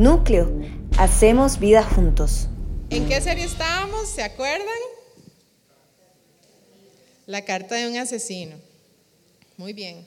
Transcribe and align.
Núcleo, 0.00 0.50
hacemos 0.96 1.60
vida 1.60 1.82
juntos. 1.82 2.46
¿En 2.88 3.06
qué 3.06 3.20
serie 3.20 3.44
estábamos? 3.44 4.08
¿Se 4.08 4.22
acuerdan? 4.22 4.66
La 7.26 7.44
carta 7.44 7.74
de 7.74 7.86
un 7.86 7.98
asesino. 7.98 8.56
Muy 9.58 9.74
bien. 9.74 10.06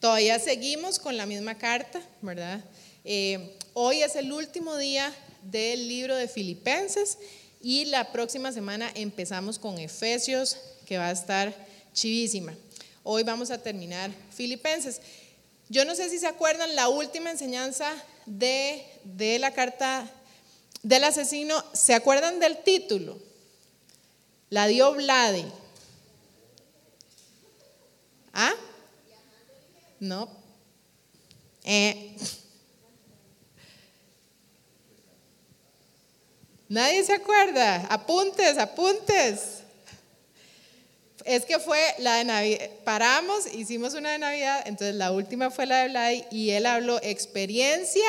Todavía 0.00 0.36
seguimos 0.40 0.98
con 0.98 1.16
la 1.16 1.26
misma 1.26 1.56
carta, 1.56 2.02
¿verdad? 2.20 2.64
Eh, 3.04 3.56
hoy 3.72 4.02
es 4.02 4.16
el 4.16 4.32
último 4.32 4.76
día 4.76 5.14
del 5.44 5.86
libro 5.86 6.16
de 6.16 6.26
Filipenses 6.26 7.16
y 7.62 7.84
la 7.84 8.10
próxima 8.10 8.50
semana 8.50 8.90
empezamos 8.96 9.60
con 9.60 9.78
Efesios, 9.78 10.56
que 10.86 10.98
va 10.98 11.06
a 11.06 11.12
estar 11.12 11.54
chivísima. 11.92 12.52
Hoy 13.04 13.22
vamos 13.22 13.52
a 13.52 13.62
terminar 13.62 14.10
Filipenses. 14.34 15.00
Yo 15.68 15.84
no 15.84 15.94
sé 15.94 16.10
si 16.10 16.18
se 16.18 16.26
acuerdan 16.26 16.74
la 16.74 16.88
última 16.88 17.30
enseñanza 17.30 17.92
de, 18.26 18.84
de 19.04 19.38
la 19.38 19.52
carta 19.52 20.08
del 20.82 21.04
asesino. 21.04 21.62
¿Se 21.72 21.94
acuerdan 21.94 22.40
del 22.40 22.62
título? 22.62 23.18
La 24.48 24.66
dio 24.66 24.92
Vladi. 24.94 25.44
¿Ah? 28.32 28.54
No. 29.98 30.28
Eh. 31.64 32.16
Nadie 36.68 37.04
se 37.04 37.12
acuerda. 37.12 37.86
Apuntes, 37.90 38.56
apuntes. 38.56 39.60
Es 41.24 41.44
que 41.44 41.58
fue 41.58 41.80
la 41.98 42.16
de 42.16 42.24
Navidad. 42.24 42.70
Paramos, 42.84 43.52
hicimos 43.52 43.94
una 43.94 44.12
de 44.12 44.18
Navidad, 44.18 44.62
entonces 44.66 44.94
la 44.94 45.12
última 45.12 45.50
fue 45.50 45.66
la 45.66 45.82
de 45.82 45.88
Vlad 45.88 46.12
y 46.30 46.50
él 46.50 46.66
habló 46.66 46.98
experiencia. 47.02 48.08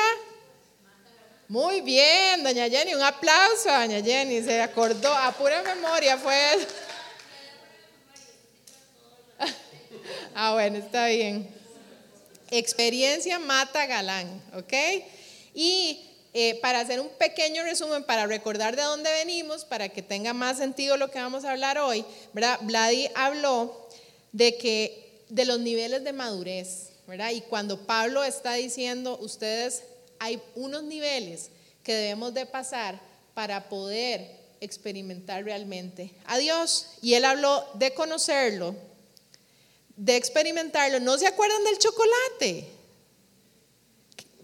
Muy 1.52 1.82
bien, 1.82 2.42
doña 2.42 2.66
Jenny, 2.66 2.94
un 2.94 3.02
aplauso 3.02 3.68
a 3.68 3.80
doña 3.80 4.02
Jenny, 4.02 4.40
se 4.42 4.62
acordó, 4.62 5.12
a 5.12 5.30
pura 5.32 5.62
memoria 5.62 6.16
fue 6.16 6.34
Ah, 10.34 10.54
bueno, 10.54 10.78
está 10.78 11.08
bien. 11.08 11.46
Experiencia 12.50 13.38
mata 13.38 13.84
galán, 13.84 14.42
¿ok? 14.54 14.72
Y 15.52 16.00
eh, 16.32 16.58
para 16.62 16.80
hacer 16.80 17.00
un 17.00 17.10
pequeño 17.18 17.62
resumen, 17.64 18.02
para 18.04 18.24
recordar 18.26 18.74
de 18.74 18.84
dónde 18.84 19.10
venimos, 19.10 19.66
para 19.66 19.90
que 19.90 20.00
tenga 20.00 20.32
más 20.32 20.56
sentido 20.56 20.96
lo 20.96 21.10
que 21.10 21.18
vamos 21.18 21.44
a 21.44 21.50
hablar 21.50 21.76
hoy, 21.76 22.02
¿verdad? 22.32 22.60
Vladi 22.62 23.10
habló 23.14 23.90
de 24.32 24.56
que 24.56 25.20
de 25.28 25.44
los 25.44 25.60
niveles 25.60 26.02
de 26.02 26.14
madurez, 26.14 26.92
¿verdad? 27.06 27.32
Y 27.32 27.42
cuando 27.42 27.84
Pablo 27.84 28.24
está 28.24 28.54
diciendo, 28.54 29.18
ustedes, 29.20 29.82
hay 30.22 30.40
unos 30.54 30.84
niveles 30.84 31.50
que 31.82 31.92
debemos 31.92 32.32
de 32.32 32.46
pasar 32.46 33.00
para 33.34 33.68
poder 33.68 34.30
experimentar 34.60 35.42
realmente 35.42 36.12
a 36.26 36.38
Dios. 36.38 36.90
Y 37.02 37.14
él 37.14 37.24
habló 37.24 37.66
de 37.74 37.92
conocerlo, 37.92 38.76
de 39.96 40.14
experimentarlo. 40.14 41.00
¿No 41.00 41.18
se 41.18 41.26
acuerdan 41.26 41.64
del 41.64 41.76
chocolate? 41.78 42.68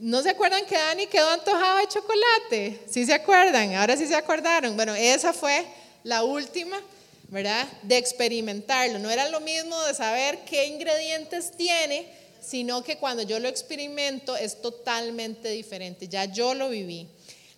¿No 0.00 0.20
se 0.20 0.30
acuerdan 0.30 0.66
que 0.66 0.74
Dani 0.74 1.06
quedó 1.06 1.30
antojado 1.30 1.78
de 1.78 1.86
chocolate? 1.86 2.80
¿Sí 2.90 3.06
se 3.06 3.14
acuerdan? 3.14 3.76
Ahora 3.76 3.96
sí 3.96 4.06
se 4.06 4.16
acordaron. 4.16 4.74
Bueno, 4.74 4.96
esa 4.96 5.32
fue 5.32 5.64
la 6.02 6.24
última, 6.24 6.80
¿verdad? 7.28 7.68
De 7.82 7.98
experimentarlo. 7.98 8.98
No 8.98 9.10
era 9.10 9.28
lo 9.28 9.38
mismo 9.38 9.80
de 9.84 9.94
saber 9.94 10.40
qué 10.44 10.66
ingredientes 10.66 11.52
tiene, 11.56 12.12
sino 12.40 12.82
que 12.82 12.98
cuando 12.98 13.22
yo 13.22 13.38
lo 13.38 13.48
experimento 13.48 14.36
es 14.36 14.60
totalmente 14.60 15.48
diferente. 15.50 16.08
Ya 16.08 16.24
yo 16.26 16.54
lo 16.54 16.68
viví. 16.68 17.08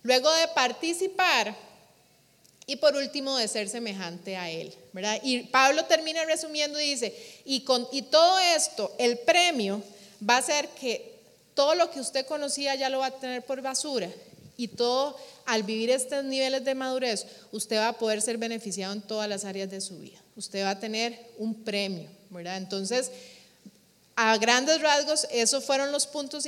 Luego 0.03 0.31
de 0.33 0.47
participar, 0.49 1.55
y 2.65 2.77
por 2.77 2.95
último, 2.95 3.37
de 3.37 3.47
ser 3.47 3.69
semejante 3.69 4.37
a 4.37 4.49
Él, 4.49 4.73
¿verdad? 4.93 5.19
Y 5.23 5.43
Pablo 5.43 5.85
termina 5.85 6.23
resumiendo 6.25 6.79
y 6.79 6.91
dice, 6.91 7.15
y, 7.45 7.61
con, 7.61 7.87
y 7.91 8.03
todo 8.03 8.39
esto, 8.39 8.93
el 8.97 9.19
premio 9.19 9.83
va 10.27 10.37
a 10.37 10.41
ser 10.41 10.69
que 10.69 11.11
todo 11.53 11.75
lo 11.75 11.91
que 11.91 11.99
usted 11.99 12.25
conocía 12.25 12.75
ya 12.75 12.89
lo 12.89 12.99
va 12.99 13.07
a 13.07 13.11
tener 13.11 13.43
por 13.43 13.61
basura 13.61 14.09
y 14.57 14.67
todo, 14.67 15.17
al 15.45 15.63
vivir 15.63 15.89
estos 15.89 16.23
niveles 16.23 16.63
de 16.63 16.75
madurez, 16.75 17.25
usted 17.51 17.77
va 17.77 17.89
a 17.89 17.97
poder 17.97 18.21
ser 18.21 18.37
beneficiado 18.37 18.93
en 18.93 19.01
todas 19.01 19.27
las 19.27 19.43
áreas 19.43 19.69
de 19.71 19.81
su 19.81 19.97
vida. 19.97 20.19
Usted 20.35 20.63
va 20.63 20.71
a 20.71 20.79
tener 20.79 21.19
un 21.37 21.63
premio, 21.63 22.09
¿verdad? 22.29 22.57
Entonces, 22.57 23.11
a 24.15 24.37
grandes 24.37 24.81
rasgos, 24.81 25.27
esos 25.31 25.63
fueron 25.63 25.91
los 25.91 26.05
puntos 26.05 26.45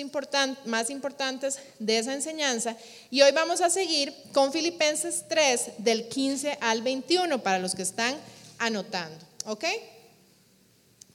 más 0.66 0.90
importantes 0.90 1.60
de 1.80 1.98
esa 1.98 2.14
enseñanza. 2.14 2.76
Y 3.10 3.22
hoy 3.22 3.32
vamos 3.32 3.62
a 3.62 3.70
seguir 3.70 4.14
con 4.32 4.52
Filipenses 4.52 5.26
3, 5.28 5.72
del 5.80 6.08
15 6.08 6.58
al 6.62 6.82
21, 6.82 7.42
para 7.42 7.60
los 7.60 7.76
que 7.76 7.82
están 7.82 8.16
anotando. 8.60 9.18
¿Ok? 9.46 9.66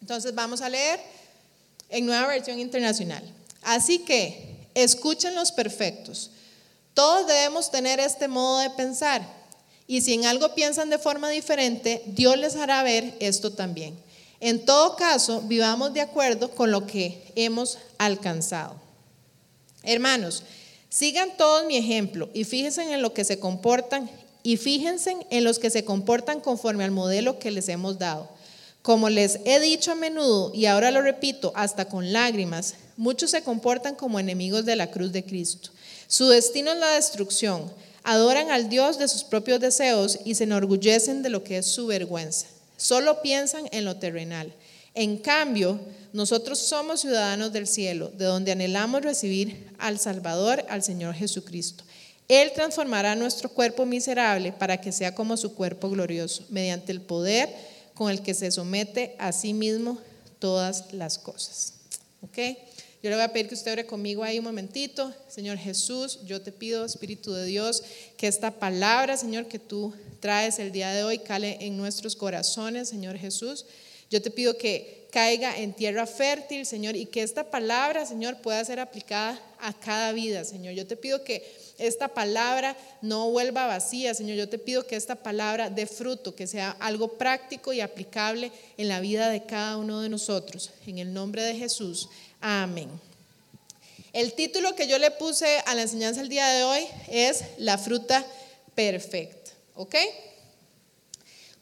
Entonces 0.00 0.34
vamos 0.34 0.60
a 0.60 0.68
leer 0.68 1.00
en 1.88 2.06
nueva 2.06 2.26
versión 2.26 2.58
internacional. 2.58 3.22
Así 3.62 4.00
que, 4.00 4.56
escuchen 4.74 5.34
los 5.34 5.52
perfectos. 5.52 6.30
Todos 6.94 7.26
debemos 7.26 7.70
tener 7.70 8.00
este 8.00 8.28
modo 8.28 8.58
de 8.60 8.70
pensar. 8.70 9.22
Y 9.86 10.02
si 10.02 10.14
en 10.14 10.26
algo 10.26 10.54
piensan 10.54 10.90
de 10.90 10.98
forma 10.98 11.30
diferente, 11.30 12.02
Dios 12.06 12.36
les 12.36 12.56
hará 12.56 12.82
ver 12.82 13.14
esto 13.20 13.52
también. 13.52 13.98
En 14.40 14.64
todo 14.64 14.94
caso, 14.96 15.42
vivamos 15.42 15.92
de 15.92 16.00
acuerdo 16.00 16.50
con 16.50 16.70
lo 16.70 16.86
que 16.86 17.32
hemos 17.34 17.78
alcanzado. 17.98 18.76
Hermanos, 19.82 20.44
sigan 20.88 21.36
todos 21.36 21.66
mi 21.66 21.76
ejemplo 21.76 22.28
y 22.34 22.44
fíjense 22.44 22.92
en 22.92 23.02
lo 23.02 23.12
que 23.12 23.24
se 23.24 23.40
comportan 23.40 24.08
y 24.42 24.56
fíjense 24.56 25.16
en 25.30 25.44
los 25.44 25.58
que 25.58 25.70
se 25.70 25.84
comportan 25.84 26.40
conforme 26.40 26.84
al 26.84 26.90
modelo 26.90 27.38
que 27.38 27.50
les 27.50 27.68
hemos 27.68 27.98
dado. 27.98 28.28
Como 28.82 29.10
les 29.10 29.40
he 29.44 29.58
dicho 29.60 29.92
a 29.92 29.96
menudo 29.96 30.52
y 30.54 30.66
ahora 30.66 30.90
lo 30.90 31.02
repito 31.02 31.52
hasta 31.56 31.86
con 31.86 32.12
lágrimas, 32.12 32.74
muchos 32.96 33.32
se 33.32 33.42
comportan 33.42 33.96
como 33.96 34.20
enemigos 34.20 34.64
de 34.64 34.76
la 34.76 34.90
cruz 34.90 35.12
de 35.12 35.24
Cristo. 35.24 35.70
Su 36.06 36.28
destino 36.28 36.72
es 36.72 36.78
la 36.78 36.90
destrucción. 36.92 37.70
Adoran 38.04 38.50
al 38.50 38.68
Dios 38.70 38.98
de 38.98 39.08
sus 39.08 39.24
propios 39.24 39.60
deseos 39.60 40.18
y 40.24 40.36
se 40.36 40.44
enorgullecen 40.44 41.22
de 41.22 41.28
lo 41.28 41.44
que 41.44 41.58
es 41.58 41.66
su 41.66 41.86
vergüenza. 41.88 42.46
Solo 42.78 43.20
piensan 43.20 43.68
en 43.72 43.84
lo 43.84 43.96
terrenal. 43.96 44.54
En 44.94 45.18
cambio, 45.18 45.78
nosotros 46.12 46.58
somos 46.58 47.02
ciudadanos 47.02 47.52
del 47.52 47.66
cielo, 47.66 48.10
de 48.16 48.24
donde 48.24 48.52
anhelamos 48.52 49.02
recibir 49.02 49.70
al 49.78 49.98
Salvador, 49.98 50.64
al 50.70 50.82
Señor 50.82 51.14
Jesucristo. 51.14 51.84
Él 52.28 52.52
transformará 52.54 53.14
nuestro 53.16 53.48
cuerpo 53.48 53.84
miserable 53.84 54.52
para 54.52 54.80
que 54.80 54.92
sea 54.92 55.14
como 55.14 55.36
su 55.36 55.54
cuerpo 55.54 55.90
glorioso, 55.90 56.44
mediante 56.50 56.92
el 56.92 57.00
poder 57.00 57.48
con 57.94 58.10
el 58.10 58.22
que 58.22 58.32
se 58.32 58.50
somete 58.50 59.16
a 59.18 59.32
sí 59.32 59.52
mismo 59.52 59.98
todas 60.38 60.92
las 60.92 61.18
cosas. 61.18 61.74
¿Ok? 62.22 62.38
Yo 63.02 63.10
le 63.10 63.16
voy 63.16 63.24
a 63.24 63.32
pedir 63.32 63.48
que 63.48 63.54
usted 63.54 63.72
ore 63.72 63.86
conmigo 63.86 64.24
ahí 64.24 64.38
un 64.38 64.44
momentito. 64.44 65.14
Señor 65.28 65.56
Jesús, 65.56 66.20
yo 66.24 66.42
te 66.42 66.50
pido, 66.50 66.84
Espíritu 66.84 67.32
de 67.32 67.44
Dios, 67.44 67.84
que 68.16 68.26
esta 68.26 68.50
palabra, 68.50 69.16
Señor, 69.16 69.46
que 69.46 69.60
tú 69.60 69.94
traes 70.18 70.58
el 70.58 70.72
día 70.72 70.90
de 70.90 71.04
hoy 71.04 71.18
cale 71.18 71.58
en 71.60 71.76
nuestros 71.76 72.16
corazones, 72.16 72.88
Señor 72.88 73.16
Jesús. 73.16 73.66
Yo 74.10 74.20
te 74.20 74.30
pido 74.30 74.56
que 74.56 75.06
caiga 75.10 75.58
en 75.58 75.74
tierra 75.74 76.06
fértil, 76.06 76.66
Señor, 76.66 76.96
y 76.96 77.06
que 77.06 77.22
esta 77.22 77.50
palabra, 77.50 78.04
Señor, 78.04 78.38
pueda 78.38 78.64
ser 78.64 78.80
aplicada 78.80 79.40
a 79.60 79.72
cada 79.72 80.12
vida, 80.12 80.44
Señor. 80.44 80.74
Yo 80.74 80.86
te 80.86 80.96
pido 80.96 81.24
que 81.24 81.44
esta 81.78 82.08
palabra 82.08 82.76
no 83.00 83.30
vuelva 83.30 83.66
vacía, 83.66 84.14
Señor. 84.14 84.36
Yo 84.36 84.48
te 84.48 84.58
pido 84.58 84.86
que 84.86 84.96
esta 84.96 85.14
palabra 85.14 85.70
dé 85.70 85.86
fruto, 85.86 86.34
que 86.34 86.46
sea 86.46 86.70
algo 86.80 87.16
práctico 87.16 87.72
y 87.72 87.80
aplicable 87.80 88.50
en 88.76 88.88
la 88.88 89.00
vida 89.00 89.28
de 89.30 89.44
cada 89.44 89.76
uno 89.76 90.00
de 90.00 90.08
nosotros. 90.08 90.70
En 90.86 90.98
el 90.98 91.12
nombre 91.12 91.42
de 91.42 91.54
Jesús. 91.54 92.08
Amén. 92.40 92.88
El 94.12 94.34
título 94.34 94.74
que 94.74 94.86
yo 94.86 94.98
le 94.98 95.10
puse 95.10 95.58
a 95.66 95.74
la 95.74 95.82
enseñanza 95.82 96.20
el 96.20 96.28
día 96.28 96.46
de 96.48 96.64
hoy 96.64 96.86
es 97.08 97.44
La 97.58 97.78
fruta 97.78 98.24
perfecta. 98.74 99.50
¿Ok? 99.74 99.94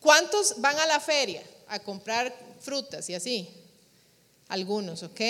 ¿Cuántos 0.00 0.60
van 0.60 0.78
a 0.78 0.86
la 0.86 1.00
feria 1.00 1.42
a 1.68 1.78
comprar 1.78 2.34
frutas 2.60 3.08
y 3.10 3.14
así? 3.14 3.48
Algunos, 4.48 5.02
¿ok? 5.02 5.20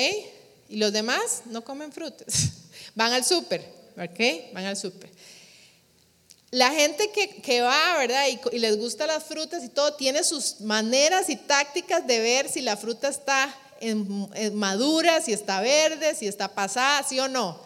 Y 0.68 0.76
los 0.76 0.92
demás 0.92 1.42
no 1.46 1.64
comen 1.64 1.92
frutas. 1.92 2.26
Van 2.94 3.12
al 3.12 3.24
súper, 3.24 3.62
¿ok? 3.96 4.52
Van 4.52 4.66
al 4.66 4.76
súper. 4.76 5.10
La 6.50 6.70
gente 6.70 7.10
que, 7.10 7.60
va, 7.60 7.98
¿verdad? 7.98 8.26
Y, 8.28 8.56
y, 8.56 8.58
les 8.58 8.76
gustan 8.78 9.08
las 9.08 9.24
frutas 9.24 9.64
y 9.64 9.68
todo, 9.68 9.94
tiene 9.94 10.22
sus 10.22 10.60
maneras 10.60 11.28
y 11.28 11.36
tácticas 11.36 12.06
de 12.06 12.20
ver 12.20 12.48
si 12.48 12.60
la 12.60 12.76
fruta 12.76 13.08
está 13.08 13.54
madura, 14.52 15.20
si 15.20 15.32
está 15.32 15.60
verde, 15.60 16.14
si 16.14 16.26
está 16.26 16.48
pasada, 16.48 17.02
sí 17.02 17.18
o 17.20 17.28
no. 17.28 17.58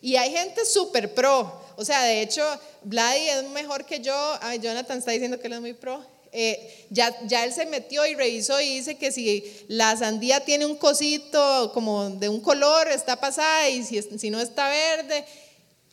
Y 0.00 0.16
hay 0.16 0.30
gente 0.30 0.64
súper 0.64 1.14
pro. 1.14 1.60
O 1.76 1.84
sea, 1.84 2.02
de 2.02 2.22
hecho, 2.22 2.44
Vladi 2.82 3.28
es 3.28 3.44
mejor 3.50 3.84
que 3.84 4.00
yo. 4.00 4.38
Jonathan 4.60 4.98
está 4.98 5.10
diciendo 5.10 5.38
que 5.38 5.46
él 5.46 5.54
es 5.54 5.60
muy 5.60 5.74
pro. 5.74 6.04
Eh, 6.30 6.86
ya, 6.90 7.16
ya 7.26 7.44
él 7.44 7.52
se 7.52 7.64
metió 7.66 8.04
y 8.04 8.14
revisó 8.14 8.60
y 8.60 8.76
dice 8.76 8.96
que 8.96 9.10
si 9.10 9.44
la 9.68 9.96
sandía 9.96 10.44
tiene 10.44 10.66
un 10.66 10.76
cosito 10.76 11.70
como 11.72 12.10
de 12.10 12.28
un 12.28 12.40
color, 12.40 12.88
está 12.88 13.18
pasada 13.18 13.68
y 13.68 13.82
si, 13.82 14.00
si 14.02 14.30
no 14.30 14.40
está 14.40 14.68
verde. 14.68 15.24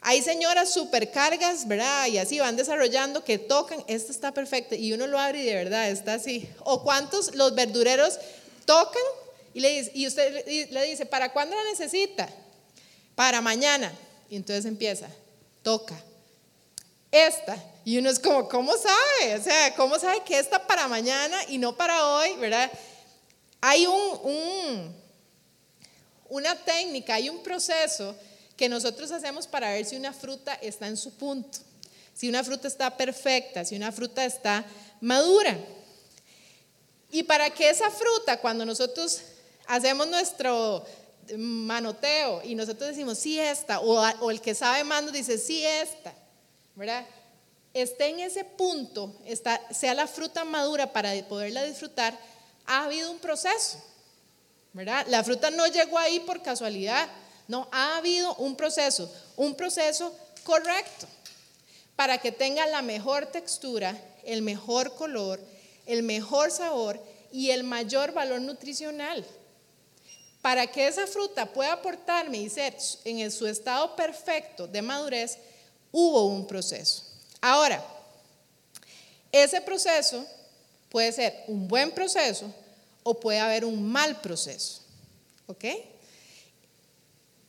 Hay 0.02 0.22
señoras 0.22 0.74
supercargas, 0.74 1.68
¿verdad? 1.68 2.08
Y 2.08 2.18
así 2.20 2.40
van 2.40 2.56
desarrollando 2.56 3.24
que 3.24 3.40
tocan, 3.40 3.84
esta 3.88 4.12
está 4.12 4.34
perfecta 4.34 4.76
y 4.76 4.94
uno 4.94 5.08
lo 5.08 5.18
abre 5.18 5.42
y 5.42 5.46
de 5.46 5.56
verdad 5.56 5.90
está 5.90 6.16
así. 6.16 6.48
O 6.64 6.84
cuántos 6.84 7.34
los 7.34 7.56
verdureros 7.56 8.20
tocan 8.66 9.02
y, 9.56 9.62
le 9.62 9.70
dice, 9.70 9.92
y 9.96 10.06
usted 10.06 10.70
le 10.70 10.84
dice, 10.84 11.06
¿para 11.06 11.32
cuándo 11.32 11.56
la 11.56 11.64
necesita? 11.64 12.28
Para 13.16 13.40
mañana. 13.40 13.90
Y 14.30 14.36
entonces 14.36 14.66
empieza, 14.66 15.08
toca. 15.64 15.96
Esta. 17.10 17.58
Y 17.86 17.98
uno 17.98 18.10
es 18.10 18.20
como, 18.20 18.50
¿cómo 18.50 18.74
sabe? 18.74 19.36
O 19.36 19.42
sea, 19.42 19.74
¿cómo 19.76 19.98
sabe 19.98 20.22
que 20.26 20.38
esta 20.38 20.68
para 20.68 20.90
mañana 20.90 21.38
y 21.48 21.58
no 21.58 21.74
para 21.74 22.06
hoy? 22.06 22.36
¿Verdad? 22.36 22.70
Hay 23.62 23.88
un, 23.88 24.94
una 26.28 26.54
técnica, 26.56 27.14
hay 27.14 27.30
un 27.30 27.42
proceso 27.42 28.14
que 28.58 28.68
nosotros 28.68 29.10
hacemos 29.12 29.48
para 29.48 29.70
ver 29.70 29.86
si 29.86 29.96
una 29.96 30.12
fruta 30.12 30.54
está 30.56 30.88
en 30.88 30.98
su 30.98 31.14
punto, 31.14 31.60
si 32.14 32.28
una 32.28 32.44
fruta 32.44 32.68
está 32.68 32.98
perfecta, 32.98 33.64
si 33.64 33.78
una 33.78 33.94
fruta 33.94 34.26
está 34.26 34.66
madura. 35.00 35.58
Y 37.10 37.24
para 37.24 37.50
que 37.52 37.70
esa 37.70 37.90
fruta, 37.90 38.42
cuando 38.42 38.66
nosotros 38.66 39.22
hacemos 39.68 40.08
nuestro 40.08 40.86
manoteo 41.38 42.42
y 42.44 42.56
nosotros 42.56 42.90
decimos, 42.90 43.18
sí, 43.18 43.40
esta, 43.40 43.80
o, 43.80 44.32
el 44.32 44.42
que 44.42 44.54
sabe 44.56 44.84
más 44.84 45.12
dice, 45.12 45.38
sí, 45.38 45.66
esta, 45.66 46.14
¿verdad? 46.76 47.06
Esté 47.74 48.08
en 48.08 48.20
ese 48.20 48.44
punto, 48.44 49.14
sea 49.72 49.94
la 49.94 50.08
fruta 50.08 50.46
madura 50.46 50.94
para 50.94 51.12
poderla 51.28 51.64
disfrutar, 51.64 52.18
ha 52.66 52.86
habido 52.86 53.12
un 53.12 53.20
proceso, 53.20 53.84
¿verdad? 54.74 55.06
La 55.10 55.24
fruta 55.24 55.50
no 55.52 55.68
llegó 55.68 55.98
ahí 55.98 56.20
por 56.22 56.42
casualidad, 56.42 57.10
no, 57.48 57.68
ha 57.72 57.98
habido 57.98 58.36
un 58.36 58.56
proceso, 58.56 59.12
un 59.36 59.56
proceso 59.56 60.16
correcto 60.44 61.08
para 61.96 62.18
que 62.18 62.32
tenga 62.32 62.66
la 62.68 62.82
mejor 62.82 63.28
textura, 63.28 63.98
el 64.24 64.42
mejor 64.42 64.96
color, 64.96 65.40
el 65.86 66.04
mejor 66.04 66.52
sabor 66.52 67.00
y 67.32 67.52
el 67.52 67.64
mayor 67.64 68.14
valor 68.14 68.42
nutricional. 68.42 69.26
Para 70.46 70.68
que 70.68 70.88
esa 70.88 71.08
fruta 71.08 71.44
pueda 71.44 71.74
aportarme 71.74 72.38
y 72.38 72.52
ser 72.52 72.78
en 73.04 73.32
su 73.32 73.48
estado 73.48 73.96
perfecto 73.96 74.68
de 74.68 74.80
madurez, 74.80 75.40
hubo 75.92 76.28
un 76.28 76.46
proceso. 76.46 77.02
Ahora, 77.42 77.84
ese 79.32 79.60
proceso 79.60 80.24
puede 80.90 81.12
ser 81.14 81.46
un 81.48 81.68
buen 81.68 81.92
proceso 81.92 82.46
o 83.02 83.20
puede 83.20 83.40
haber 83.40 83.66
un 83.66 83.92
mal 83.92 84.22
proceso. 84.22 84.82
¿Ok? 85.48 85.66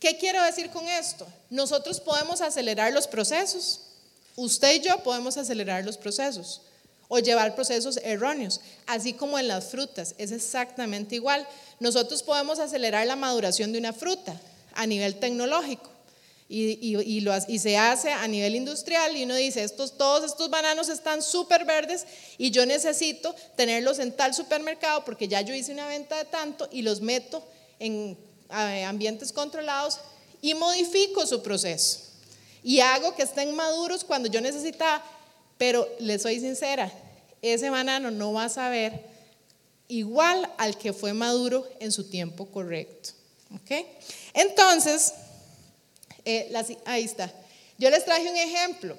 ¿Qué 0.00 0.16
quiero 0.18 0.42
decir 0.44 0.70
con 0.70 0.88
esto? 0.88 1.26
Nosotros 1.50 2.00
podemos 2.00 2.40
acelerar 2.40 2.94
los 2.94 3.06
procesos. 3.06 3.82
Usted 4.36 4.76
y 4.76 4.80
yo 4.80 5.02
podemos 5.02 5.36
acelerar 5.36 5.84
los 5.84 5.98
procesos 5.98 6.62
o 7.08 7.18
llevar 7.18 7.54
procesos 7.54 7.98
erróneos, 8.02 8.60
así 8.86 9.12
como 9.12 9.38
en 9.38 9.48
las 9.48 9.66
frutas, 9.66 10.14
es 10.18 10.32
exactamente 10.32 11.14
igual. 11.14 11.46
Nosotros 11.80 12.22
podemos 12.22 12.58
acelerar 12.58 13.06
la 13.06 13.16
maduración 13.16 13.72
de 13.72 13.78
una 13.78 13.92
fruta 13.92 14.40
a 14.74 14.86
nivel 14.86 15.16
tecnológico 15.16 15.90
y, 16.48 16.96
y, 17.48 17.58
se 17.58 17.76
hace 17.76 18.12
a 18.12 18.28
nivel 18.28 18.54
industrial 18.54 19.16
y 19.16 19.24
uno 19.24 19.34
dice, 19.34 19.64
estos, 19.64 19.98
todos 19.98 20.24
estos 20.24 20.48
bananos 20.48 20.88
están 20.88 21.20
súper 21.20 21.64
verdes 21.64 22.06
y 22.38 22.52
yo 22.52 22.64
necesito 22.66 23.34
tenerlos 23.56 23.98
en 23.98 24.12
tal 24.12 24.32
supermercado 24.32 25.04
porque 25.04 25.26
ya 25.26 25.40
yo 25.40 25.54
hice 25.54 25.72
una 25.72 25.88
venta 25.88 26.16
de 26.16 26.24
tanto 26.24 26.68
y 26.70 26.82
los 26.82 27.00
meto 27.00 27.42
en 27.80 28.16
ambientes 28.48 29.32
controlados 29.32 29.98
y 30.40 30.54
modifico 30.54 31.26
su 31.26 31.42
proceso. 31.42 32.00
Y 32.62 32.80
hago 32.80 33.14
que 33.14 33.22
estén 33.22 33.54
maduros 33.54 34.04
cuando 34.04 34.28
yo 34.28 34.40
necesitaba, 34.40 35.04
pero 35.58 35.88
le 35.98 36.18
soy 36.18 36.40
sincera, 36.40 36.92
ese 37.42 37.70
banano 37.70 38.10
no 38.10 38.32
va 38.32 38.44
a 38.44 38.48
saber 38.48 39.00
igual 39.88 40.50
al 40.58 40.76
que 40.76 40.92
fue 40.92 41.12
maduro 41.12 41.66
en 41.80 41.92
su 41.92 42.08
tiempo 42.08 42.46
correcto. 42.46 43.10
¿Ok? 43.54 43.86
Entonces, 44.34 45.14
eh, 46.24 46.52
ahí 46.84 47.04
está. 47.04 47.32
Yo 47.78 47.90
les 47.90 48.04
traje 48.04 48.28
un 48.28 48.36
ejemplo. 48.36 48.98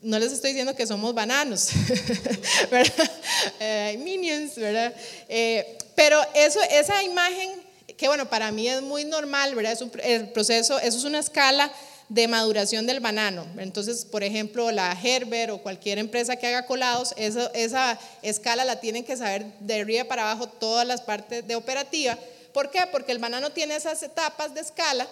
No 0.00 0.18
les 0.18 0.32
estoy 0.32 0.50
diciendo 0.50 0.76
que 0.76 0.86
somos 0.86 1.12
bananos, 1.12 1.70
¿verdad? 2.70 3.10
Eh, 3.58 3.98
minions, 4.00 4.54
¿verdad? 4.54 4.94
Eh, 5.28 5.76
pero 5.96 6.20
eso, 6.34 6.60
esa 6.70 7.02
imagen 7.02 7.50
que 7.96 8.06
bueno, 8.06 8.30
para 8.30 8.52
mí 8.52 8.68
es 8.68 8.80
muy 8.80 9.04
normal, 9.04 9.56
¿verdad? 9.56 9.72
Es 9.72 9.80
un 9.82 9.90
el 10.04 10.28
proceso, 10.28 10.78
eso 10.78 10.98
es 10.98 11.04
una 11.04 11.18
escala 11.18 11.72
de 12.08 12.26
maduración 12.28 12.86
del 12.86 13.00
banano. 13.00 13.46
Entonces, 13.58 14.04
por 14.04 14.22
ejemplo, 14.22 14.70
la 14.70 14.96
Herbert 15.00 15.52
o 15.52 15.58
cualquier 15.58 15.98
empresa 15.98 16.36
que 16.36 16.46
haga 16.46 16.66
colados, 16.66 17.14
esa 17.16 17.98
escala 18.22 18.64
la 18.64 18.80
tienen 18.80 19.04
que 19.04 19.16
saber 19.16 19.46
de 19.60 19.80
arriba 19.80 20.04
para 20.04 20.30
abajo 20.30 20.48
todas 20.48 20.86
las 20.86 21.02
partes 21.02 21.46
de 21.46 21.56
operativa. 21.56 22.18
¿Por 22.52 22.70
qué? 22.70 22.80
Porque 22.90 23.12
el 23.12 23.18
banano 23.18 23.50
tiene 23.50 23.76
esas 23.76 24.02
etapas 24.02 24.54
de 24.54 24.62
escala 24.62 25.06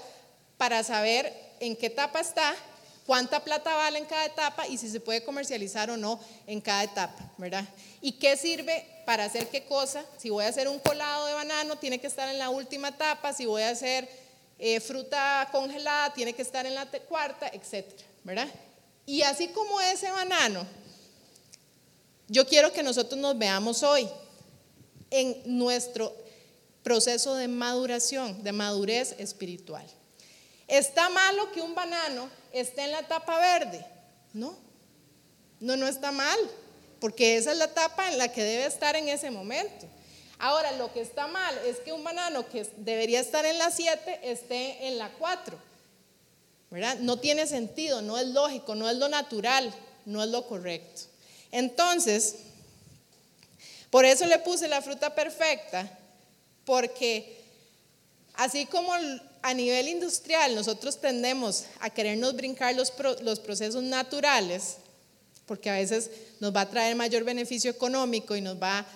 para 0.56 0.82
saber 0.82 1.32
en 1.60 1.76
qué 1.76 1.86
etapa 1.86 2.20
está, 2.20 2.54
cuánta 3.06 3.44
plata 3.44 3.74
vale 3.74 3.98
en 3.98 4.06
cada 4.06 4.24
etapa 4.24 4.66
y 4.66 4.78
si 4.78 4.88
se 4.88 5.00
puede 5.00 5.22
comercializar 5.22 5.90
o 5.90 5.96
no 5.96 6.18
en 6.46 6.60
cada 6.60 6.84
etapa, 6.84 7.30
¿verdad? 7.36 7.64
¿Y 8.00 8.12
qué 8.12 8.36
sirve 8.36 8.86
para 9.06 9.24
hacer 9.24 9.48
qué 9.48 9.64
cosa. 9.64 10.04
Si 10.18 10.28
voy 10.28 10.44
a 10.44 10.48
hacer 10.48 10.68
un 10.68 10.80
colado 10.80 11.26
de 11.26 11.32
banano, 11.32 11.76
tiene 11.76 11.98
que 11.98 12.08
estar 12.08 12.28
en 12.28 12.38
la 12.38 12.50
última 12.50 12.88
etapa. 12.88 13.32
Si 13.32 13.46
voy 13.46 13.62
a 13.62 13.70
hacer 13.70 14.08
eh, 14.58 14.80
fruta 14.80 15.48
congelada, 15.52 16.12
tiene 16.14 16.32
que 16.32 16.42
estar 16.42 16.66
en 16.66 16.74
la 16.74 16.86
cuarta, 16.86 17.48
etcétera, 17.48 18.08
¿verdad? 18.24 18.48
Y 19.04 19.22
así 19.22 19.48
como 19.48 19.80
ese 19.80 20.10
banano, 20.10 20.66
yo 22.28 22.46
quiero 22.46 22.72
que 22.72 22.82
nosotros 22.82 23.20
nos 23.20 23.38
veamos 23.38 23.82
hoy 23.82 24.08
en 25.10 25.42
nuestro 25.44 26.14
proceso 26.82 27.34
de 27.34 27.48
maduración, 27.48 28.42
de 28.42 28.52
madurez 28.52 29.14
espiritual. 29.18 29.86
¿Está 30.66 31.08
malo 31.08 31.52
que 31.52 31.62
un 31.62 31.74
banano 31.74 32.28
esté 32.52 32.82
en 32.82 32.92
la 32.92 33.00
etapa 33.00 33.38
verde? 33.38 33.86
No, 34.32 34.56
no, 35.60 35.76
no 35.76 35.86
está 35.86 36.10
mal 36.10 36.38
porque 37.00 37.36
esa 37.36 37.52
es 37.52 37.58
la 37.58 37.66
etapa 37.66 38.10
en 38.10 38.18
la 38.18 38.32
que 38.32 38.42
debe 38.42 38.66
estar 38.66 38.96
en 38.96 39.08
ese 39.08 39.30
momento. 39.30 39.86
Ahora, 40.38 40.72
lo 40.72 40.92
que 40.92 41.00
está 41.00 41.26
mal 41.26 41.56
es 41.66 41.78
que 41.78 41.92
un 41.92 42.04
banano 42.04 42.48
que 42.48 42.66
debería 42.76 43.20
estar 43.20 43.44
en 43.46 43.58
la 43.58 43.70
7 43.70 44.20
esté 44.22 44.86
en 44.86 44.98
la 44.98 45.10
4. 45.12 45.56
¿verdad? 46.70 46.98
No 46.98 47.18
tiene 47.18 47.46
sentido, 47.46 48.02
no 48.02 48.18
es 48.18 48.26
lógico, 48.28 48.74
no 48.74 48.88
es 48.90 48.96
lo 48.96 49.08
natural, 49.08 49.72
no 50.04 50.22
es 50.22 50.30
lo 50.30 50.46
correcto. 50.46 51.02
Entonces, 51.52 52.36
por 53.90 54.04
eso 54.04 54.26
le 54.26 54.38
puse 54.40 54.68
la 54.68 54.82
fruta 54.82 55.14
perfecta, 55.14 55.98
porque 56.64 57.40
así 58.34 58.66
como 58.66 58.92
a 59.42 59.54
nivel 59.54 59.88
industrial 59.88 60.54
nosotros 60.54 61.00
tendemos 61.00 61.64
a 61.80 61.90
querernos 61.90 62.34
brincar 62.34 62.74
los, 62.74 62.90
procesos 62.90 63.82
naturales, 63.82 64.78
porque 65.46 65.70
a 65.70 65.74
veces 65.74 66.10
nos 66.40 66.54
va 66.54 66.62
a 66.62 66.70
traer 66.70 66.96
mayor 66.96 67.22
beneficio 67.22 67.70
económico 67.70 68.34
y 68.34 68.40
nos 68.40 68.60
va 68.60 68.80
a, 68.80 68.86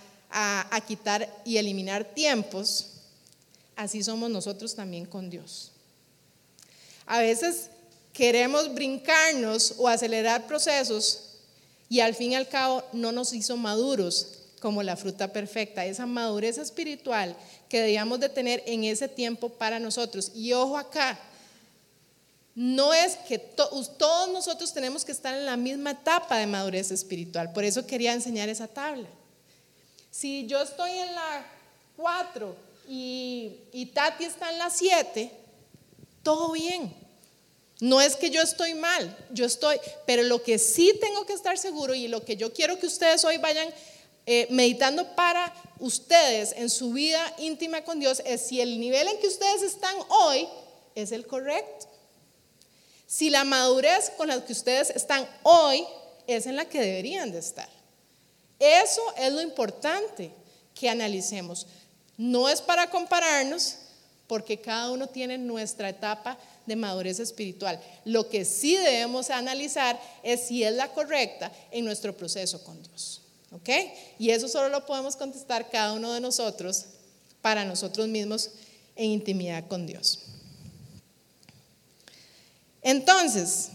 quitar 0.87 1.29
y 1.45 1.57
eliminar 1.57 2.05
tiempos, 2.05 2.87
así 3.77 4.03
somos 4.03 4.31
nosotros 4.31 4.75
también 4.75 5.07
con 5.07 5.31
Dios. 5.31 5.73
A 7.07 7.21
veces 7.21 7.71
queremos 8.13 8.73
brincarnos 8.75 9.75
o 9.79 9.89
acelerar 9.89 10.47
procesos 10.47 11.31
y 11.89 12.01
al 12.01 12.15
fin 12.15 12.33
y 12.33 12.37
al 12.37 12.49
cabo 12.49 12.85
no 12.93 13.13
nos 13.13 13.33
hizo 13.33 13.57
maduros 13.57 14.39
como 14.61 14.83
la 14.83 14.97
fruta 14.97 15.33
perfecta, 15.33 15.85
esa 15.85 16.07
madurez 16.07 16.59
espiritual 16.59 17.35
que 17.69 17.81
debíamos 17.81 18.21
de 18.21 18.29
tener 18.29 18.63
en 18.67 18.85
ese 18.85 19.09
tiempo 19.09 19.49
para 19.49 19.81
nosotros. 19.81 20.31
Y 20.35 20.53
ojo 20.53 20.77
acá, 20.77 21.19
no 22.55 22.93
es 22.93 23.17
que 23.17 23.39
todos 23.39 24.31
nosotros 24.33 24.73
tenemos 24.73 25.05
que 25.05 25.13
estar 25.13 25.35
en 25.35 25.47
la 25.47 25.57
misma 25.57 25.93
etapa 25.93 26.37
de 26.37 26.47
madurez 26.47 26.91
espiritual. 26.91 27.53
Por 27.53 27.65
eso 27.65 27.87
quería 27.87 28.13
enseñar 28.13 28.49
esa 28.49 28.69
tabla. 28.69 29.09
Si 30.21 30.47
yo 30.47 30.61
estoy 30.61 30.91
en 30.91 31.15
la 31.15 31.47
4 31.97 32.55
y, 32.87 33.91
Tati 33.95 34.25
está 34.25 34.51
en 34.51 34.59
la 34.59 34.69
7, 34.69 35.33
todo 36.23 36.53
bien. 36.53 36.95
No 37.81 38.03
es 38.03 38.17
que 38.17 38.29
yo 38.29 38.43
estoy 38.43 38.75
mal, 38.75 39.17
yo 39.31 39.47
estoy, 39.47 39.81
pero 40.05 40.23
lo 40.23 40.43
que 40.43 40.59
sí 40.59 40.93
tengo 41.01 41.25
que 41.25 41.33
estar 41.33 41.57
seguro 41.57 41.95
y 41.95 42.07
lo 42.07 42.23
que 42.23 42.37
yo 42.37 42.53
quiero 42.53 42.79
que 42.79 42.87
ustedes 42.87 43.25
hoy 43.25 43.39
vayan 43.39 43.73
eh, 44.27 44.47
meditando 44.51 45.07
para 45.15 45.55
ustedes 45.79 46.53
en 46.53 46.69
su 46.69 46.93
vida 46.93 47.35
íntima 47.39 47.83
con 47.83 47.99
Dios 47.99 48.21
es 48.27 48.43
si 48.43 48.61
el 48.61 48.79
nivel 48.79 49.09
en 49.09 49.19
que 49.21 49.27
ustedes 49.27 49.63
están 49.63 49.97
hoy 50.11 50.47
es 50.95 51.13
el 51.13 51.27
correcto. 51.27 51.87
Si 53.07 53.31
la 53.31 53.45
madurez 53.45 54.11
con 54.19 54.29
la 54.29 54.45
que 54.45 54.53
ustedes 54.53 54.91
están 54.91 55.27
hoy 55.45 55.83
es 56.27 56.45
en 56.45 56.57
la 56.57 56.67
que 56.67 56.79
deberían 56.79 57.33
de 57.33 57.39
estar. 57.39 57.80
Eso 58.61 59.03
es 59.17 59.33
lo 59.33 59.41
importante 59.41 60.31
que 60.75 60.89
analicemos. 60.89 61.67
No 62.17 62.49
es 62.49 62.61
para 62.61 62.91
compararnos, 62.91 63.77
porque 64.27 64.61
cada 64.61 64.93
uno 64.93 65.09
tiene 65.09 65.39
nuestra 65.39 65.89
etapa 65.89 66.39
de 66.67 66.77
madurez 66.77 67.19
espiritual. 67.19 67.81
Lo 68.05 68.29
que 68.29 68.45
sí 68.45 68.77
debemos 68.77 69.31
analizar 69.31 70.01
es 70.23 70.43
si 70.43 70.63
es 70.63 70.73
la 70.75 70.93
correcta 70.93 71.51
en 71.73 71.85
nuestro 71.85 72.17
proceso 72.17 72.63
con 72.63 72.81
Dios. 72.81 73.23
¿Ok? 73.51 73.69
Y 74.21 74.31
eso 74.31 74.47
solo 74.47 74.69
lo 74.69 74.87
podemos 74.87 75.17
contestar 75.17 75.69
cada 75.69 75.95
uno 75.95 76.13
de 76.13 76.21
nosotros 76.21 76.85
para 77.43 77.65
nosotros 77.65 78.07
mismos 78.07 78.51
en 78.95 79.11
intimidad 79.11 79.67
con 79.67 79.87
Dios. 79.87 80.21
Entonces, 82.83 83.71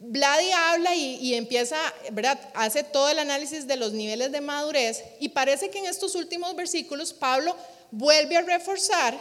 Vladi 0.00 0.52
habla 0.52 0.94
y, 0.94 1.34
empieza, 1.34 1.76
¿verdad? 2.12 2.38
Hace 2.54 2.84
todo 2.84 3.08
el 3.08 3.18
análisis 3.18 3.66
de 3.66 3.76
los 3.76 3.92
niveles 3.92 4.30
de 4.30 4.40
madurez 4.40 5.02
y 5.18 5.30
parece 5.30 5.70
que 5.70 5.78
en 5.78 5.86
estos 5.86 6.14
últimos 6.14 6.54
versículos 6.54 7.12
Pablo 7.12 7.56
vuelve 7.90 8.36
a 8.36 8.42
reforzar 8.42 9.18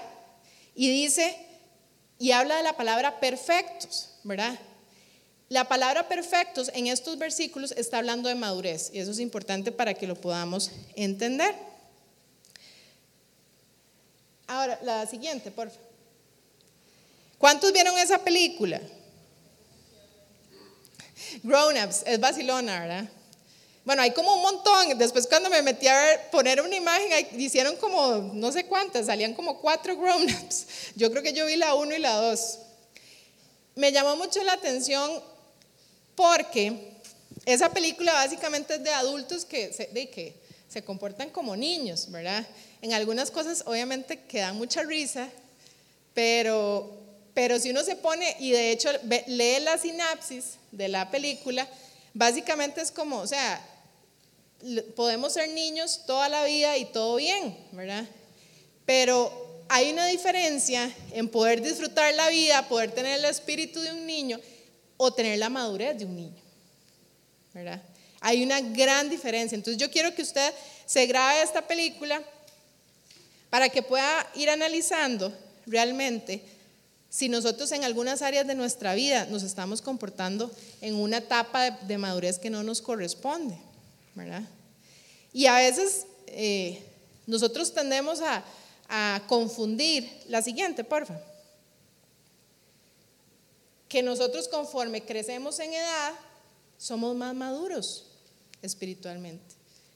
y 0.76 0.90
dice, 0.90 1.36
y 2.20 2.32
habla 2.32 2.58
de 2.58 2.64
la 2.64 2.78
palabra 2.78 3.20
perfectos, 3.20 4.10
¿verdad? 4.24 4.58
La 5.50 5.68
palabra 5.68 6.08
perfectos 6.08 6.70
en 6.76 6.88
estos 6.88 7.18
versículos 7.18 7.72
está 7.72 7.98
hablando 7.98 8.30
de 8.30 8.36
madurez 8.36 8.92
y 8.94 9.00
eso 9.00 9.12
es 9.12 9.20
importante 9.20 9.72
para 9.72 9.96
que 9.96 10.06
lo 10.06 10.16
podamos 10.16 10.72
entender. 10.96 11.56
Ahora, 14.46 14.80
la 14.84 15.08
siguiente, 15.08 15.50
por 15.50 15.70
favor. 15.70 15.88
¿Cuántos 17.38 17.72
vieron 17.72 17.98
esa 17.98 18.24
película? 18.24 18.82
Grown 21.44 21.76
Ups, 21.84 22.04
es 22.06 22.20
Barcelona, 22.20 22.80
¿verdad? 22.80 23.10
Bueno, 23.88 24.02
hay 24.02 24.12
como 24.12 24.36
un 24.36 24.42
montón. 24.42 24.98
Después 24.98 25.28
cuando 25.28 25.50
me 25.50 25.62
metí 25.62 25.88
a 25.88 26.30
poner 26.30 26.62
una 26.62 26.76
imagen, 26.76 27.10
hicieron 27.40 27.78
como 27.78 28.18
no 28.34 28.52
sé 28.52 28.66
cuántas, 28.66 29.06
salían 29.06 29.34
como 29.34 29.62
cuatro 29.62 29.96
grown 29.96 30.24
ups. 30.24 30.68
Yo 30.96 31.10
creo 31.10 31.24
que 31.24 31.32
yo 31.32 31.46
vi 31.46 31.56
la 31.56 31.74
uno 31.74 31.96
y 31.96 32.00
la 32.00 32.16
dos. 32.16 32.60
Me 33.76 33.94
llamó 33.94 34.18
mucho 34.18 34.44
la 34.44 34.54
atención 34.54 35.24
porque 36.16 36.98
esa 37.46 37.70
película 37.70 38.12
básicamente 38.12 38.76
es 38.76 38.84
de 38.84 38.92
adultos 38.92 39.46
que 39.46 39.72
se, 39.72 39.88
de, 39.88 40.10
que 40.10 40.36
se 40.68 40.84
comportan 40.84 41.30
como 41.30 41.56
niños, 41.56 42.12
¿verdad? 42.12 42.46
En 42.82 42.92
algunas 42.92 43.32
cosas 43.32 43.64
obviamente 43.68 44.20
que 44.24 44.40
dan 44.40 44.58
mucha 44.58 44.84
risa, 44.84 45.30
pero, 46.14 46.92
pero 47.38 47.60
si 47.60 47.70
uno 47.70 47.84
se 47.84 47.96
pone, 47.96 48.36
y 48.40 48.50
de 48.50 48.72
hecho 48.72 48.90
lee 49.28 49.60
la 49.62 49.78
sinapsis 49.78 50.56
de 50.72 50.88
la 50.88 51.12
película, 51.12 51.68
básicamente 52.16 52.82
es 52.82 52.90
como, 52.90 53.20
o 53.20 53.28
sea, 53.28 53.64
podemos 54.96 55.34
ser 55.34 55.48
niños 55.50 56.02
toda 56.08 56.30
la 56.30 56.44
vida 56.46 56.76
y 56.78 56.86
todo 56.86 57.18
bien, 57.18 57.56
¿verdad? 57.74 58.08
Pero 58.88 59.64
hay 59.70 59.92
una 59.92 60.08
diferencia 60.08 60.92
en 61.12 61.30
poder 61.30 61.62
disfrutar 61.62 62.12
la 62.16 62.30
vida, 62.30 62.68
poder 62.68 62.92
tener 62.92 63.20
el 63.20 63.26
espíritu 63.26 63.82
de 63.82 63.92
un 63.92 64.08
niño 64.08 64.40
o 64.98 65.14
tener 65.14 65.38
la 65.38 65.50
madurez 65.50 65.96
de 65.96 66.06
un 66.06 66.16
niño, 66.16 66.42
¿verdad? 67.54 67.84
Hay 68.20 68.42
una 68.42 68.62
gran 68.62 69.12
diferencia. 69.12 69.56
Entonces 69.56 69.80
yo 69.80 69.92
quiero 69.92 70.16
que 70.16 70.24
usted 70.24 70.56
se 70.88 71.06
grabe 71.06 71.44
esta 71.44 71.62
película 71.62 72.20
para 73.52 73.70
que 73.70 73.84
pueda 73.84 74.28
ir 74.34 74.50
analizando 74.50 75.32
realmente 75.68 76.57
si 77.18 77.30
nosotros 77.30 77.72
en 77.72 77.84
algunas 77.84 78.22
áreas 78.22 78.46
de 78.46 78.54
nuestra 78.54 78.94
vida 78.94 79.26
nos 79.26 79.42
estamos 79.42 79.82
comportando 79.82 80.52
en 80.82 80.94
una 80.94 81.18
etapa 81.18 81.72
de, 81.72 81.98
madurez 81.98 82.38
que 82.38 82.52
no 82.52 82.62
nos 82.62 82.80
corresponde, 82.80 83.58
¿verdad? 84.14 84.44
Y 85.34 85.48
a 85.48 85.56
veces 85.56 86.06
eh, 86.28 86.80
nosotros 87.26 87.74
tendemos 87.74 88.22
a, 88.22 88.44
a 88.88 89.24
confundir 89.26 90.08
la 90.28 90.44
siguiente, 90.44 90.84
porfa 90.84 91.20
que 93.90 94.04
nosotros 94.04 94.48
conforme 94.48 95.04
crecemos 95.04 95.60
en 95.60 95.74
edad, 95.74 96.14
somos 96.78 97.16
más 97.16 97.34
maduros 97.34 98.06
espiritualmente. 98.62 99.56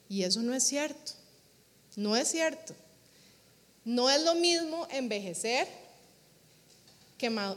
Y 0.10 0.24
eso 0.24 0.40
no 0.40 0.56
es 0.56 0.66
cierto. 0.66 1.12
No 1.96 2.18
es 2.18 2.30
cierto. 2.30 2.74
No 3.86 4.10
es 4.10 4.24
lo 4.24 4.34
mismo 4.34 4.88
envejecer 4.90 5.81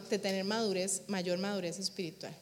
que 0.09 0.19
tener 0.19 0.45
madurez, 0.45 1.03
mayor 1.09 1.39
madurez 1.39 1.79
espiritual. 1.79 2.35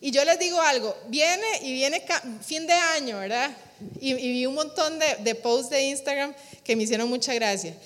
Y 0.00 0.10
yo 0.10 0.24
les 0.24 0.38
digo 0.38 0.60
algo, 0.60 0.96
viene 1.08 1.46
y 1.62 1.72
viene 1.72 2.04
fin 2.44 2.66
de 2.66 2.72
año, 2.72 3.20
¿verdad? 3.20 3.56
Y, 4.00 4.14
vi 4.14 4.46
un 4.46 4.54
montón 4.54 4.98
de, 4.98 5.16
de, 5.20 5.34
posts 5.36 5.70
de 5.70 5.82
Instagram 5.82 6.34
que 6.64 6.74
me 6.74 6.82
hicieron 6.82 7.08
mucha 7.08 7.32
gracia, 7.34 7.76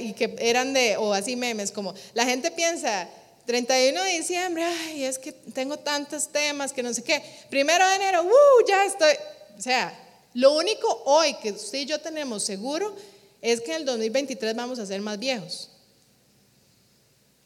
y 0.00 0.14
que 0.14 0.34
eran 0.38 0.72
de, 0.72 0.96
o 0.96 1.12
así 1.12 1.36
memes, 1.36 1.70
como 1.70 1.94
la 2.14 2.24
gente 2.24 2.50
piensa, 2.50 3.06
31 3.48 4.02
de 4.02 4.10
diciembre, 4.12 4.62
ay, 4.62 5.04
es 5.04 5.18
que 5.18 5.32
tengo 5.32 5.78
tantos 5.78 6.28
temas 6.28 6.70
que 6.72 6.82
no 6.82 6.92
sé 6.92 7.02
qué. 7.02 7.22
Primero 7.48 7.86
de 7.88 7.94
enero, 7.94 8.22
uh, 8.22 8.68
ya 8.68 8.84
estoy. 8.84 9.14
O 9.58 9.62
sea, 9.62 9.98
lo 10.34 10.52
único 10.52 10.86
hoy 11.06 11.34
que 11.42 11.52
usted 11.52 11.78
y 11.78 11.86
yo 11.86 11.98
tenemos 11.98 12.44
seguro 12.44 12.94
es 13.40 13.62
que 13.62 13.70
en 13.70 13.78
el 13.78 13.84
2023 13.86 14.54
vamos 14.54 14.78
a 14.78 14.84
ser 14.84 15.00
más 15.00 15.18
viejos. 15.18 15.70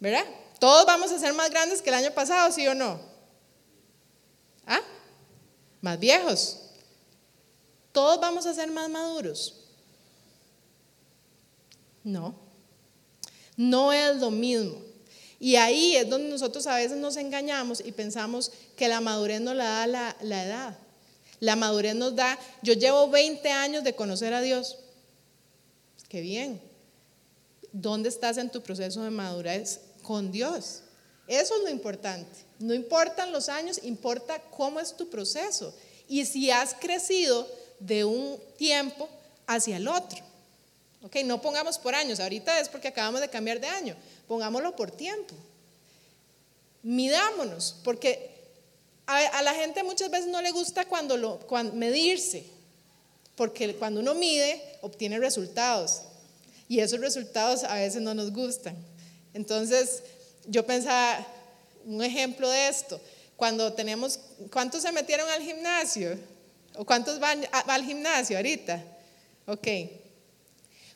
¿Verdad? 0.01 0.25
Todos 0.63 0.87
vamos 0.87 1.11
a 1.11 1.19
ser 1.19 1.35
más 1.35 1.51
grandes 1.51 1.83
que 1.83 1.91
el 1.91 1.97
año 1.97 2.13
pasado, 2.13 2.53
¿sí 2.53 2.65
o 2.69 2.75
no? 2.77 3.01
¿Ah? 4.65 4.81
Más 5.81 5.99
viejos. 5.99 6.61
Todos 7.91 8.21
vamos 8.21 8.47
a 8.47 8.55
ser 8.55 8.71
más 8.71 8.89
maduros. 8.89 9.57
No. 12.05 12.37
No 13.57 13.93
es 13.93 14.19
lo 14.19 14.31
mismo. 14.31 14.81
Y 15.41 15.57
ahí 15.57 15.97
es 15.97 16.09
donde 16.09 16.29
nosotros 16.29 16.65
a 16.69 16.77
veces 16.77 16.97
nos 16.97 17.17
engañamos 17.17 17.83
y 17.85 17.91
pensamos 17.91 18.53
que 18.77 18.87
la 18.87 19.01
madurez 19.01 19.41
nos 19.41 19.57
la 19.57 19.65
da 19.65 19.87
la, 19.89 20.17
la 20.21 20.45
edad. 20.45 20.79
La 21.41 21.57
madurez 21.57 21.97
nos 21.97 22.15
da, 22.15 22.39
yo 22.63 22.75
llevo 22.75 23.11
20 23.11 23.51
años 23.51 23.83
de 23.83 23.97
conocer 23.97 24.33
a 24.33 24.41
Dios. 24.41 24.79
Qué 26.09 26.21
bien. 26.21 26.63
¿Dónde 27.73 28.09
estás 28.09 28.37
en 28.37 28.49
tu 28.49 28.63
proceso 28.63 29.03
de 29.03 29.11
madurez 29.11 29.81
con 30.03 30.31
Dios? 30.31 30.83
Eso 31.27 31.57
es 31.57 31.63
lo 31.63 31.71
importante. 31.71 32.41
No 32.59 32.75
importan 32.75 33.33
los 33.33 33.49
años, 33.49 33.81
importa 33.83 34.41
cómo 34.51 34.81
es 34.81 34.97
tu 34.97 35.09
proceso 35.09 35.75
y 36.09 36.25
si 36.27 36.51
has 36.51 36.75
crecido 36.75 37.49
de 37.79 38.05
un 38.05 38.39
tiempo 38.57 39.09
hacia 39.47 39.77
el 39.77 39.89
otro. 39.89 40.19
Ok, 41.03 41.17
no 41.25 41.41
pongamos 41.41 41.79
por 41.79 41.95
años, 41.95 42.21
ahorita 42.21 42.61
es 42.61 42.69
porque 42.69 42.89
acabamos 42.89 43.21
de 43.21 43.29
cambiar 43.29 43.61
de 43.61 43.67
año, 43.67 43.97
pongámoslo 44.29 44.77
por 44.77 44.91
tiempo. 44.91 45.35
Midámonos, 46.83 47.77
porque 47.83 48.31
a, 49.07 49.43
la 49.43 49.55
gente 49.55 49.83
muchas 49.83 50.11
veces 50.11 50.29
no 50.29 50.41
le 50.41 50.53
gusta 50.53 50.85
cuando 50.85 51.41
medirse, 51.75 52.45
porque 53.37 53.75
cuando 53.77 54.01
uno 54.01 54.15
mide 54.15 54.63
obtiene 54.81 55.19
resultados 55.19 56.03
y 56.69 56.81
esos 56.81 57.01
resultados 57.01 57.65
a 57.65 57.75
veces 57.75 58.01
no 58.01 58.15
nos 58.15 58.33
gustan. 58.33 58.77
Entonces, 59.35 60.03
yo 60.47 60.65
pensaba, 60.67 61.27
un 61.85 62.03
ejemplo 62.03 62.49
de 62.49 62.69
esto, 62.69 63.01
cuando 63.37 63.73
tenemos, 63.73 64.19
¿cuántos 64.53 64.83
se 64.83 64.93
metieron 64.93 65.29
al 65.29 65.43
gimnasio? 65.43 66.19
¿O 66.75 66.85
cuántos 66.85 67.19
van 67.19 67.47
al 67.51 67.85
gimnasio 67.85 68.37
ahorita? 68.37 68.83
Ok. 69.47 69.69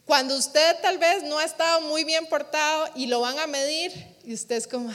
Cuando 0.04 0.36
usted 0.36 0.76
tal 0.80 0.98
vez 0.98 1.24
no 1.24 1.38
ha 1.38 1.44
estado 1.44 1.80
muy 1.82 2.04
bien 2.04 2.26
portado 2.26 2.88
y 2.94 3.06
lo 3.06 3.20
van 3.20 3.38
a 3.38 3.46
medir 3.46 3.92
y 4.24 4.34
usted 4.34 4.56
es 4.56 4.68
como, 4.68 4.92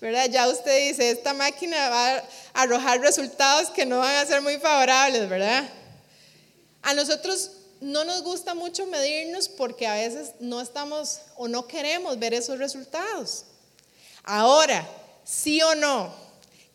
¿verdad? 0.00 0.28
Ya 0.28 0.46
usted 0.48 0.88
dice, 0.88 1.10
esta 1.10 1.32
máquina 1.32 1.88
va 1.88 2.16
a 2.16 2.24
arrojar 2.52 3.00
resultados 3.00 3.70
que 3.70 3.86
no 3.86 3.98
van 4.00 4.16
a 4.16 4.26
ser 4.26 4.42
muy 4.42 4.58
favorables, 4.58 5.28
¿verdad? 5.28 5.64
A 6.82 6.92
nosotros 6.92 7.50
no 7.84 8.02
nos 8.04 8.22
gusta 8.22 8.54
mucho 8.54 8.86
medirnos 8.86 9.46
porque 9.46 9.86
a 9.86 9.94
veces 9.94 10.32
no 10.40 10.60
estamos 10.60 11.20
o 11.36 11.48
no 11.48 11.66
queremos 11.66 12.18
ver 12.18 12.32
esos 12.32 12.58
resultados. 12.58 13.44
Ahora, 14.22 14.88
sí 15.22 15.60
o 15.60 15.74
no, 15.74 16.14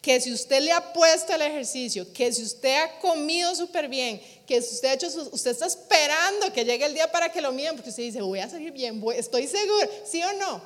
que 0.03 0.21
si 0.21 0.31
usted 0.31 0.61
le 0.61 0.71
ha 0.71 0.93
puesto 0.93 1.33
el 1.33 1.41
ejercicio, 1.41 2.13
que 2.13 2.31
si 2.31 2.43
usted 2.43 2.75
ha 2.75 2.99
comido 2.99 3.55
súper 3.55 3.87
bien, 3.87 4.21
que 4.45 4.61
si 4.61 4.75
usted, 4.75 4.89
ha 4.89 4.93
hecho, 4.93 5.07
usted 5.31 5.51
está 5.51 5.65
esperando 5.65 6.53
que 6.53 6.63
llegue 6.63 6.85
el 6.85 6.93
día 6.93 7.11
para 7.11 7.31
que 7.31 7.41
lo 7.41 7.51
miren, 7.51 7.75
porque 7.75 7.89
usted 7.89 8.03
dice, 8.03 8.21
voy 8.21 8.39
a 8.39 8.49
salir 8.49 8.71
bien, 8.71 9.03
estoy 9.15 9.47
seguro, 9.47 9.89
¿sí 10.05 10.21
o 10.21 10.33
no? 10.33 10.61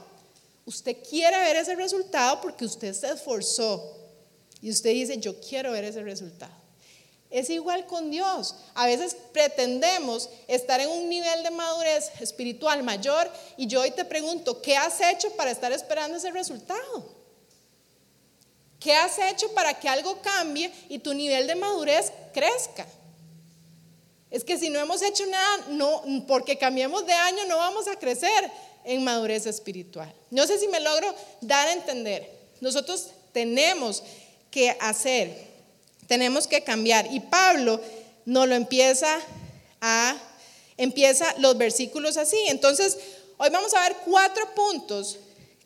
Usted 0.65 0.97
quiere 1.09 1.37
ver 1.37 1.55
ese 1.55 1.73
resultado 1.75 2.41
porque 2.41 2.65
usted 2.65 2.93
se 2.93 3.07
esforzó 3.07 3.97
y 4.61 4.69
usted 4.69 4.89
dice, 4.91 5.17
yo 5.19 5.39
quiero 5.39 5.71
ver 5.71 5.85
ese 5.85 6.03
resultado. 6.03 6.62
Es 7.33 7.49
igual 7.49 7.87
con 7.87 8.11
Dios. 8.11 8.53
A 8.75 8.85
veces 8.85 9.17
pretendemos 9.31 10.29
estar 10.47 10.79
en 10.79 10.87
un 10.87 11.09
nivel 11.09 11.41
de 11.41 11.49
madurez 11.49 12.11
espiritual 12.19 12.83
mayor 12.83 13.27
y 13.57 13.65
yo 13.65 13.81
hoy 13.81 13.89
te 13.89 14.05
pregunto, 14.05 14.61
¿qué 14.61 14.77
has 14.77 15.01
hecho 15.01 15.31
para 15.31 15.49
estar 15.49 15.71
esperando 15.71 16.15
ese 16.15 16.29
resultado? 16.29 17.23
¿Qué 18.79 18.93
has 18.93 19.17
hecho 19.17 19.51
para 19.55 19.73
que 19.79 19.89
algo 19.89 20.21
cambie 20.21 20.71
y 20.89 20.99
tu 20.99 21.15
nivel 21.15 21.47
de 21.47 21.55
madurez 21.55 22.13
crezca? 22.35 22.85
Es 24.29 24.43
que 24.43 24.59
si 24.59 24.69
no 24.69 24.79
hemos 24.79 25.01
hecho 25.01 25.25
nada, 25.25 25.65
no, 25.69 26.03
porque 26.27 26.59
cambiemos 26.59 27.03
de 27.07 27.13
año 27.13 27.45
no 27.47 27.57
vamos 27.57 27.87
a 27.87 27.95
crecer 27.95 28.51
en 28.83 29.03
madurez 29.03 29.47
espiritual. 29.47 30.13
No 30.29 30.45
sé 30.45 30.59
si 30.59 30.67
me 30.67 30.79
logro 30.79 31.15
dar 31.41 31.67
a 31.67 31.73
entender. 31.73 32.29
Nosotros 32.61 33.07
tenemos 33.31 34.03
que 34.51 34.77
hacer, 34.79 35.52
tenemos 36.07 36.47
que 36.47 36.63
cambiar. 36.63 37.11
Y 37.11 37.19
Pablo 37.19 37.79
no 38.25 38.45
lo 38.45 38.55
empieza 38.55 39.19
a, 39.81 40.15
empieza 40.77 41.33
los 41.39 41.57
versículos 41.57 42.17
así. 42.17 42.37
Entonces, 42.47 42.97
hoy 43.37 43.49
vamos 43.49 43.73
a 43.73 43.81
ver 43.81 43.97
cuatro 44.05 44.53
puntos 44.55 45.17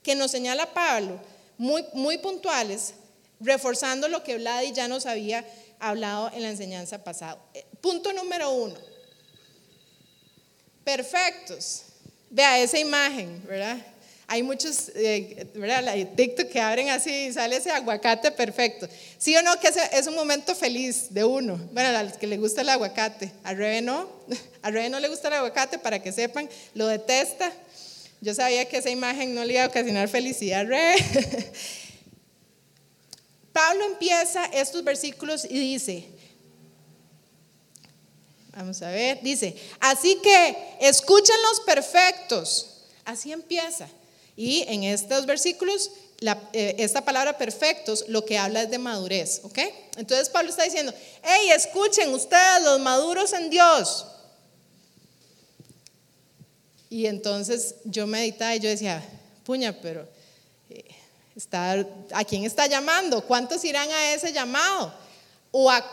que 0.04 0.16
nos 0.16 0.32
señala 0.32 0.74
Pablo, 0.74 1.20
muy, 1.58 1.84
muy 1.94 2.18
puntuales, 2.18 2.94
reforzando 3.40 4.08
lo 4.08 4.24
que 4.24 4.38
Vladi 4.38 4.72
ya 4.72 4.88
nos 4.88 5.06
había 5.06 5.46
hablado 5.80 6.32
en 6.34 6.44
la 6.44 6.50
enseñanza 6.50 7.04
pasada. 7.04 7.38
Eh, 7.54 7.66
punto 7.82 8.14
número 8.14 8.50
uno. 8.52 8.76
Perfectos. 10.84 11.84
Vea 12.30 12.60
esa 12.60 12.80
imagen, 12.80 13.44
¿verdad? 13.46 13.78
Hay 14.30 14.44
muchos, 14.44 14.92
eh, 14.94 15.48
¿verdad? 15.56 15.96
TikTok 16.18 16.50
que 16.50 16.60
abren 16.60 16.90
así 16.90 17.10
y 17.28 17.34
sale 17.34 17.56
ese 17.56 17.72
aguacate 17.72 18.30
perfecto. 18.30 18.86
¿Sí 19.18 19.34
o 19.38 19.42
no? 19.42 19.58
Que 19.58 19.70
es 19.94 20.06
un 20.06 20.16
momento 20.16 20.54
feliz 20.54 21.08
de 21.12 21.24
uno. 21.24 21.58
Bueno, 21.72 22.04
los 22.04 22.18
que 22.18 22.28
le 22.28 22.38
gusta 22.38 22.60
el 22.60 22.68
aguacate. 22.68 23.32
A 23.46 23.54
Rebe 23.54 23.82
no. 23.82 24.10
A 24.62 24.70
Rebe 24.70 24.90
no 24.90 25.00
le 25.00 25.08
gusta 25.08 25.30
el 25.30 25.36
aguacate, 25.36 25.80
para 25.80 26.02
que 26.02 26.12
sepan, 26.12 26.50
lo 26.74 26.88
detesta. 26.88 27.50
Yo 28.20 28.34
sabía 28.34 28.68
que 28.68 28.78
esa 28.78 28.90
imagen 28.90 29.34
no 29.34 29.46
le 29.46 29.54
iba 29.54 29.64
a 29.64 29.68
ocasionar 29.68 30.10
felicidad 30.10 30.62
a 30.62 30.64
Rebe. 30.66 30.98
Pablo 33.54 33.86
empieza 33.86 34.44
estos 34.48 34.84
versículos 34.84 35.46
y 35.46 35.58
dice, 35.58 36.06
vamos 38.52 38.82
a 38.82 38.92
ver, 38.92 39.20
dice, 39.22 39.56
así 39.80 40.20
que 40.22 40.58
escuchen 40.82 41.36
los 41.50 41.62
perfectos. 41.62 42.74
Así 43.06 43.32
empieza. 43.32 43.88
Y 44.38 44.64
en 44.70 44.86
estos 44.86 45.26
versículos, 45.26 45.92
eh, 46.54 46.76
esta 46.78 47.04
palabra 47.04 47.38
perfectos 47.38 48.06
lo 48.08 48.24
que 48.24 48.38
habla 48.38 48.62
es 48.62 48.72
de 48.72 48.78
madurez, 48.78 49.42
¿ok? 49.44 49.60
Entonces 49.98 50.30
Pablo 50.30 50.50
está 50.50 50.64
diciendo, 50.64 50.94
hey, 51.24 51.50
escuchen 51.54 52.14
ustedes 52.14 52.64
los 52.64 52.80
maduros 52.80 53.34
en 53.34 53.50
Dios. 53.50 54.06
Y 56.90 57.08
entonces 57.08 57.76
yo 57.84 58.08
meditaba 58.08 58.56
y 58.56 58.62
yo 58.62 58.70
decía, 58.70 59.04
puña, 59.44 59.76
pero 59.82 60.08
¿A 62.14 62.24
quién 62.24 62.46
está 62.46 62.66
llamando? 62.66 63.22
¿Cuántos 63.22 63.64
irán 63.64 63.90
a 63.92 64.14
ese 64.14 64.34
llamado? 64.34 64.92
¿O 65.52 65.70
a, 65.70 65.84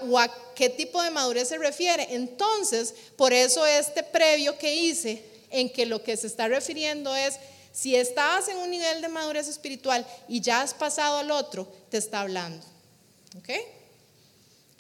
qué 0.55 0.71
tipo 0.71 1.03
de 1.03 1.11
madurez 1.11 1.49
se 1.49 1.59
refiere? 1.59 2.07
Entonces, 2.11 2.95
por 3.17 3.33
eso 3.33 3.67
este 3.67 4.03
previo 4.03 4.57
que 4.57 4.75
hice, 4.75 5.23
en 5.51 5.71
que 5.71 5.87
lo 5.87 6.03
que 6.03 6.17
se 6.17 6.27
está 6.27 6.49
refiriendo 6.49 7.15
es, 7.15 7.35
si 7.75 7.97
estabas 7.97 8.47
en 8.47 8.57
un 8.59 8.71
nivel 8.71 9.03
de 9.03 9.09
madurez 9.09 9.49
espiritual 9.49 10.07
y 10.29 10.41
ya 10.41 10.63
has 10.63 10.73
pasado 10.73 11.19
al 11.19 11.33
otro, 11.33 11.67
te 11.91 11.97
está 11.97 12.21
hablando. 12.21 12.65
¿Ok? 13.37 13.51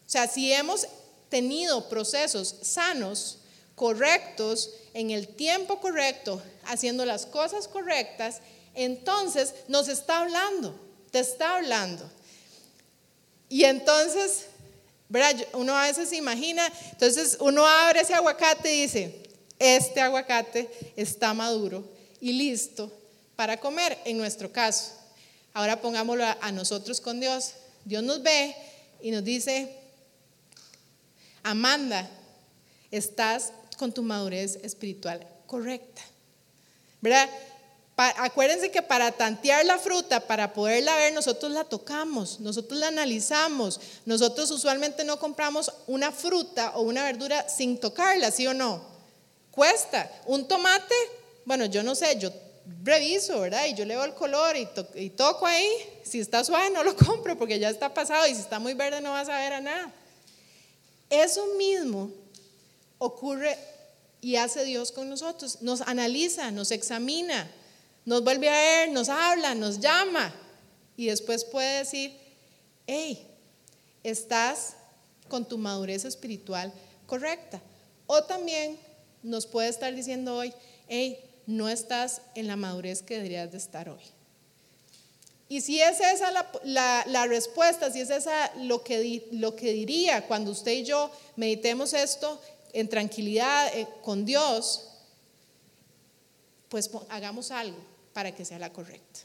O 0.06 0.08
sea, 0.08 0.28
si 0.28 0.52
hemos 0.52 0.86
tenido 1.28 1.88
procesos 1.88 2.54
sanos, 2.62 3.38
correctos, 3.74 4.70
en 4.94 5.10
el 5.10 5.26
tiempo 5.26 5.80
correcto, 5.80 6.40
haciendo 6.66 7.04
las 7.04 7.26
cosas 7.26 7.66
correctas, 7.66 8.40
entonces 8.74 9.54
nos 9.66 9.88
está 9.88 10.20
hablando, 10.20 10.78
te 11.10 11.18
está 11.18 11.56
hablando. 11.56 12.08
Y 13.48 13.64
entonces, 13.64 14.46
¿verdad? 15.08 15.44
Uno 15.54 15.76
a 15.76 15.88
veces 15.88 16.10
se 16.10 16.16
imagina, 16.16 16.64
entonces 16.92 17.38
uno 17.40 17.66
abre 17.66 18.02
ese 18.02 18.14
aguacate 18.14 18.72
y 18.72 18.82
dice, 18.82 19.22
este 19.58 20.00
aguacate 20.00 20.70
está 20.94 21.34
maduro 21.34 21.93
y 22.24 22.32
listo 22.32 22.90
para 23.36 23.58
comer, 23.58 23.98
en 24.06 24.16
nuestro 24.16 24.50
caso. 24.50 24.92
Ahora 25.52 25.82
pongámoslo 25.82 26.24
a, 26.24 26.52
nosotros 26.52 26.98
con 26.98 27.20
Dios. 27.20 27.52
Dios 27.84 28.02
nos 28.02 28.22
ve 28.22 28.56
y 29.02 29.10
nos 29.10 29.22
dice, 29.22 29.76
Amanda, 31.42 32.08
estás 32.90 33.52
con 33.76 33.92
tu 33.92 34.02
madurez 34.02 34.56
espiritual 34.62 35.28
correcta. 35.46 36.00
¿Verdad? 37.02 37.28
acuérdense 37.96 38.70
que 38.70 38.80
para 38.80 39.12
tantear 39.12 39.62
la 39.66 39.78
fruta, 39.78 40.26
para 40.26 40.54
poderla 40.54 40.96
ver, 40.96 41.12
nosotros 41.12 41.52
la 41.52 41.64
tocamos, 41.64 42.40
nosotros 42.40 42.80
la 42.80 42.88
analizamos. 42.88 43.78
Nosotros 44.06 44.50
usualmente 44.50 45.04
no 45.04 45.18
compramos 45.18 45.70
una 45.86 46.10
fruta 46.10 46.72
o 46.74 46.80
una 46.80 47.04
verdura 47.04 47.46
sin 47.50 47.78
tocarla, 47.78 48.30
¿sí 48.30 48.46
o 48.46 48.54
no? 48.54 48.82
Cuesta. 49.50 50.10
Un 50.24 50.48
tomate, 50.48 50.94
bueno, 51.44 51.66
yo 51.66 51.82
no 51.82 51.94
sé, 51.94 52.18
yo 52.18 52.30
reviso, 52.82 53.40
¿verdad? 53.40 53.66
Y 53.66 53.74
yo 53.74 53.84
le 53.84 53.94
veo 53.94 54.04
el 54.04 54.14
color 54.14 54.56
y, 54.56 54.68
y 54.94 55.10
toco 55.10 55.46
ahí. 55.46 55.70
Si 56.02 56.20
está 56.20 56.44
suave, 56.44 56.70
no 56.70 56.82
lo 56.84 56.96
compro 57.06 57.36
porque 57.36 57.58
ya 57.58 57.70
está 57.70 57.92
pasado. 57.92 58.26
Y 58.26 58.34
si 58.34 58.40
está 58.40 58.58
muy 58.58 58.74
verde, 58.74 59.00
no 59.00 59.12
vas 59.12 59.28
a 59.28 59.38
ver 59.38 59.52
a 59.52 59.60
nada. 59.60 59.92
Eso 61.10 61.46
mismo 61.58 62.10
ocurre 62.98 63.58
y 64.20 64.36
hace 64.36 64.64
Dios 64.64 64.92
con 64.92 65.08
nosotros. 65.10 65.58
Nos 65.60 65.82
analiza, 65.82 66.50
nos 66.50 66.70
examina 66.70 67.50
nos 68.04 68.22
vuelve 68.22 68.48
a 68.48 68.52
ver, 68.52 68.90
nos 68.90 69.08
habla, 69.08 69.54
nos 69.54 69.80
llama 69.80 70.34
y 70.96 71.06
después 71.06 71.44
puede 71.44 71.78
decir, 71.78 72.16
hey, 72.86 73.26
estás 74.02 74.74
con 75.28 75.46
tu 75.46 75.56
madurez 75.56 76.04
espiritual 76.04 76.72
correcta. 77.06 77.62
O 78.06 78.22
también 78.24 78.78
nos 79.22 79.46
puede 79.46 79.68
estar 79.68 79.94
diciendo 79.94 80.36
hoy, 80.36 80.52
hey, 80.86 81.18
no 81.46 81.68
estás 81.68 82.22
en 82.34 82.46
la 82.46 82.56
madurez 82.56 83.02
que 83.02 83.16
deberías 83.16 83.50
de 83.52 83.58
estar 83.58 83.88
hoy. 83.88 84.02
Y 85.48 85.60
si 85.60 85.80
es 85.80 86.00
esa 86.00 86.32
la, 86.64 87.26
respuesta, 87.26 87.90
si 87.90 88.00
es 88.00 88.10
esa 88.10 88.52
lo 88.56 88.82
que, 88.82 89.28
lo 89.32 89.54
que 89.54 89.72
diría 89.72 90.26
cuando 90.26 90.50
usted 90.50 90.72
y 90.72 90.84
yo 90.84 91.10
meditemos 91.36 91.92
esto 91.92 92.40
en 92.72 92.88
tranquilidad 92.88 93.68
eh, 93.76 93.86
con 94.02 94.24
Dios, 94.24 94.88
pues 96.68 96.90
hagamos 97.08 97.50
algo 97.50 97.78
para 98.12 98.34
que 98.34 98.44
sea 98.44 98.58
la 98.58 98.72
correcta. 98.72 99.20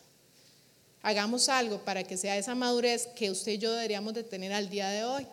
Hagamos 1.01 1.47
algo 1.47 1.79
para 1.85 2.03
que 2.03 2.17
sea 2.17 2.37
esa 2.37 2.53
madurez 2.53 3.07
que 3.15 3.31
usted 3.31 3.53
y 3.53 3.57
yo 3.57 3.71
deberíamos 3.71 4.13
de 4.13 4.23
tener 4.23 4.51
al 4.51 4.69
día 4.69 4.89
de 4.89 5.05
hoy. 5.05 5.25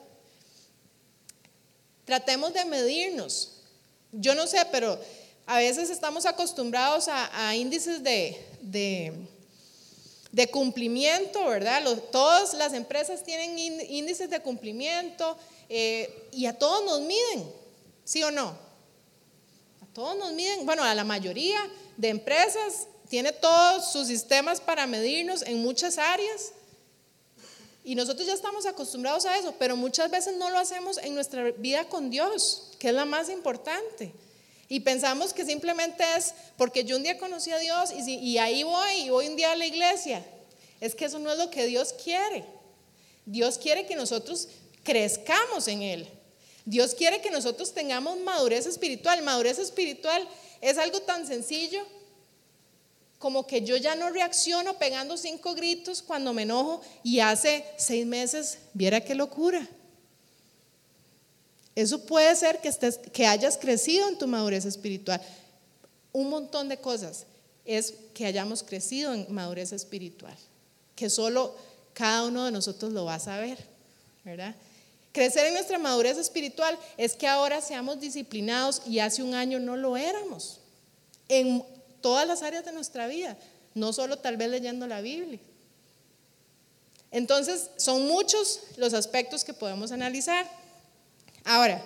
Tratemos 2.04 2.54
de 2.54 2.64
medirnos. 2.64 3.56
Yo 4.12 4.36
no 4.36 4.46
sé, 4.46 4.64
pero 4.70 4.98
a 5.46 5.58
veces 5.58 5.90
estamos 5.90 6.26
acostumbrados 6.26 7.06
a, 7.08 7.54
índices 7.54 8.02
de, 8.02 9.28
cumplimiento, 10.50 11.46
¿verdad? 11.46 11.84
todas 12.10 12.52
las 12.54 12.72
empresas 12.72 13.22
tienen 13.22 13.56
índices 13.88 14.28
de 14.28 14.40
cumplimiento 14.40 15.38
eh, 15.68 16.28
y 16.32 16.46
a 16.46 16.58
todos 16.58 16.84
nos 16.84 17.00
miden, 17.00 17.48
¿sí 18.04 18.24
o 18.24 18.30
no? 18.32 18.48
A 18.48 19.86
todos 19.94 20.16
nos 20.18 20.32
miden, 20.32 20.66
bueno, 20.66 20.82
a 20.82 20.94
la 20.94 21.04
mayoría 21.04 21.58
de 21.96 22.08
empresas 22.08 22.88
tiene 23.08 23.32
todos 23.32 23.92
sus 23.92 24.08
sistemas 24.08 24.60
para 24.60 24.86
medirnos 24.88 25.42
en 25.42 25.62
muchas 25.62 25.96
áreas. 25.96 26.52
Y 27.84 27.94
nosotros 27.94 28.26
ya 28.26 28.34
estamos 28.34 28.66
acostumbrados 28.66 29.26
a 29.26 29.38
eso, 29.38 29.54
pero 29.60 29.76
muchas 29.76 30.10
veces 30.10 30.36
no 30.36 30.50
lo 30.50 30.58
hacemos 30.58 30.98
en 30.98 31.14
nuestra 31.14 31.52
vida 31.52 31.88
con 31.88 32.10
Dios, 32.10 32.72
que 32.80 32.88
es 32.88 32.94
la 32.94 33.04
más 33.04 33.30
importante. 33.30 34.12
Y 34.68 34.80
pensamos 34.80 35.32
que 35.32 35.44
simplemente 35.44 36.04
es 36.16 36.34
porque 36.56 36.84
yo 36.84 36.96
un 36.96 37.02
día 37.02 37.18
conocí 37.18 37.50
a 37.52 37.58
Dios 37.58 37.90
y, 37.92 38.14
y 38.14 38.38
ahí 38.38 38.64
voy 38.64 38.92
y 39.04 39.10
voy 39.10 39.28
un 39.28 39.36
día 39.36 39.52
a 39.52 39.56
la 39.56 39.66
iglesia. 39.66 40.24
Es 40.80 40.94
que 40.94 41.04
eso 41.04 41.18
no 41.18 41.30
es 41.30 41.38
lo 41.38 41.50
que 41.50 41.66
Dios 41.66 41.94
quiere. 42.02 42.44
Dios 43.24 43.58
quiere 43.58 43.86
que 43.86 43.96
nosotros 43.96 44.48
crezcamos 44.82 45.68
en 45.68 45.82
Él. 45.82 46.08
Dios 46.64 46.94
quiere 46.94 47.20
que 47.20 47.30
nosotros 47.30 47.72
tengamos 47.72 48.18
madurez 48.18 48.66
espiritual. 48.66 49.22
Madurez 49.22 49.58
espiritual 49.58 50.26
es 50.60 50.78
algo 50.78 51.00
tan 51.00 51.26
sencillo 51.26 51.86
como 53.18 53.46
que 53.46 53.62
yo 53.62 53.76
ya 53.76 53.94
no 53.94 54.10
reacciono 54.10 54.78
pegando 54.78 55.16
cinco 55.16 55.54
gritos 55.54 56.02
cuando 56.02 56.32
me 56.32 56.42
enojo 56.42 56.82
y 57.02 57.20
hace 57.20 57.64
seis 57.76 58.04
meses, 58.04 58.58
viera 58.74 59.00
qué 59.00 59.14
locura. 59.14 59.66
Eso 61.76 62.04
puede 62.06 62.34
ser 62.34 62.60
que, 62.60 62.68
estés, 62.68 62.98
que 63.12 63.26
hayas 63.26 63.58
crecido 63.58 64.08
en 64.08 64.18
tu 64.18 64.26
madurez 64.26 64.64
espiritual. 64.64 65.20
Un 66.10 66.30
montón 66.30 66.68
de 66.68 66.78
cosas 66.78 67.26
es 67.66 67.92
que 68.14 68.24
hayamos 68.24 68.62
crecido 68.62 69.12
en 69.12 69.26
madurez 69.28 69.72
espiritual, 69.72 70.34
que 70.96 71.10
solo 71.10 71.54
cada 71.92 72.24
uno 72.24 72.46
de 72.46 72.50
nosotros 72.50 72.92
lo 72.92 73.04
va 73.04 73.16
a 73.16 73.20
saber, 73.20 73.58
¿verdad? 74.24 74.54
Crecer 75.12 75.46
en 75.46 75.54
nuestra 75.54 75.78
madurez 75.78 76.16
espiritual 76.16 76.78
es 76.96 77.14
que 77.14 77.26
ahora 77.26 77.60
seamos 77.60 78.00
disciplinados 78.00 78.82
y 78.86 78.98
hace 78.98 79.22
un 79.22 79.34
año 79.34 79.60
no 79.60 79.76
lo 79.76 79.96
éramos. 79.96 80.60
En 81.28 81.62
todas 82.00 82.26
las 82.26 82.42
áreas 82.42 82.64
de 82.64 82.72
nuestra 82.72 83.06
vida, 83.06 83.36
no 83.74 83.92
solo 83.92 84.18
tal 84.18 84.38
vez 84.38 84.48
leyendo 84.48 84.86
la 84.86 85.02
Biblia. 85.02 85.40
Entonces, 87.10 87.70
son 87.76 88.06
muchos 88.06 88.60
los 88.76 88.94
aspectos 88.94 89.44
que 89.44 89.52
podemos 89.54 89.92
analizar. 89.92 90.46
Ahora, 91.48 91.80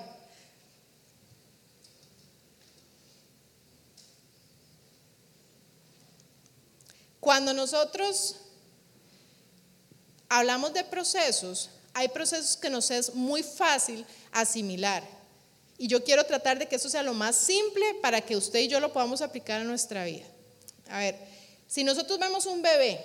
cuando 7.21 7.53
nosotros 7.53 8.37
hablamos 10.31 10.73
de 10.73 10.83
procesos, 10.83 11.69
hay 11.93 12.09
procesos 12.09 12.57
que 12.57 12.71
nos 12.71 12.91
es 12.91 13.15
muy 13.15 13.43
fácil 13.43 14.07
asimilar. 14.33 15.07
Y 15.77 15.89
yo 15.89 16.03
quiero 16.03 16.25
tratar 16.25 16.59
de 16.59 16.67
que 16.67 16.77
eso 16.77 16.89
sea 16.89 17.03
lo 17.03 17.13
más 17.13 17.37
simple 17.37 17.85
para 18.01 18.23
que 18.23 18.37
usted 18.37 18.61
y 18.61 18.69
yo 18.69 18.81
lo 18.81 18.95
podamos 18.95 19.21
aplicar 19.21 19.61
a 19.61 19.65
nuestra 19.65 20.07
vida. 20.07 20.25
A 20.89 21.01
ver, 21.01 21.19
si 21.67 21.85
nosotros 21.85 22.19
vemos 22.19 22.47
un 22.47 22.63
bebé, 22.63 22.99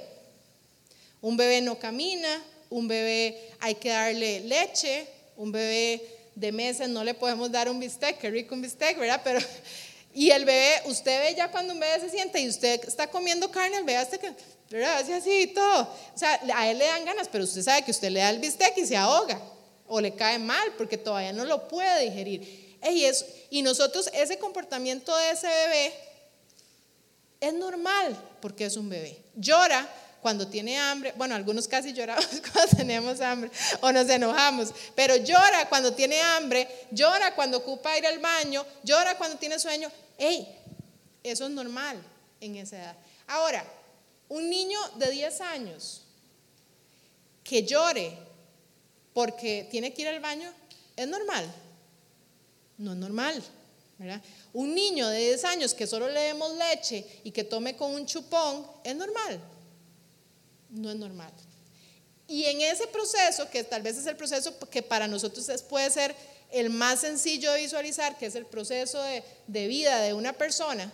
un 1.20 1.36
bebé 1.36 1.62
no 1.62 1.78
camina, 1.78 2.42
un 2.70 2.88
bebé 2.88 3.52
hay 3.60 3.76
que 3.76 3.90
darle 3.90 4.40
leche, 4.40 5.06
un 5.36 5.52
bebé 5.52 6.15
de 6.36 6.52
meses 6.52 6.90
no 6.90 7.04
le 7.04 7.14
podemos 7.14 7.52
dar 7.52 7.70
un 7.70 7.80
bistec, 7.80 8.20
qué 8.20 8.30
rico 8.30 8.54
un 8.54 8.62
bistec, 8.62 8.98
¿verdad? 9.00 9.22
Pero, 9.24 9.40
y 10.14 10.30
el 10.30 10.46
bebé, 10.46 10.82
usted 10.86 11.22
ve 11.22 11.36
ya 11.36 11.50
cuando 11.50 11.74
un 11.74 11.80
bebé 11.80 12.00
se 12.00 12.10
siente 12.10 12.40
y 12.40 12.50
usted 12.50 12.84
está 12.86 13.08
comiendo 13.08 13.50
carne, 13.50 13.78
el 13.78 13.84
bebé 13.84 13.98
hasta 13.98 14.18
que, 14.18 14.34
¿verdad? 14.70 14.98
Así, 14.98 15.14
así 15.14 15.42
y 15.42 15.48
todo. 15.48 15.82
O 16.14 16.18
sea, 16.18 16.40
a 16.54 16.70
él 16.70 16.78
le 16.78 16.86
dan 16.86 17.06
ganas, 17.06 17.28
pero 17.32 17.44
usted 17.44 17.62
sabe 17.62 17.84
que 17.84 17.92
usted 17.92 18.10
le 18.10 18.20
da 18.20 18.30
el 18.30 18.40
bistec 18.40 18.78
y 18.78 18.86
se 18.86 18.98
ahoga 18.98 19.42
o 19.88 20.02
le 20.02 20.14
cae 20.16 20.40
mal 20.40 20.74
porque 20.78 20.98
todavía 20.98 21.34
no 21.34 21.46
lo 21.46 21.68
puede 21.68 22.04
digerir. 22.04 22.78
Y, 22.92 23.04
es, 23.06 23.26
y 23.50 23.62
nosotros, 23.62 24.10
ese 24.14 24.38
comportamiento 24.38 25.16
de 25.16 25.32
ese 25.32 25.48
bebé 25.48 25.94
es 27.40 27.54
normal 27.54 28.16
porque 28.42 28.66
es 28.66 28.78
un 28.78 28.90
bebé. 28.90 29.18
Llora 29.36 29.88
cuando 30.26 30.48
tiene 30.48 30.76
hambre, 30.76 31.14
bueno, 31.18 31.36
algunos 31.36 31.68
casi 31.68 31.94
lloramos 31.94 32.26
cuando 32.52 32.76
tenemos 32.78 33.22
hambre 33.22 33.52
o 33.80 33.92
nos 33.92 34.10
enojamos, 34.10 34.74
pero 34.96 35.18
llora 35.18 35.70
cuando 35.70 35.94
tiene 35.94 36.20
hambre, 36.20 36.68
llora 36.90 37.36
cuando 37.36 37.60
ocupa 37.60 37.96
ir 37.96 38.08
al 38.08 38.18
baño, 38.18 38.66
llora 38.82 39.20
cuando 39.20 39.38
tiene 39.38 39.60
sueño. 39.60 39.88
¡Ey! 40.18 40.48
Eso 41.22 41.46
es 41.46 41.52
normal 41.52 42.02
en 42.42 42.56
esa 42.56 42.76
edad. 42.78 42.98
Ahora, 43.28 43.64
un 44.28 44.50
niño 44.50 44.80
de 44.96 45.12
10 45.12 45.42
años 45.42 46.02
que 47.44 47.62
llore 47.62 48.18
porque 49.14 49.68
tiene 49.70 49.94
que 49.94 50.02
ir 50.02 50.08
al 50.08 50.22
baño, 50.22 50.52
¿es 50.96 51.08
normal? 51.08 51.46
No 52.80 52.94
es 52.94 52.98
normal. 52.98 53.44
¿verdad? 54.00 54.24
Un 54.54 54.74
niño 54.74 55.08
de 55.08 55.20
10 55.20 55.46
años 55.46 55.76
que 55.76 55.86
solo 55.86 56.10
le 56.10 56.20
demos 56.22 56.52
leche 56.58 57.06
y 57.24 57.30
que 57.30 57.44
tome 57.44 57.78
con 57.78 57.94
un 57.94 58.08
chupón, 58.08 58.66
¿es 58.84 58.96
normal? 58.96 59.40
No 60.76 60.92
es 60.92 60.98
normal. 60.98 61.32
Y 62.28 62.46
en 62.46 62.62
ese 62.62 62.88
proceso, 62.88 63.50
que 63.50 63.64
tal 63.64 63.82
vez 63.82 63.98
es 63.98 64.06
el 64.08 64.16
proceso 64.16 64.58
que 64.70 64.82
para 64.82 65.08
nosotros 65.08 65.64
puede 65.64 65.90
ser 65.92 66.16
el 66.52 66.70
más 66.70 67.02
sencillo 67.02 67.52
de 67.52 67.62
visualizar, 67.62 68.18
que 68.18 68.26
es 68.26 68.36
el 68.36 68.46
proceso 68.46 69.02
de, 69.48 69.68
vida 69.68 70.00
de 70.02 70.14
una 70.14 70.34
persona, 70.34 70.92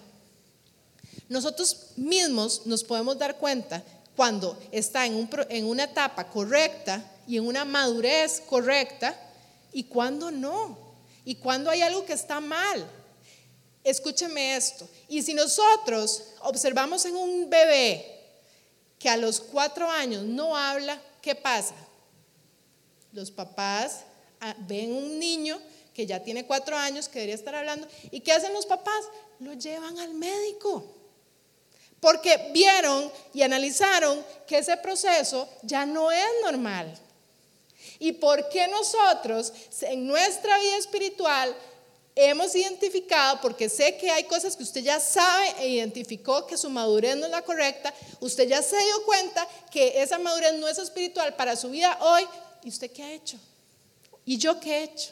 nosotros 1.30 1.92
mismos 1.96 2.66
nos 2.66 2.84
podemos 2.84 3.18
dar 3.18 3.38
cuenta 3.38 3.84
cuando 4.16 4.60
está 4.72 5.06
en, 5.06 5.30
en 5.50 5.66
una 5.66 5.86
etapa 5.86 6.28
correcta 6.28 7.04
y 7.26 7.38
en 7.38 7.48
una 7.48 7.64
madurez 7.64 8.42
correcta 8.42 9.18
y 9.72 9.86
cuando 9.86 10.32
no, 10.32 10.78
y 11.24 11.36
cuando 11.36 11.70
hay 11.70 11.82
algo 11.82 12.06
que 12.06 12.14
está 12.14 12.42
mal. 12.42 12.86
Escúcheme 13.84 14.56
esto, 14.56 14.88
y 15.08 15.24
si 15.24 15.34
nosotros 15.34 16.24
observamos 16.42 17.06
en 17.06 17.16
un 17.16 17.50
bebé 17.50 18.11
que 19.02 19.10
a 19.10 19.18
los 19.18 19.40
cuatro 19.40 19.90
años 19.90 20.22
no 20.24 20.56
habla, 20.56 21.02
¿qué 21.24 21.34
pasa? 21.34 21.74
Los 23.12 23.32
papás 23.32 24.02
ah, 24.40 24.56
ven 24.60 24.94
un 24.94 25.18
niño 25.18 25.60
que 25.92 26.06
ya 26.06 26.22
tiene 26.22 26.46
cuatro 26.46 26.78
años, 26.78 27.08
que 27.08 27.16
debería 27.16 27.36
estar 27.36 27.56
hablando, 27.56 27.88
¿y 28.12 28.20
qué 28.20 28.32
hacen 28.32 28.54
los 28.54 28.68
papás? 28.68 29.06
Lo 29.40 29.54
llevan 29.54 29.98
al 29.98 30.14
médico. 30.14 30.86
Porque 32.00 32.52
vieron 32.54 33.12
y 33.34 33.42
analizaron 33.42 34.24
que 34.48 34.60
ese 34.60 34.78
proceso 34.78 35.50
ya 35.64 35.86
no 35.86 36.12
es 36.12 36.30
normal. 36.44 36.96
¿Y 37.98 38.14
por 38.14 38.50
qué 38.50 38.68
nosotros 38.68 39.52
en 39.82 40.06
nuestra 40.06 40.60
vida 40.60 40.78
espiritual 40.78 41.56
hemos 42.30 42.56
identificado, 42.56 43.40
porque 43.42 43.70
sé 43.70 43.98
que 43.98 44.10
hay 44.10 44.26
cosas 44.26 44.56
que 44.56 44.64
usted 44.64 44.82
ya 44.82 45.00
sabe 45.00 45.56
e 45.60 45.70
identificó 45.70 46.46
que 46.46 46.58
su 46.58 46.70
madurez 46.70 47.16
no 47.16 47.26
es 47.26 47.32
la 47.32 47.42
correcta, 47.42 47.94
usted 48.20 48.48
ya 48.48 48.62
se 48.62 48.78
dio 48.78 49.06
cuenta 49.06 49.48
que 49.72 50.02
esa 50.02 50.20
madurez 50.20 50.54
no 50.54 50.68
es 50.68 50.78
espiritual 50.78 51.36
para 51.36 51.56
su 51.56 51.70
vida 51.70 51.98
hoy, 52.02 52.28
¿y 52.64 52.70
usted 52.70 52.92
qué 52.92 53.04
ha 53.04 53.12
hecho? 53.14 53.38
¿Y 54.26 54.38
yo 54.38 54.60
qué 54.60 54.78
he 54.78 54.84
hecho? 54.84 55.10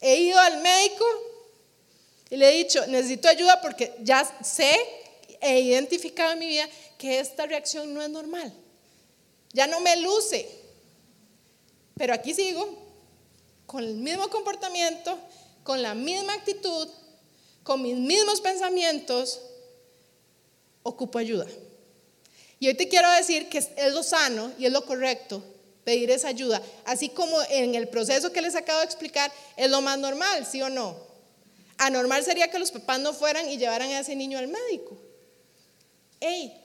He 0.00 0.16
ido 0.16 0.38
al 0.38 0.60
médico 0.60 1.04
y 2.30 2.36
le 2.36 2.48
he 2.48 2.64
dicho, 2.64 2.86
necesito 2.86 3.28
ayuda 3.28 3.60
porque 3.60 3.94
ya 4.00 4.24
sé, 4.42 4.74
he 5.40 5.60
identificado 5.60 6.32
en 6.32 6.38
mi 6.38 6.46
vida 6.46 6.68
que 6.98 7.18
esta 7.18 7.46
reacción 7.46 7.92
no 7.92 8.02
es 8.02 8.10
normal. 8.10 8.52
Ya 9.52 9.66
no 9.66 9.80
me 9.80 9.96
luce, 9.96 10.48
pero 11.96 12.12
aquí 12.14 12.34
sigo 12.34 12.84
con 13.66 13.82
el 13.82 13.94
mismo 13.94 14.28
comportamiento, 14.28 15.18
con 15.64 15.82
la 15.82 15.94
misma 15.94 16.34
actitud, 16.34 16.88
con 17.64 17.82
mis 17.82 17.96
mismos 17.96 18.40
pensamientos, 18.40 19.40
ocupo 20.84 21.18
ayuda. 21.18 21.46
Y 22.60 22.68
hoy 22.68 22.74
te 22.74 22.88
quiero 22.88 23.10
decir 23.10 23.48
que 23.48 23.58
es 23.58 23.92
lo 23.92 24.02
sano 24.02 24.52
y 24.58 24.66
es 24.66 24.72
lo 24.72 24.84
correcto 24.86 25.42
pedir 25.84 26.10
esa 26.10 26.28
ayuda, 26.28 26.62
así 26.84 27.10
como 27.10 27.36
en 27.50 27.74
el 27.74 27.88
proceso 27.88 28.32
que 28.32 28.40
les 28.40 28.54
acabo 28.54 28.78
de 28.78 28.86
explicar 28.86 29.30
es 29.56 29.70
lo 29.70 29.82
más 29.82 29.98
normal, 29.98 30.46
¿sí 30.46 30.62
o 30.62 30.70
no? 30.70 30.96
Anormal 31.76 32.24
sería 32.24 32.48
que 32.48 32.58
los 32.58 32.70
papás 32.70 33.00
no 33.00 33.12
fueran 33.12 33.50
y 33.50 33.58
llevaran 33.58 33.90
a 33.90 34.00
ese 34.00 34.16
niño 34.16 34.38
al 34.38 34.48
médico. 34.48 34.96
Hey, 36.20 36.58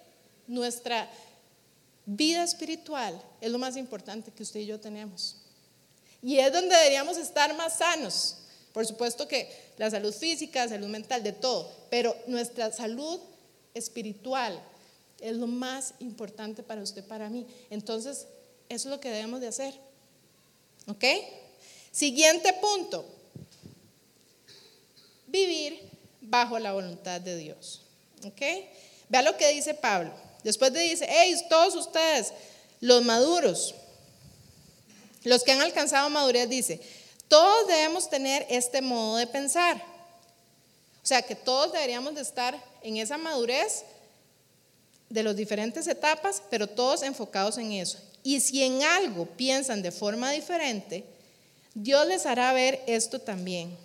nuestra 0.48 1.10
vida 2.06 2.44
espiritual 2.44 3.22
es 3.42 3.52
lo 3.52 3.60
más 3.60 3.76
importante 3.76 4.32
que 4.32 4.44
usted 4.44 4.62
y 4.62 4.68
yo 4.68 4.80
tenemos. 4.80 5.38
Y 6.22 6.38
es 6.38 6.52
donde 6.54 6.76
deberíamos 6.76 7.18
estar 7.18 7.56
más 7.56 7.78
sanos. 7.78 8.38
Por 8.80 8.88
supuesto 8.88 9.28
que 9.28 9.74
la 9.76 9.92
salud 9.92 10.14
física, 10.14 10.66
salud 10.70 10.88
mental, 10.88 11.22
de 11.22 11.34
todo, 11.34 11.70
pero 11.90 12.16
nuestra 12.28 12.72
salud 12.72 13.20
espiritual 13.74 14.58
es 15.20 15.36
lo 15.36 15.48
más 15.48 15.96
importante 16.00 16.64
para 16.64 16.82
usted, 16.82 17.04
para 17.04 17.30
mí. 17.30 17.46
Entonces, 17.70 18.28
eso 18.70 18.88
es 18.88 18.96
lo 18.96 19.02
que 19.02 19.10
debemos 19.10 19.42
de 19.42 19.48
hacer. 19.50 19.74
¿Ok? 20.88 21.04
Siguiente 21.92 22.54
punto. 22.54 23.06
Vivir 25.28 25.78
bajo 26.22 26.58
la 26.58 26.72
voluntad 26.72 27.20
de 27.20 27.36
Dios. 27.36 27.82
¿Ok? 28.24 28.42
Vea 29.10 29.24
lo 29.24 29.36
que 29.36 29.50
dice 29.50 29.74
Pablo. 29.74 30.14
Después 30.46 30.72
de 30.72 30.80
dice, 30.80 31.06
hey, 31.10 31.36
todos 31.50 31.76
ustedes, 31.76 32.32
los 32.80 33.04
maduros, 33.04 33.76
los 35.26 35.44
que 35.44 35.52
han 35.52 35.60
alcanzado 35.60 36.10
madurez 36.10 36.48
dice, 36.48 36.80
todos 37.30 37.68
debemos 37.68 38.10
tener 38.10 38.46
este 38.50 38.82
modo 38.82 39.16
de 39.16 39.28
pensar. 39.28 39.82
O 41.02 41.08
sea 41.08 41.22
que 41.22 41.36
todos 41.36 41.72
deberíamos 41.72 42.14
de 42.14 42.22
estar 42.22 42.62
en 42.84 42.98
esa 42.98 43.18
madurez 43.18 43.86
de 45.08 45.24
las 45.24 45.38
diferentes 45.38 45.88
etapas, 45.88 46.44
pero 46.50 46.68
todos 46.68 47.02
enfocados 47.02 47.58
en 47.58 47.72
eso. 47.72 47.98
Y 48.22 48.42
si 48.42 48.62
en 48.62 48.84
algo 48.84 49.26
piensan 49.26 49.82
de 49.82 49.94
forma 49.94 50.32
diferente, 50.32 51.06
Dios 51.74 52.06
les 52.06 52.26
hará 52.26 52.52
ver 52.52 52.84
esto 52.86 53.20
también. 53.20 53.78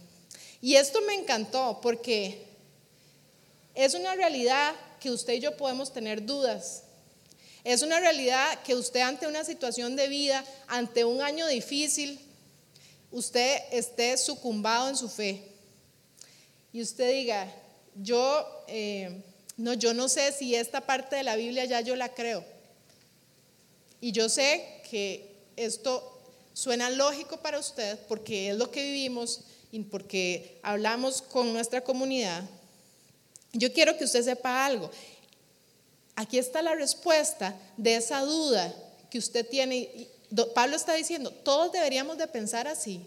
Y 0.60 0.74
esto 0.74 1.00
me 1.02 1.14
encantó 1.14 1.78
porque 1.80 2.44
es 3.76 3.94
una 3.94 4.16
realidad 4.16 4.74
que 4.98 5.12
usted 5.12 5.34
y 5.34 5.40
yo 5.40 5.56
podemos 5.56 5.92
tener 5.92 6.26
dudas 6.26 6.82
es 7.64 7.80
una 7.80 7.98
realidad 7.98 8.62
que 8.62 8.74
usted 8.74 9.00
ante 9.00 9.26
una 9.26 9.42
situación 9.42 9.96
de 9.96 10.08
vida, 10.08 10.44
ante 10.68 11.06
un 11.06 11.22
año 11.22 11.46
difícil, 11.46 12.20
usted 13.14 13.62
esté 13.70 14.16
sucumbado 14.16 14.88
en 14.88 14.96
su 14.96 15.08
fe. 15.08 15.40
Y 16.72 16.82
usted 16.82 17.12
diga, 17.12 17.46
yo, 17.94 18.44
eh, 18.66 19.22
no, 19.56 19.74
yo 19.74 19.94
no 19.94 20.08
sé 20.08 20.32
si 20.32 20.56
esta 20.56 20.80
parte 20.80 21.14
de 21.14 21.22
la 21.22 21.36
Biblia 21.36 21.64
ya 21.64 21.80
yo 21.80 21.94
la 21.94 22.12
creo. 22.12 22.44
Y 24.00 24.10
yo 24.10 24.28
sé 24.28 24.82
que 24.90 25.32
esto 25.54 26.20
suena 26.52 26.90
lógico 26.90 27.36
para 27.36 27.60
usted 27.60 27.98
porque 28.08 28.50
es 28.50 28.56
lo 28.56 28.70
que 28.72 28.82
vivimos 28.82 29.42
y 29.70 29.80
porque 29.80 30.58
hablamos 30.64 31.22
con 31.22 31.52
nuestra 31.52 31.82
comunidad. 31.82 32.42
Yo 33.52 33.72
quiero 33.72 33.96
que 33.96 34.04
usted 34.04 34.24
sepa 34.24 34.66
algo. 34.66 34.90
Aquí 36.16 36.38
está 36.38 36.62
la 36.62 36.74
respuesta 36.74 37.56
de 37.76 37.94
esa 37.94 38.22
duda 38.22 38.74
que 39.08 39.18
usted 39.18 39.48
tiene. 39.48 40.08
Pablo 40.54 40.76
está 40.76 40.94
diciendo, 40.94 41.30
todos 41.30 41.72
deberíamos 41.72 42.18
de 42.18 42.26
pensar 42.26 42.66
así. 42.66 43.06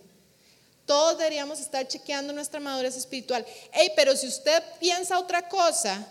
Todos 0.85 1.17
deberíamos 1.17 1.59
estar 1.59 1.85
chequeando 1.87 2.31
nuestra 2.31 2.59
madurez 2.61 2.95
espiritual. 2.95 3.45
Hey, 3.73 3.91
pero 3.95 4.15
si 4.15 4.27
usted 4.27 4.63
piensa 4.79 5.19
otra 5.19 5.49
cosa, 5.49 6.07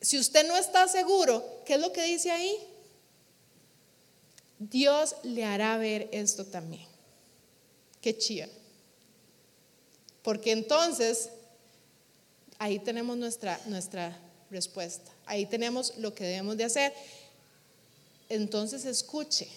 si 0.00 0.18
usted 0.18 0.46
no 0.48 0.56
está 0.56 0.88
seguro, 0.88 1.62
¿qué 1.66 1.74
es 1.74 1.80
lo 1.80 1.92
que 1.92 2.02
dice 2.04 2.30
ahí? 2.30 2.56
Dios 4.58 5.16
le 5.22 5.44
hará 5.44 5.76
ver 5.76 6.08
esto 6.12 6.46
también. 6.46 6.86
Qué 8.00 8.16
chía. 8.16 8.48
Porque 10.22 10.52
entonces 10.52 11.30
ahí 12.58 12.78
tenemos 12.78 13.16
nuestra, 13.16 13.60
nuestra 13.66 14.18
respuesta. 14.50 15.10
ahí 15.26 15.44
tenemos 15.44 15.96
lo 15.98 16.14
que 16.14 16.24
debemos 16.24 16.56
de 16.56 16.64
hacer. 16.64 16.94
Entonces 18.30 18.84
escuche, 18.84 19.48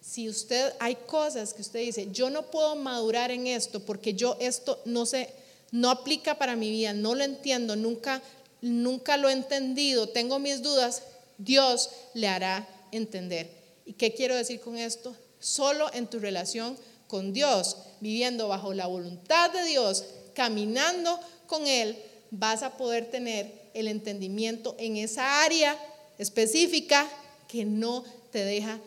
si 0.00 0.28
usted 0.28 0.72
hay 0.80 0.96
cosas 1.06 1.52
que 1.52 1.62
usted 1.62 1.80
dice, 1.80 2.08
yo 2.10 2.30
no 2.30 2.50
puedo 2.50 2.74
madurar 2.76 3.30
en 3.30 3.46
esto 3.46 3.80
porque 3.80 4.14
yo 4.14 4.36
esto 4.40 4.80
no 4.84 5.06
sé, 5.06 5.30
no 5.70 5.90
aplica 5.90 6.38
para 6.38 6.56
mi 6.56 6.70
vida, 6.70 6.92
no 6.92 7.14
lo 7.14 7.22
entiendo, 7.22 7.76
nunca, 7.76 8.22
nunca 8.60 9.16
lo 9.16 9.28
he 9.28 9.32
entendido, 9.32 10.08
tengo 10.08 10.38
mis 10.38 10.62
dudas, 10.62 11.02
Dios 11.38 11.90
le 12.14 12.28
hará 12.28 12.68
entender. 12.92 13.50
¿Y 13.84 13.92
qué 13.92 14.14
quiero 14.14 14.34
decir 14.34 14.60
con 14.60 14.76
esto? 14.76 15.14
Solo 15.38 15.92
en 15.92 16.06
tu 16.06 16.18
relación 16.18 16.76
con 17.06 17.32
Dios, 17.32 17.76
viviendo 18.00 18.48
bajo 18.48 18.72
la 18.72 18.86
voluntad 18.86 19.50
de 19.50 19.64
Dios, 19.64 20.04
caminando 20.34 21.18
con 21.46 21.66
Él, 21.66 21.98
vas 22.30 22.62
a 22.62 22.76
poder 22.76 23.10
tener 23.10 23.52
el 23.74 23.88
entendimiento 23.88 24.76
en 24.78 24.96
esa 24.96 25.42
área 25.42 25.76
específica 26.18 27.08
que 27.48 27.64
no 27.64 28.04
te 28.30 28.44
deja 28.44 28.78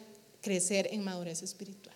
crecer 0.43 0.89
en 0.91 1.03
madurez 1.03 1.41
espiritual. 1.41 1.95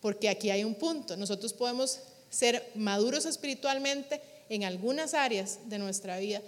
Porque 0.00 0.30
aquí 0.30 0.48
hay 0.50 0.64
un 0.64 0.76
punto, 0.76 1.16
nosotros 1.16 1.52
podemos 1.52 1.98
ser 2.30 2.70
maduros 2.74 3.26
espiritualmente 3.26 4.22
en 4.48 4.64
algunas 4.64 5.12
áreas 5.12 5.58
de 5.66 5.78
nuestra 5.78 6.18
vida 6.18 6.40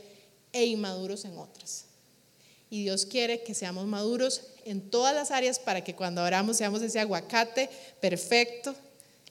e 0.52 0.64
inmaduros 0.64 1.24
en 1.24 1.36
otras. 1.36 1.84
Y 2.70 2.84
Dios 2.84 3.04
quiere 3.04 3.42
que 3.42 3.54
seamos 3.54 3.86
maduros 3.86 4.42
en 4.64 4.90
todas 4.90 5.14
las 5.14 5.30
áreas 5.30 5.58
para 5.58 5.82
que 5.82 5.94
cuando 5.94 6.22
oramos 6.22 6.56
seamos 6.58 6.82
ese 6.82 7.00
aguacate 7.00 7.68
perfecto, 8.00 8.74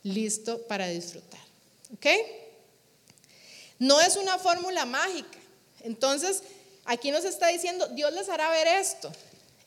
listo 0.03 0.61
para 0.63 0.87
disfrutar. 0.87 1.39
¿Ok? 1.93 2.07
No 3.79 4.01
es 4.01 4.17
una 4.17 4.37
fórmula 4.37 4.85
mágica. 4.85 5.37
Entonces, 5.81 6.41
aquí 6.85 7.11
nos 7.11 7.23
está 7.23 7.47
diciendo, 7.47 7.87
Dios 7.89 8.11
les 8.13 8.27
hará 8.27 8.49
ver 8.49 8.67
esto. 8.67 9.11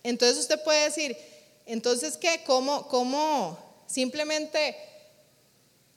Entonces 0.03 0.39
usted 0.39 0.63
puede 0.63 0.85
decir, 0.85 1.17
entonces, 1.67 2.17
¿qué? 2.17 2.43
¿Cómo, 2.45 2.89
cómo 2.89 3.59
simplemente, 3.87 4.77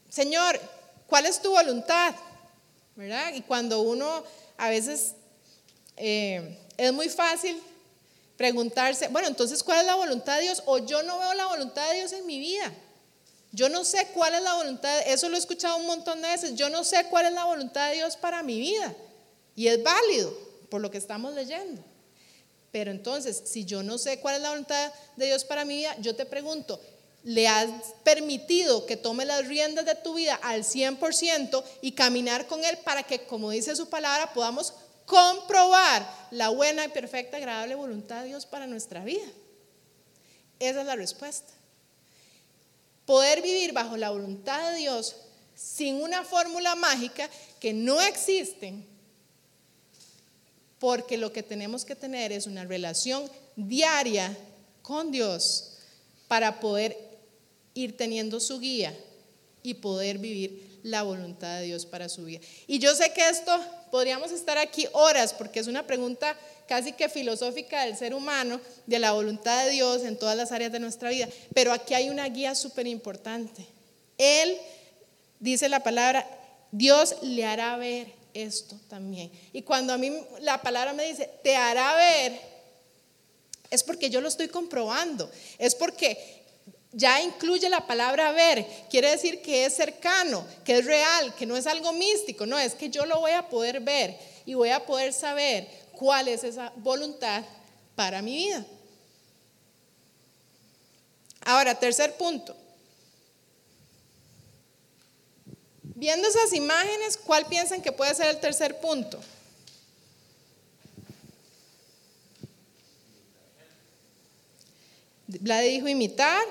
Señor, 0.10 0.60
¿cuál 1.08 1.26
es 1.26 1.42
tu 1.42 1.52
voluntad? 1.52 2.13
¿Verdad? 2.96 3.34
Y 3.34 3.42
cuando 3.42 3.82
uno 3.82 4.24
a 4.58 4.70
veces 4.70 5.13
eh, 5.98 6.60
es 6.78 6.94
muy 6.94 7.10
fácil 7.10 7.62
preguntarse, 8.38 9.08
bueno, 9.08 9.28
entonces, 9.28 9.63
¿cuál 9.63 9.80
es 9.80 9.86
la 9.86 9.96
voluntad 9.96 10.38
de 10.38 10.44
Dios? 10.44 10.63
O 10.66 10.80
yo 10.80 11.02
no 11.04 11.20
veo 11.20 11.34
la 11.34 11.48
voluntad 11.48 11.89
de 11.89 11.96
Dios 11.96 12.13
en 12.13 12.26
mi 12.26 12.39
vida. 12.39 12.72
Yo 13.52 13.70
no 13.70 13.86
sé 13.86 14.08
cuál 14.13 14.34
es 14.34 14.42
la 14.42 14.56
voluntad, 14.56 15.00
eso 15.06 15.30
lo 15.30 15.36
he 15.36 15.39
escuchado 15.39 15.78
un 15.78 15.86
montón 15.86 16.22
de 16.24 16.28
veces, 16.28 16.56
yo 16.56 16.70
no 16.70 16.84
sé 16.84 17.06
cuál 17.06 17.28
es 17.28 17.34
la 17.34 17.46
voluntad 17.46 17.89
de 17.89 17.98
Dios 17.98 18.18
para 18.18 18.42
mi 18.42 18.60
vida. 18.60 18.96
Y 19.56 19.68
es 19.68 19.82
válido 19.84 20.36
por 20.70 20.82
lo 20.82 20.89
que 20.89 20.98
estamos 20.98 21.36
leyendo. 21.36 21.84
Pero 22.74 22.90
entonces, 22.90 23.44
si 23.46 23.66
yo 23.66 23.84
no 23.84 24.00
sé 24.00 24.20
cuál 24.20 24.34
es 24.34 24.42
la 24.42 24.50
voluntad 24.50 24.92
de 25.16 25.28
Dios 25.28 25.46
para 25.46 25.64
mi 25.64 25.76
vida, 25.76 25.96
yo 26.00 26.16
te 26.16 26.26
pregunto, 26.26 26.82
¿le 27.22 27.48
has 27.48 27.70
permitido 28.04 28.88
que 28.88 28.98
tome 28.98 29.26
las 29.26 29.48
riendas 29.48 29.86
de 29.86 29.94
tu 29.94 30.16
vida 30.16 30.34
al 30.42 30.64
100% 30.64 31.64
y 31.82 31.92
caminar 31.92 32.48
con 32.48 32.66
Él 32.66 32.80
para 32.84 33.04
que, 33.04 33.28
como 33.28 33.52
dice 33.52 33.76
su 33.76 33.90
palabra, 33.90 34.34
podamos 34.34 34.74
comprobar 35.06 36.28
la 36.32 36.50
buena 36.50 36.86
y 36.86 36.88
perfecta, 36.88 37.38
agradable 37.38 37.76
voluntad 37.76 38.24
de 38.24 38.30
Dios 38.30 38.48
para 38.48 38.66
nuestra 38.66 39.04
vida? 39.04 39.28
Esa 40.58 40.82
es 40.82 40.88
la 40.88 40.96
respuesta. 40.96 41.54
Poder 43.06 43.44
vivir 43.44 43.72
bajo 43.74 43.98
la 43.98 44.10
voluntad 44.10 44.72
de 44.72 44.78
Dios 44.78 45.16
sin 45.54 46.02
una 46.02 46.24
fórmula 46.24 46.74
mágica 46.74 47.30
que 47.60 47.72
no 47.72 48.02
existe 48.02 48.74
porque 50.84 51.15
lo 51.15 51.32
que 51.32 51.43
tenemos 51.43 51.86
que 51.86 51.96
tener 51.96 52.34
es 52.34 52.46
una 52.46 52.65
relación 52.65 53.32
diaria 53.56 54.38
con 54.82 55.12
Dios 55.12 55.78
para 56.28 56.60
poder 56.60 56.98
ir 57.74 57.96
teniendo 57.96 58.41
su 58.41 58.60
guía 58.60 58.93
y 59.62 59.76
poder 59.76 60.17
vivir 60.17 60.82
la 60.84 61.04
voluntad 61.04 61.60
de 61.60 61.67
Dios 61.67 61.86
para 61.86 62.10
su 62.10 62.26
vida. 62.26 62.41
Y 62.67 62.80
yo 62.80 62.93
sé 62.96 63.13
que 63.13 63.30
esto 63.30 63.58
podríamos 63.91 64.34
estar 64.34 64.58
aquí 64.58 64.86
horas 64.91 65.34
porque 65.34 65.62
es 65.62 65.67
una 65.67 65.88
pregunta 65.88 66.38
casi 66.67 66.91
que 66.91 67.08
filosófica 67.08 67.86
del 67.86 67.96
ser 67.96 68.13
humano, 68.13 68.60
de 68.86 69.00
la 69.00 69.13
voluntad 69.13 69.63
de 69.63 69.72
Dios 69.72 70.04
en 70.04 70.19
todas 70.19 70.36
las 70.36 70.52
áreas 70.52 70.74
de 70.74 70.82
nuestra 70.82 71.12
vida, 71.12 71.30
pero 71.54 71.72
aquí 71.72 71.93
hay 71.93 72.10
una 72.10 72.28
guía 72.28 72.56
súper 72.56 72.88
importante. 72.88 73.65
Él, 74.17 74.58
dice 75.39 75.69
la 75.69 75.82
palabra, 75.82 76.28
Dios 76.74 77.15
le 77.22 77.46
hará 77.46 77.78
ver 77.78 78.23
esto 78.34 78.80
también. 78.89 79.32
Y 79.52 79.62
cuando 79.62 79.93
a 79.93 79.98
mí 79.98 80.12
la 80.41 80.62
palabra 80.62 80.93
me 80.93 81.06
dice, 81.06 81.30
te 81.43 81.56
hará 81.56 81.96
ver, 81.96 82.39
es 83.69 83.84
porque 83.84 84.10
yo 84.10 84.22
lo 84.22 84.28
estoy 84.28 84.48
comprobando, 84.48 85.30
es 85.58 85.76
porque 85.76 86.43
ya 86.91 87.22
incluye 87.22 87.67
la 87.69 87.86
palabra 87.86 88.32
ver, 88.32 88.65
quiere 88.89 89.12
decir 89.12 89.41
que 89.41 89.65
es 89.65 89.76
cercano, 89.76 90.46
que 90.63 90.78
es 90.78 90.86
real, 90.86 91.34
que 91.36 91.46
no 91.46 91.58
es 91.58 91.65
algo 91.65 91.91
místico, 91.93 92.46
no, 92.46 92.58
es 92.58 92.76
que 92.76 92.89
yo 92.89 93.06
lo 93.06 93.19
voy 93.19 93.32
a 93.32 93.50
poder 93.50 93.80
ver 93.80 94.17
y 94.46 94.54
voy 94.54 94.69
a 94.69 94.86
poder 94.86 95.12
saber 95.12 95.67
cuál 95.93 96.28
es 96.28 96.43
esa 96.43 96.72
voluntad 96.78 97.43
para 97.96 98.22
mi 98.22 98.36
vida. 98.36 98.65
Ahora, 101.46 101.78
tercer 101.78 102.15
punto. 102.15 102.56
Viendo 105.95 106.27
esas 106.27 106.53
imágenes, 106.53 107.17
¿cuál 107.17 107.45
piensan 107.45 107.82
que 107.82 107.91
puede 107.91 108.13
ser 108.15 108.27
el 108.27 108.39
tercer 108.39 108.79
punto? 108.79 109.19
La 115.43 115.62
dijo 115.62 115.88
imitar, 115.88 116.45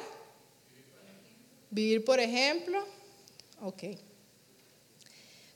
vivir 1.70 2.04
por 2.04 2.20
ejemplo. 2.20 2.84
Ok. 3.60 3.84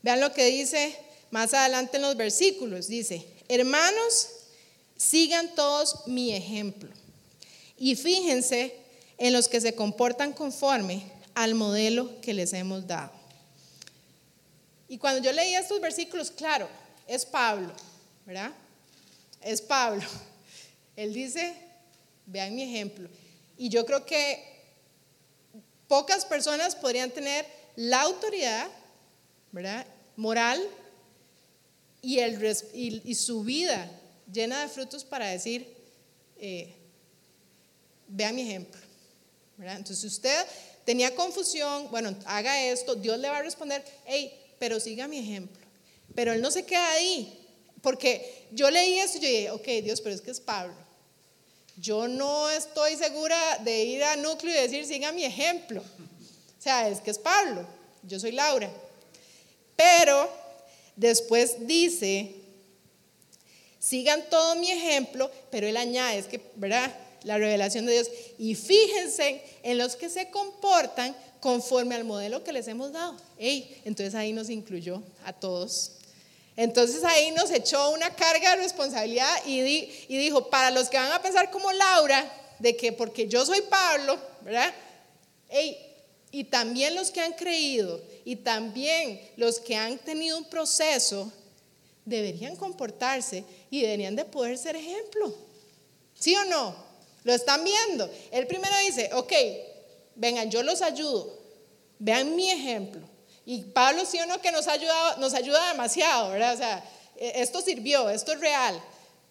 Vean 0.02 0.20
lo 0.20 0.32
que 0.32 0.44
dice 0.46 0.96
más 1.30 1.54
adelante 1.54 1.96
en 1.96 2.02
los 2.02 2.16
versículos. 2.16 2.88
Dice, 2.88 3.26
hermanos, 3.48 4.28
sigan 4.96 5.54
todos 5.54 6.06
mi 6.06 6.32
ejemplo 6.34 6.90
y 7.78 7.96
fíjense 7.96 8.74
en 9.18 9.32
los 9.32 9.48
que 9.48 9.60
se 9.60 9.74
comportan 9.74 10.32
conforme 10.32 11.02
al 11.34 11.54
modelo 11.54 12.20
que 12.20 12.34
les 12.34 12.52
hemos 12.52 12.86
dado. 12.86 13.15
Y 14.88 14.98
cuando 14.98 15.22
yo 15.22 15.32
leía 15.32 15.60
estos 15.60 15.80
versículos, 15.80 16.30
claro, 16.30 16.68
es 17.06 17.24
Pablo, 17.26 17.72
¿verdad? 18.24 18.52
Es 19.40 19.60
Pablo. 19.60 20.04
Él 20.96 21.12
dice, 21.12 21.54
vean 22.26 22.54
mi 22.54 22.62
ejemplo. 22.62 23.08
Y 23.56 23.68
yo 23.68 23.84
creo 23.84 24.04
que 24.04 24.56
pocas 25.88 26.24
personas 26.24 26.74
podrían 26.74 27.10
tener 27.10 27.46
la 27.76 28.02
autoridad, 28.02 28.68
¿verdad? 29.52 29.86
Moral 30.16 30.62
y, 32.02 32.18
el, 32.20 32.56
y, 32.72 33.14
su 33.14 33.42
vida 33.42 33.90
llena 34.32 34.62
de 34.62 34.68
frutos 34.68 35.04
para 35.04 35.26
decir, 35.26 35.74
eh, 36.38 36.74
vean 38.08 38.34
mi 38.34 38.42
ejemplo. 38.42 38.80
¿verdad? 39.56 39.76
Entonces, 39.76 40.04
usted 40.04 40.46
tenía 40.84 41.14
confusión, 41.14 41.90
bueno, 41.90 42.14
haga 42.26 42.62
esto, 42.62 42.94
Dios 42.94 43.18
le 43.18 43.28
va 43.28 43.38
a 43.38 43.42
responder, 43.42 43.84
hey, 44.04 44.32
pero 44.58 44.80
siga 44.80 45.08
mi 45.08 45.18
ejemplo. 45.18 45.64
Pero 46.14 46.32
él 46.32 46.40
no 46.40 46.50
se 46.50 46.64
queda 46.64 46.90
ahí, 46.92 47.46
porque 47.82 48.46
yo 48.52 48.70
leí 48.70 48.98
eso 48.98 49.18
y 49.18 49.20
yo 49.20 49.28
dije, 49.28 49.50
ok, 49.50 49.66
Dios, 49.84 50.00
pero 50.00 50.14
es 50.14 50.20
que 50.20 50.30
es 50.30 50.40
Pablo. 50.40 50.74
Yo 51.76 52.08
no 52.08 52.48
estoy 52.48 52.96
segura 52.96 53.38
de 53.58 53.84
ir 53.84 54.02
a 54.02 54.16
núcleo 54.16 54.52
y 54.52 54.62
decir, 54.62 54.86
siga 54.86 55.12
mi 55.12 55.24
ejemplo. 55.24 55.80
O 55.82 56.62
sea, 56.62 56.88
es 56.88 57.00
que 57.00 57.10
es 57.10 57.18
Pablo, 57.18 57.66
yo 58.02 58.18
soy 58.18 58.32
Laura. 58.32 58.70
Pero 59.76 60.30
después 60.96 61.66
dice, 61.66 62.34
sigan 63.78 64.28
todo 64.30 64.56
mi 64.56 64.70
ejemplo, 64.70 65.30
pero 65.50 65.66
él 65.66 65.76
añade, 65.76 66.18
es 66.18 66.26
que, 66.26 66.40
¿verdad? 66.56 66.92
La 67.24 67.36
revelación 67.36 67.84
de 67.84 67.92
Dios. 67.92 68.10
Y 68.38 68.54
fíjense 68.54 69.42
en 69.62 69.78
los 69.78 69.96
que 69.96 70.08
se 70.08 70.30
comportan 70.30 71.14
conforme 71.46 71.94
al 71.94 72.02
modelo 72.02 72.42
que 72.42 72.52
les 72.52 72.66
hemos 72.66 72.90
dado. 72.90 73.14
entonces 73.38 74.16
ahí 74.16 74.32
nos 74.32 74.50
incluyó 74.50 75.00
a 75.24 75.32
todos. 75.32 75.92
Entonces 76.56 77.04
ahí 77.04 77.30
nos 77.30 77.52
echó 77.52 77.90
una 77.90 78.12
carga 78.16 78.56
de 78.56 78.62
responsabilidad 78.62 79.32
y, 79.46 79.60
dijo, 80.08 80.50
para 80.50 80.72
los 80.72 80.88
que 80.88 80.96
van 80.96 81.12
a 81.12 81.22
pensar 81.22 81.52
como 81.52 81.70
Laura, 81.70 82.28
de 82.58 82.76
que 82.76 82.90
porque 82.90 83.28
yo 83.28 83.46
soy 83.46 83.60
Pablo, 83.62 84.18
¿verdad? 84.40 84.74
y 86.32 86.42
también 86.42 86.96
los 86.96 87.12
que 87.12 87.20
han 87.20 87.34
creído 87.34 88.02
y 88.24 88.34
también 88.34 89.20
los 89.36 89.60
que 89.60 89.76
han 89.76 89.98
tenido 89.98 90.36
un 90.38 90.46
proceso, 90.46 91.30
deberían 92.04 92.56
comportarse 92.56 93.44
y 93.70 93.82
deberían 93.82 94.16
de 94.16 94.24
poder 94.24 94.58
ser 94.58 94.74
ejemplo. 94.74 95.32
¿Sí 96.18 96.34
o 96.34 96.44
no? 96.46 96.74
¿Lo 97.22 97.32
están 97.32 97.62
viendo? 97.62 98.10
El 98.32 98.48
primero 98.48 98.74
dice, 98.84 99.10
ok, 99.12 99.32
vengan, 100.16 100.50
yo 100.50 100.62
los 100.62 100.82
ayudo, 100.82 101.35
vean 101.98 102.34
mi 102.34 102.50
ejemplo. 102.50 103.02
Y 103.44 103.62
Pablo 103.62 104.04
sí 104.04 104.18
o 104.18 104.26
no 104.26 104.40
que 104.40 104.50
nos, 104.50 104.66
ayuda, 104.66 105.16
nos 105.18 105.34
ayuda 105.34 105.68
demasiado, 105.68 106.30
¿verdad? 106.30 106.54
O 106.54 106.56
sea, 106.56 106.84
e, 107.16 107.42
esto 107.42 107.60
sirvió, 107.60 108.08
esto 108.10 108.32
es 108.32 108.40
real. 108.40 108.80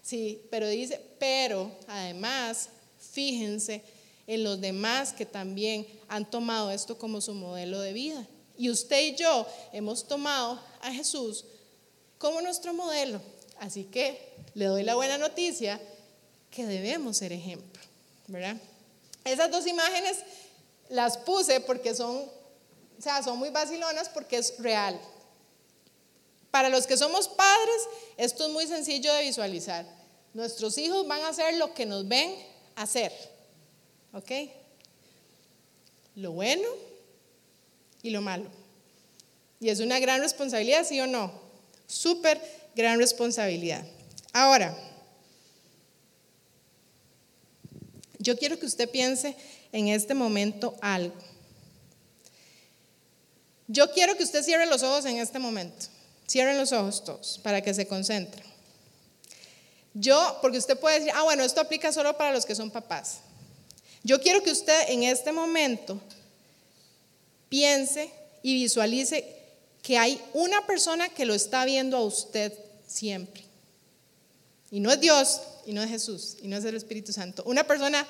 Sí, 0.01 0.41
pero 0.49 0.67
dice, 0.67 1.01
pero 1.19 1.71
además, 1.87 2.69
fíjense 3.11 3.83
en 4.27 4.43
los 4.43 4.59
demás 4.61 5.13
que 5.13 5.25
también 5.25 5.87
han 6.07 6.29
tomado 6.29 6.71
esto 6.71 6.97
como 6.97 7.21
su 7.21 7.33
modelo 7.33 7.79
de 7.81 7.93
vida. 7.93 8.25
Y 8.57 8.69
usted 8.69 9.01
y 9.01 9.15
yo 9.15 9.45
hemos 9.73 10.07
tomado 10.07 10.61
a 10.81 10.91
Jesús 10.93 11.45
como 12.17 12.41
nuestro 12.41 12.73
modelo. 12.73 13.21
Así 13.59 13.85
que 13.85 14.33
le 14.53 14.65
doy 14.65 14.83
la 14.83 14.95
buena 14.95 15.17
noticia 15.17 15.79
que 16.49 16.65
debemos 16.65 17.17
ser 17.17 17.33
ejemplo, 17.33 17.81
¿verdad? 18.27 18.57
Esas 19.23 19.51
dos 19.51 19.67
imágenes 19.67 20.19
las 20.89 21.17
puse 21.17 21.59
porque 21.59 21.93
son, 21.93 22.23
o 22.97 23.01
sea, 23.01 23.21
son 23.23 23.37
muy 23.37 23.49
vacilonas 23.49 24.09
porque 24.09 24.37
es 24.37 24.57
real. 24.59 24.99
Para 26.51 26.69
los 26.69 26.87
que 26.87 26.97
somos 26.97 27.27
padres, 27.27 27.81
esto 28.17 28.45
es 28.45 28.53
muy 28.53 28.65
sencillo 28.67 29.13
de 29.13 29.23
visualizar. 29.23 29.85
Nuestros 30.33 30.77
hijos 30.77 31.07
van 31.07 31.21
a 31.21 31.29
hacer 31.29 31.55
lo 31.55 31.73
que 31.73 31.85
nos 31.85 32.07
ven 32.07 32.35
hacer. 32.75 33.11
¿Ok? 34.13 34.31
Lo 36.15 36.31
bueno 36.31 36.67
y 38.01 38.09
lo 38.11 38.21
malo. 38.21 38.49
Y 39.59 39.69
es 39.69 39.79
una 39.79 39.99
gran 39.99 40.21
responsabilidad, 40.21 40.85
¿sí 40.85 40.99
o 41.01 41.07
no? 41.07 41.31
Súper 41.87 42.41
gran 42.75 42.99
responsabilidad. 42.99 43.85
Ahora, 44.31 44.77
yo 48.19 48.37
quiero 48.37 48.59
que 48.59 48.65
usted 48.65 48.89
piense 48.89 49.35
en 49.71 49.87
este 49.89 50.13
momento 50.13 50.75
algo. 50.81 51.15
Yo 53.67 53.91
quiero 53.91 54.15
que 54.15 54.23
usted 54.23 54.43
cierre 54.43 54.65
los 54.65 54.83
ojos 54.83 55.05
en 55.05 55.17
este 55.17 55.39
momento. 55.39 55.87
Cierren 56.27 56.57
los 56.57 56.71
ojos 56.71 57.03
todos 57.03 57.39
para 57.43 57.61
que 57.61 57.73
se 57.73 57.87
concentren. 57.87 58.45
Yo, 59.93 60.39
porque 60.41 60.57
usted 60.57 60.77
puede 60.77 60.99
decir, 60.99 61.13
ah, 61.15 61.23
bueno, 61.23 61.43
esto 61.43 61.61
aplica 61.61 61.91
solo 61.91 62.17
para 62.17 62.33
los 62.33 62.45
que 62.45 62.55
son 62.55 62.69
papás. 62.69 63.19
Yo 64.03 64.19
quiero 64.19 64.43
que 64.43 64.51
usted 64.51 64.89
en 64.89 65.03
este 65.03 65.31
momento 65.31 65.99
piense 67.49 68.11
y 68.43 68.53
visualice 68.55 69.35
que 69.81 69.97
hay 69.97 70.21
una 70.33 70.65
persona 70.67 71.09
que 71.09 71.25
lo 71.25 71.33
está 71.33 71.63
viendo 71.63 71.97
a 71.97 72.03
usted 72.03 72.53
siempre. 72.85 73.43
Y 74.71 74.79
no 74.79 74.91
es 74.91 74.99
Dios, 74.99 75.41
y 75.65 75.73
no 75.73 75.81
es 75.81 75.89
Jesús, 75.89 76.37
y 76.41 76.47
no 76.47 76.57
es 76.57 76.65
el 76.65 76.75
Espíritu 76.75 77.13
Santo. 77.13 77.43
Una 77.45 77.65
persona 77.65 78.05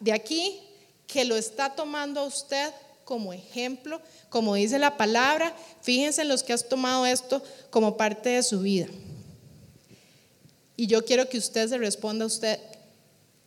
de 0.00 0.12
aquí 0.12 0.60
que 1.06 1.24
lo 1.24 1.36
está 1.36 1.74
tomando 1.74 2.20
a 2.20 2.24
usted 2.24 2.72
como 3.08 3.32
ejemplo, 3.32 4.02
como 4.28 4.54
dice 4.54 4.78
la 4.78 4.98
palabra. 4.98 5.56
Fíjense 5.80 6.20
en 6.20 6.28
los 6.28 6.42
que 6.42 6.52
has 6.52 6.68
tomado 6.68 7.06
esto 7.06 7.42
como 7.70 7.96
parte 7.96 8.28
de 8.28 8.42
su 8.42 8.60
vida. 8.60 8.86
Y 10.76 10.88
yo 10.88 11.02
quiero 11.02 11.26
que 11.26 11.38
usted 11.38 11.70
se 11.70 11.78
responda 11.78 12.24
a 12.24 12.26
usted, 12.26 12.60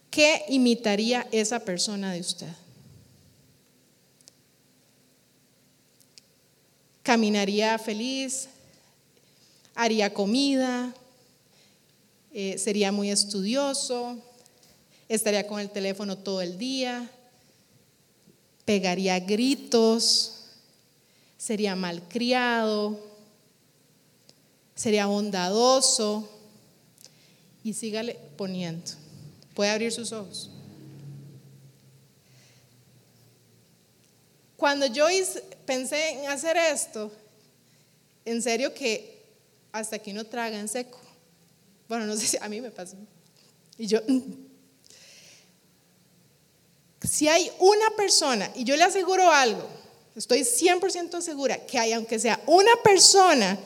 ¿qué 0.10 0.45
imitaría 0.50 1.28
esa 1.32 1.60
persona 1.60 2.12
de 2.12 2.21
usted? 2.21 2.47
¿Caminaría 7.04 7.78
feliz? 7.78 8.47
¿Haría 9.76 10.12
comida? 10.12 10.91
Eh, 12.34 12.58
¿Sería 12.58 12.91
muy 12.91 13.12
estudioso? 13.12 14.17
¿Estaría 15.08 15.45
con 15.45 15.60
el 15.60 15.69
teléfono 15.69 16.17
todo 16.17 16.41
el 16.41 16.58
día? 16.58 17.12
¿Pegaría 18.65 19.19
gritos? 19.19 20.45
¿Sería 21.38 21.76
malcriado? 21.76 23.00
¿Sería 24.76 25.06
bondadoso? 25.08 26.30
y 27.63 27.74
sígale 27.74 28.17
poniendo. 28.38 28.91
Puede 29.54 29.69
abrir 29.69 29.91
sus 29.91 30.12
ojos. 30.12 30.50
Cuando 34.58 34.86
yo 34.88 35.08
pensé 35.65 36.12
en 36.12 36.30
hacer 36.30 36.56
esto, 36.58 37.12
en 38.26 38.41
serio 38.41 38.74
que 38.74 39.24
hasta 39.71 39.95
aquí 39.95 40.13
no 40.13 40.24
traga 40.26 40.60
en 40.60 40.67
seco. 40.67 41.00
Bueno, 41.89 42.06
no 42.06 42.15
sé 42.15 42.28
si 42.28 42.38
a 42.39 42.47
mí 42.47 42.62
me 42.62 42.71
pasó. 42.71 42.95
Y 43.78 43.88
yo, 43.88 44.00
si 47.03 47.27
hay 47.27 47.51
una 47.59 47.89
persona, 47.97 48.51
y 48.55 48.63
yo 48.63 48.75
le 48.75 48.83
aseguro 48.83 49.31
algo, 49.31 49.67
estoy 50.15 50.41
100% 50.41 51.21
segura 51.21 51.65
que 51.65 51.79
hay, 51.79 51.93
aunque 51.93 52.19
sea 52.19 52.39
una 52.45 52.71
persona 52.83 53.57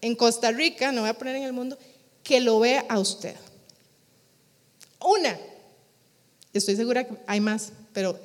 en 0.00 0.14
Costa 0.14 0.50
Rica, 0.52 0.92
no 0.92 1.02
voy 1.02 1.10
a 1.10 1.18
poner 1.18 1.36
en 1.36 1.42
el 1.42 1.52
mundo, 1.52 1.76
que 2.22 2.40
lo 2.40 2.60
vea 2.60 2.84
a 2.88 2.98
usted. 2.98 3.34
Una. 5.00 5.38
Estoy 6.52 6.76
segura 6.76 7.06
que 7.06 7.14
hay 7.26 7.40
más, 7.40 7.72
pero 7.92 8.18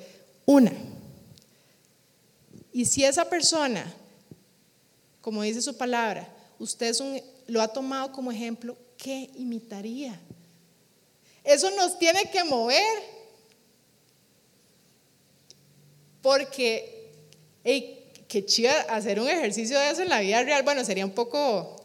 una. 0.46 0.72
Y 2.72 2.84
si 2.84 3.04
esa 3.04 3.28
persona, 3.28 3.92
como 5.20 5.42
dice 5.42 5.62
su 5.62 5.76
palabra, 5.76 6.28
usted 6.58 6.94
lo 7.46 7.62
ha 7.62 7.68
tomado 7.68 8.12
como 8.12 8.32
ejemplo, 8.32 8.76
¿qué 8.96 9.30
imitaría? 9.36 10.18
Eso 11.42 11.70
nos 11.72 11.98
tiene 11.98 12.30
que 12.30 12.42
mover. 12.44 13.13
Porque, 16.24 17.10
hey, 17.64 18.10
qué 18.26 18.46
chido 18.46 18.72
hacer 18.88 19.20
un 19.20 19.28
ejercicio 19.28 19.78
de 19.78 19.90
eso 19.90 20.00
en 20.00 20.08
la 20.08 20.20
vida 20.20 20.42
real. 20.42 20.62
Bueno, 20.62 20.82
sería 20.82 21.04
un 21.04 21.12
poco 21.12 21.84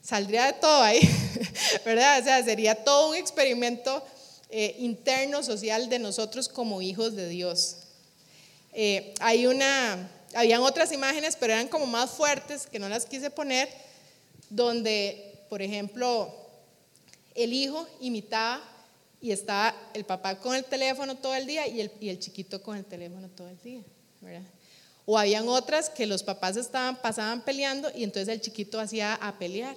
saldría 0.00 0.46
de 0.46 0.52
todo 0.52 0.80
ahí, 0.80 1.00
¿verdad? 1.84 2.20
O 2.20 2.22
sea, 2.22 2.44
sería 2.44 2.84
todo 2.84 3.10
un 3.10 3.16
experimento 3.16 4.00
eh, 4.48 4.76
interno, 4.78 5.42
social 5.42 5.88
de 5.88 5.98
nosotros 5.98 6.48
como 6.48 6.80
hijos 6.80 7.16
de 7.16 7.28
Dios. 7.28 7.78
Eh, 8.74 9.12
hay 9.18 9.48
una, 9.48 10.08
habían 10.34 10.60
otras 10.60 10.92
imágenes, 10.92 11.34
pero 11.34 11.54
eran 11.54 11.66
como 11.66 11.86
más 11.86 12.12
fuertes, 12.12 12.68
que 12.68 12.78
no 12.78 12.88
las 12.88 13.06
quise 13.06 13.28
poner, 13.28 13.68
donde, 14.50 15.34
por 15.48 15.62
ejemplo, 15.62 16.32
el 17.34 17.52
hijo 17.52 17.88
imitaba 18.00 18.62
y 19.20 19.32
estaba 19.32 19.74
el 19.94 20.04
papá 20.04 20.38
con 20.38 20.54
el 20.56 20.64
teléfono 20.64 21.16
todo 21.16 21.34
el 21.34 21.46
día 21.46 21.66
y 21.66 21.80
el, 21.80 21.92
y 22.00 22.08
el 22.08 22.18
chiquito 22.18 22.62
con 22.62 22.76
el 22.76 22.84
teléfono 22.84 23.28
todo 23.28 23.48
el 23.48 23.60
día, 23.60 23.82
¿verdad? 24.20 24.42
O 25.06 25.18
habían 25.18 25.48
otras 25.48 25.90
que 25.90 26.06
los 26.06 26.22
papás 26.22 26.56
estaban, 26.56 27.00
pasaban 27.00 27.42
peleando 27.42 27.90
y 27.94 28.04
entonces 28.04 28.28
el 28.28 28.40
chiquito 28.40 28.78
hacía 28.78 29.14
a 29.14 29.38
pelear. 29.38 29.76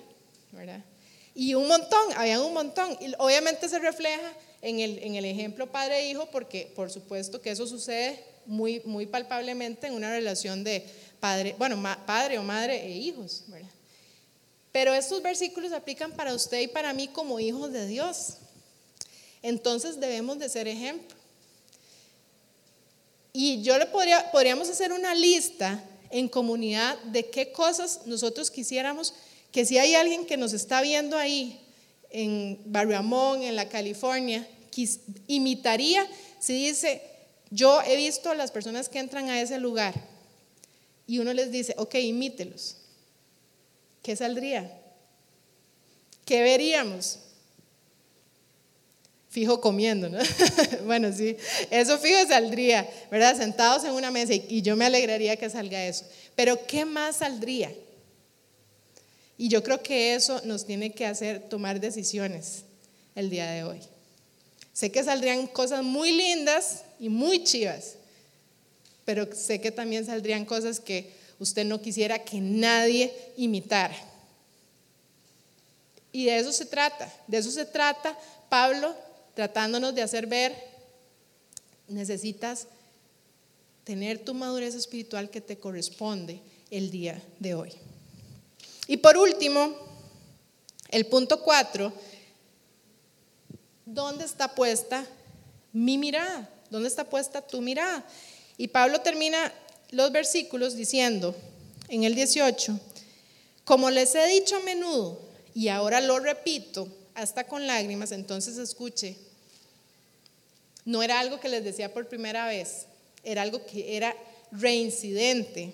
Y 1.36 1.56
un 1.56 1.67
montón, 1.67 2.13
había 2.15 2.41
un 2.41 2.53
montón. 2.53 2.95
Y 3.01 3.13
obviamente 3.17 3.67
se 3.67 3.79
refleja 3.79 4.32
en 4.62 4.79
el, 4.79 4.99
en 4.99 5.15
el 5.15 5.25
ejemplo 5.25 5.71
padre-hijo, 5.71 6.27
porque 6.32 6.71
por 6.75 6.91
supuesto 6.91 7.41
que 7.41 7.51
eso 7.51 7.65
sucede 7.65 8.23
muy, 8.45 8.82
muy 8.86 9.06
palpablemente 9.06 9.88
en 9.88 9.93
una 9.93 10.12
relación 10.12 10.63
de 10.63 10.86
padre, 11.19 11.56
bueno, 11.58 11.82
padre 12.06 12.38
o 12.38 12.43
madre 12.43 12.86
e 12.86 12.91
hijos, 12.91 13.45
Pero 14.71 14.93
estos 14.93 15.21
versículos 15.21 15.71
aplican 15.71 16.12
para 16.12 16.34
usted 16.34 16.60
y 16.62 16.67
para 16.67 16.93
mí 16.93 17.08
como 17.08 17.39
hijos 17.39 17.71
de 17.71 17.88
Dios. 17.88 18.38
Entonces 19.43 19.99
debemos 19.99 20.39
de 20.39 20.49
ser 20.49 20.67
ejemplo. 20.67 21.15
Y 23.34 23.62
yo 23.62 23.77
le 23.77 23.86
podría, 23.86 24.32
podríamos 24.32 24.69
hacer 24.69 24.91
una 24.91 25.13
lista 25.13 25.84
en 26.10 26.29
comunidad 26.29 26.97
de 27.03 27.29
qué 27.29 27.51
cosas 27.51 28.01
nosotros 28.06 28.49
quisiéramos 28.49 29.13
que 29.51 29.65
si 29.65 29.77
hay 29.77 29.95
alguien 29.95 30.25
que 30.25 30.38
nos 30.38 30.53
está 30.53 30.82
viendo 30.82 31.17
ahí 31.17 31.60
en 32.10 32.60
Barrio 32.65 32.97
Amón, 32.97 33.43
en 33.43 33.56
la 33.56 33.69
California, 33.69 34.47
imitaría 35.27 36.08
si 36.39 36.53
dice, 36.53 37.01
yo 37.49 37.82
he 37.84 37.95
visto 37.95 38.29
a 38.29 38.36
las 38.36 38.51
personas 38.51 38.89
que 38.89 38.99
entran 38.99 39.29
a 39.29 39.41
ese 39.41 39.60
lugar 39.60 39.93
y 41.08 41.19
uno 41.19 41.34
les 41.34 41.51
dice, 41.51 41.75
ok, 41.77 41.96
imítelos. 41.96 42.77
¿Qué 44.02 44.15
saldría? 44.15 44.79
¿Qué 46.25 46.41
veríamos? 46.41 47.19
Fijo 49.34 49.60
comiendo, 49.60 50.10
¿no? 50.10 50.19
bueno, 50.86 51.12
sí, 51.12 51.36
eso 51.71 51.98
fijo 51.98 52.19
saldría, 52.27 52.88
¿verdad? 53.10 53.36
Sentados 53.36 53.84
en 53.84 53.94
una 53.94 54.12
mesa 54.12 54.36
y 54.36 54.62
yo 54.62 54.75
me 54.75 54.86
alegraría 54.86 55.38
que 55.38 55.50
salga 55.50 55.84
eso. 55.84 56.06
Pero 56.36 56.67
¿qué 56.67 56.86
más 56.86 57.15
saldría? 57.15 57.73
Y 59.36 59.48
yo 59.48 59.63
creo 59.63 59.81
que 59.81 60.13
eso 60.13 60.40
nos 60.46 60.67
tiene 60.67 60.92
que 60.92 61.08
hacer 61.08 61.50
tomar 61.50 61.79
decisiones 61.79 62.65
el 63.15 63.31
día 63.31 63.50
de 63.50 63.63
hoy. 63.63 63.79
Sé 64.71 64.92
que 64.92 65.04
saldrían 65.04 65.48
cosas 65.48 65.81
muy 65.81 66.12
lindas 66.12 66.84
y 67.00 67.10
muy 67.10 67.44
chivas, 67.44 67.96
pero 69.04 69.27
sé 69.34 69.60
que 69.60 69.71
también 69.71 70.06
saldrían 70.06 70.46
cosas 70.46 70.79
que 70.79 71.12
usted 71.40 71.65
no 71.65 71.81
quisiera 71.81 72.19
que 72.19 72.40
nadie 72.40 73.12
imitara. 73.36 73.96
Y 76.12 76.25
de 76.25 76.38
eso 76.38 76.54
se 76.54 76.67
trata, 76.67 77.12
de 77.25 77.40
eso 77.40 77.50
se 77.50 77.65
trata 77.65 78.15
Pablo 78.48 78.96
tratándonos 79.34 79.96
de 79.96 80.02
hacer 80.02 80.27
ver, 80.27 80.56
necesitas 81.88 82.67
tener 83.84 84.23
tu 84.23 84.34
madurez 84.34 84.75
espiritual 84.75 85.29
que 85.29 85.42
te 85.42 85.58
corresponde 85.58 86.42
el 86.71 86.90
día 86.90 87.21
de 87.40 87.54
hoy. 87.56 87.71
Y 88.88 88.98
por 88.98 89.17
último, 89.17 89.75
El 90.94 91.08
punto 91.08 91.42
cuatro, 91.42 91.92
¿dónde 93.84 94.25
está 94.25 94.54
puesta 94.54 95.08
mi 95.71 95.98
mirada? 95.98 96.48
¿Dónde 96.69 96.88
está 96.88 97.04
puesta 97.10 97.42
tu 97.42 97.62
mirada? 97.62 98.06
Y 98.58 98.67
Pablo 98.67 99.02
termina 99.02 99.52
los 99.90 100.12
versículos 100.12 100.75
diciendo 100.75 101.36
en 101.88 102.04
el 102.04 102.13
18, 102.13 102.79
como 103.65 103.90
les 103.90 104.13
he 104.13 104.27
dicho 104.27 104.58
a 104.58 104.60
menudo, 104.60 105.19
y 105.56 105.69
ahora 105.69 106.00
lo 106.00 106.19
repito, 106.19 106.88
hasta 107.16 107.46
con 107.46 107.66
lágrimas, 107.68 108.12
entonces 108.12 108.58
escuche, 108.58 109.16
no 110.86 111.02
era 111.02 111.20
algo 111.20 111.40
que 111.40 111.50
les 111.50 111.64
decía 111.64 111.94
por 111.94 112.08
primera 112.08 112.48
vez, 112.48 112.86
era 113.24 113.42
algo 113.42 113.66
que 113.66 113.96
era 113.96 114.16
reincidente. 114.52 115.74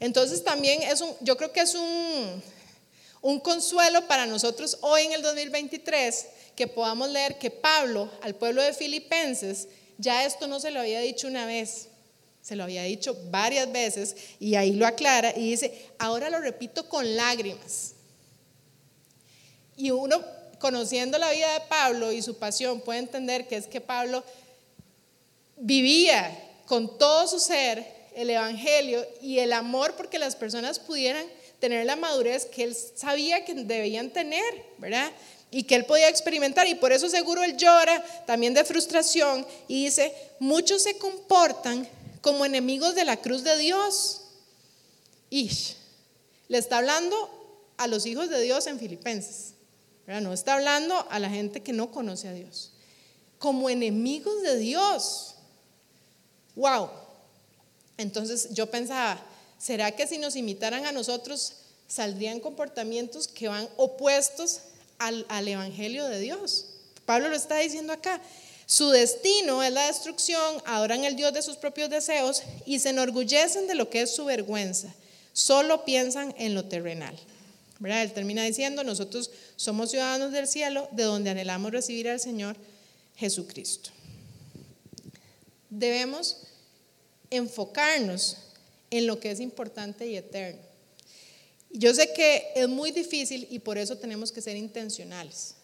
Entonces 0.00 0.44
también 0.44 0.82
es 0.82 1.00
un, 1.00 1.14
yo 1.20 1.36
creo 1.36 1.52
que 1.52 1.60
es 1.60 1.74
un, 1.74 2.42
un 3.20 3.40
consuelo 3.40 4.06
para 4.06 4.26
nosotros 4.26 4.78
hoy 4.80 5.02
en 5.02 5.12
el 5.12 5.22
2023 5.22 6.26
que 6.54 6.66
podamos 6.66 7.08
leer 7.10 7.38
que 7.38 7.50
Pablo 7.50 8.10
al 8.22 8.34
pueblo 8.34 8.62
de 8.62 8.72
Filipenses 8.72 9.68
ya 9.96 10.24
esto 10.24 10.46
no 10.46 10.60
se 10.60 10.70
lo 10.70 10.80
había 10.80 11.00
dicho 11.00 11.26
una 11.26 11.46
vez, 11.46 11.88
se 12.40 12.56
lo 12.56 12.64
había 12.64 12.84
dicho 12.84 13.16
varias 13.30 13.70
veces 13.70 14.16
y 14.38 14.54
ahí 14.54 14.72
lo 14.72 14.86
aclara 14.86 15.32
y 15.36 15.50
dice, 15.50 15.86
ahora 15.98 16.30
lo 16.30 16.40
repito 16.40 16.88
con 16.88 17.16
lágrimas. 17.16 17.94
Y 19.78 19.92
uno 19.92 20.22
conociendo 20.58 21.16
la 21.18 21.30
vida 21.30 21.54
de 21.54 21.60
Pablo 21.68 22.12
y 22.12 22.20
su 22.20 22.36
pasión 22.36 22.80
puede 22.80 22.98
entender 22.98 23.46
que 23.46 23.56
es 23.56 23.66
que 23.66 23.80
Pablo 23.80 24.22
vivía 25.56 26.36
con 26.66 26.98
todo 26.98 27.26
su 27.26 27.38
ser 27.38 27.86
el 28.14 28.28
Evangelio 28.28 29.06
y 29.22 29.38
el 29.38 29.52
amor 29.52 29.94
porque 29.96 30.18
las 30.18 30.34
personas 30.34 30.80
pudieran 30.80 31.24
tener 31.60 31.86
la 31.86 31.94
madurez 31.94 32.46
que 32.46 32.64
él 32.64 32.74
sabía 32.74 33.44
que 33.44 33.54
debían 33.54 34.10
tener, 34.10 34.42
¿verdad? 34.78 35.10
Y 35.50 35.62
que 35.62 35.76
él 35.76 35.84
podía 35.84 36.08
experimentar. 36.08 36.66
Y 36.66 36.74
por 36.74 36.92
eso 36.92 37.08
seguro 37.08 37.44
él 37.44 37.56
llora 37.56 38.04
también 38.26 38.54
de 38.54 38.64
frustración 38.64 39.46
y 39.68 39.84
dice, 39.84 40.12
muchos 40.40 40.82
se 40.82 40.98
comportan 40.98 41.88
como 42.20 42.44
enemigos 42.44 42.96
de 42.96 43.04
la 43.04 43.16
cruz 43.16 43.44
de 43.44 43.56
Dios. 43.56 44.22
Y 45.30 45.50
le 46.48 46.58
está 46.58 46.78
hablando 46.78 47.16
a 47.76 47.86
los 47.86 48.06
hijos 48.06 48.28
de 48.28 48.40
Dios 48.40 48.66
en 48.66 48.78
Filipenses. 48.78 49.54
No 50.08 50.32
está 50.32 50.54
hablando 50.54 51.06
a 51.10 51.18
la 51.18 51.28
gente 51.28 51.62
que 51.62 51.74
no 51.74 51.90
conoce 51.90 52.28
a 52.28 52.32
Dios. 52.32 52.72
Como 53.38 53.68
enemigos 53.68 54.42
de 54.42 54.56
Dios. 54.56 55.34
Wow. 56.56 56.88
Entonces 57.98 58.48
yo 58.52 58.70
pensaba, 58.70 59.20
¿será 59.58 59.92
que 59.92 60.06
si 60.06 60.16
nos 60.16 60.34
imitaran 60.34 60.86
a 60.86 60.92
nosotros 60.92 61.52
saldrían 61.86 62.40
comportamientos 62.40 63.28
que 63.28 63.48
van 63.48 63.68
opuestos 63.76 64.60
al, 64.98 65.26
al 65.28 65.46
Evangelio 65.46 66.06
de 66.06 66.20
Dios? 66.20 66.66
Pablo 67.04 67.28
lo 67.28 67.36
está 67.36 67.58
diciendo 67.58 67.92
acá. 67.92 68.20
Su 68.64 68.88
destino 68.88 69.62
es 69.62 69.72
la 69.72 69.86
destrucción, 69.86 70.62
adoran 70.64 71.04
el 71.04 71.16
Dios 71.16 71.34
de 71.34 71.42
sus 71.42 71.56
propios 71.56 71.90
deseos 71.90 72.42
y 72.64 72.78
se 72.78 72.90
enorgullecen 72.90 73.66
de 73.66 73.74
lo 73.74 73.90
que 73.90 74.02
es 74.02 74.14
su 74.14 74.24
vergüenza. 74.24 74.88
Solo 75.34 75.84
piensan 75.84 76.34
en 76.38 76.54
lo 76.54 76.64
terrenal. 76.64 77.18
Él 77.80 78.12
termina 78.12 78.44
diciendo, 78.44 78.82
nosotros 78.82 79.30
somos 79.56 79.90
ciudadanos 79.90 80.32
del 80.32 80.48
cielo, 80.48 80.88
de 80.92 81.04
donde 81.04 81.30
anhelamos 81.30 81.70
recibir 81.70 82.08
al 82.08 82.18
Señor 82.18 82.56
Jesucristo. 83.16 83.90
Debemos 85.70 86.38
enfocarnos 87.30 88.38
en 88.90 89.06
lo 89.06 89.20
que 89.20 89.30
es 89.30 89.40
importante 89.40 90.06
y 90.06 90.16
eterno. 90.16 90.60
Yo 91.70 91.94
sé 91.94 92.12
que 92.12 92.52
es 92.54 92.68
muy 92.68 92.90
difícil 92.90 93.46
y 93.50 93.58
por 93.58 93.78
eso 93.78 93.98
tenemos 93.98 94.32
que 94.32 94.40
ser 94.40 94.56
intencionales. 94.56 95.54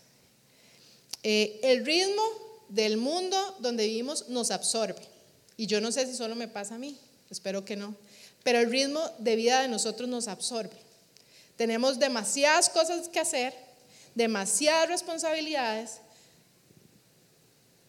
Eh, 1.23 1.59
el 1.63 1.85
ritmo 1.85 2.23
del 2.69 2.99
mundo 2.99 3.37
donde 3.61 3.87
vivimos 3.87 4.29
nos 4.29 4.51
absorbe. 4.51 5.03
Y 5.57 5.67
yo 5.67 5.81
no 5.81 5.91
sé 5.93 6.07
si 6.07 6.15
solo 6.15 6.35
me 6.35 6.49
pasa 6.49 6.75
a 6.75 6.79
mí, 6.79 6.99
espero 7.31 7.65
que 7.65 7.77
no. 7.77 7.97
Pero 8.43 8.61
el 8.61 8.71
ritmo 8.71 9.01
de 9.19 9.37
vida 9.37 9.63
de 9.63 9.69
nosotros 9.69 10.09
nos 10.09 10.29
absorbe. 10.29 10.77
Tenemos 11.57 11.99
demasiadas 11.99 12.69
cosas 12.69 13.09
que 13.09 13.21
hacer, 13.21 13.55
demasiadas 14.15 14.89
responsabilidades 14.89 16.01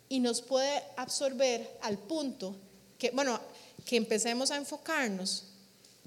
y 0.09 0.19
nos 0.19 0.41
puede 0.41 0.83
absorber 0.97 1.77
al 1.81 1.97
punto 1.97 2.55
que, 2.97 3.11
bueno, 3.11 3.39
que 3.85 3.97
empecemos 3.97 4.51
a 4.51 4.57
enfocarnos 4.57 5.45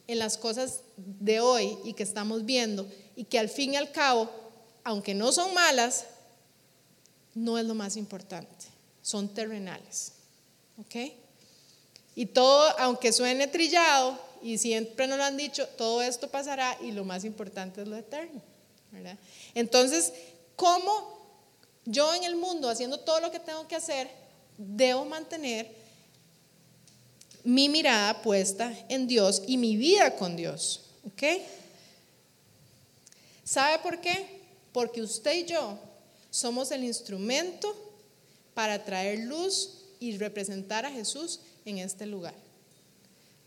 en 0.07 0.19
las 0.19 0.39
cosas 0.39 0.81
de 0.97 1.41
hoy 1.41 1.79
y 1.85 1.95
que 1.95 2.03
estamos 2.03 2.45
viendo 2.45 2.89
y 3.15 3.25
que 3.25 3.39
al 3.39 3.49
fin 3.49 3.75
y 3.75 3.77
al 3.77 3.93
cabo, 3.93 4.31
aunque 4.85 5.15
no 5.15 5.33
son 5.33 5.53
malas, 5.53 6.07
no 7.35 7.59
es 7.59 7.67
lo 7.67 7.75
más 7.75 7.97
importante, 7.97 8.67
son 9.03 9.29
terrenales. 9.29 10.13
¿Ok? 10.79 11.13
Y 12.15 12.27
todo, 12.27 12.69
aunque 12.79 13.13
suene 13.13 13.47
trillado, 13.47 14.19
y 14.43 14.59
siempre 14.59 15.07
nos 15.07 15.19
lo 15.19 15.25
han 15.25 15.37
dicho, 15.37 15.67
todo 15.77 16.03
esto 16.03 16.29
pasará 16.29 16.77
y 16.83 16.93
lo 16.93 17.05
más 17.05 17.25
importante 17.25 17.83
es 17.83 17.89
lo 17.89 17.97
eterno. 17.97 18.41
Entonces, 19.55 20.13
¿cómo 20.57 21.19
yo 21.85 22.15
en 22.15 22.25
el 22.25 22.37
mundo, 22.37 22.69
haciendo 22.69 23.01
todo 23.01 23.21
lo 23.21 23.31
que 23.31 23.41
tengo 23.41 23.67
que 23.69 23.77
hacer, 23.77 24.09
debo 24.57 25.05
mantener 25.05 25.71
mi 27.45 27.69
mirada 27.69 28.23
puesta 28.23 28.73
en 28.89 29.07
Dios 29.07 29.43
y 29.47 29.57
mi 29.57 29.77
vida 29.77 30.17
con 30.17 30.37
Dios? 30.37 30.83
¿Ok? 31.07 31.23
¿Sabe 33.45 33.79
por 33.79 34.01
qué? 34.01 34.41
Porque 34.73 35.03
usted 35.03 35.37
y 35.37 35.47
yo 35.47 35.79
somos 36.31 36.71
el 36.71 36.85
instrumento 36.85 37.75
para 38.55 38.85
traer 38.85 39.21
luz 39.21 39.85
y 40.01 40.17
representar 40.17 40.85
a 40.85 40.91
Jesús 40.91 41.41
en 41.65 41.79
este 41.79 42.07
lugar 42.07 42.48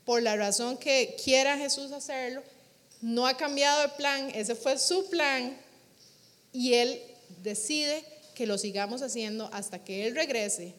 por 0.04 0.22
la 0.22 0.36
razón 0.36 0.76
que 0.76 1.16
quiera 1.22 1.58
Jesús 1.58 1.92
hacerlo, 1.92 2.42
no 3.00 3.26
ha 3.26 3.36
cambiado 3.36 3.84
el 3.84 3.90
plan, 3.92 4.30
ese 4.34 4.54
fue 4.54 4.78
su 4.78 5.08
plan 5.10 5.56
y 6.52 6.74
Él 6.74 7.02
decide 7.42 8.04
que 8.34 8.46
lo 8.46 8.58
sigamos 8.58 9.02
haciendo 9.02 9.48
hasta 9.52 9.82
que 9.82 10.06
Él 10.06 10.14
regrese. 10.14 10.74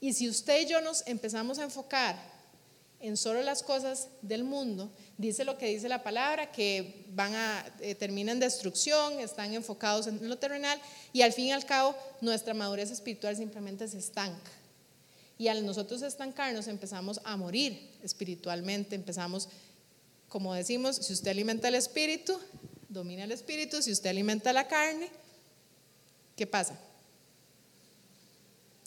Y 0.00 0.12
si 0.12 0.28
usted 0.28 0.62
y 0.62 0.66
yo 0.66 0.80
nos 0.80 1.06
empezamos 1.06 1.58
a 1.58 1.64
enfocar 1.64 2.16
en 3.00 3.16
solo 3.16 3.42
las 3.42 3.62
cosas 3.62 4.08
del 4.22 4.44
mundo, 4.44 4.90
dice 5.18 5.44
lo 5.44 5.58
que 5.58 5.66
dice 5.66 5.88
la 5.88 6.02
palabra, 6.02 6.52
que 6.52 7.04
van 7.10 7.34
a 7.34 7.74
eh, 7.80 7.94
terminan 7.94 8.36
en 8.36 8.40
destrucción, 8.40 9.20
están 9.20 9.54
enfocados 9.54 10.06
en 10.06 10.28
lo 10.28 10.38
terrenal 10.38 10.80
y 11.12 11.22
al 11.22 11.32
fin 11.32 11.46
y 11.46 11.52
al 11.52 11.66
cabo 11.66 11.96
nuestra 12.20 12.54
madurez 12.54 12.90
espiritual 12.90 13.36
simplemente 13.36 13.88
se 13.88 13.98
estanca. 13.98 14.50
Y 15.38 15.48
al 15.48 15.66
nosotros 15.66 16.02
estancarnos 16.02 16.66
empezamos 16.66 17.20
a 17.24 17.36
morir 17.36 17.90
espiritualmente, 18.02 18.94
empezamos, 18.94 19.48
como 20.28 20.54
decimos, 20.54 20.96
si 20.96 21.12
usted 21.12 21.30
alimenta 21.30 21.68
el 21.68 21.74
espíritu, 21.74 22.38
domina 22.88 23.24
el 23.24 23.32
espíritu, 23.32 23.82
si 23.82 23.92
usted 23.92 24.10
alimenta 24.10 24.52
la 24.52 24.66
carne, 24.66 25.10
¿qué 26.36 26.46
pasa? 26.46 26.78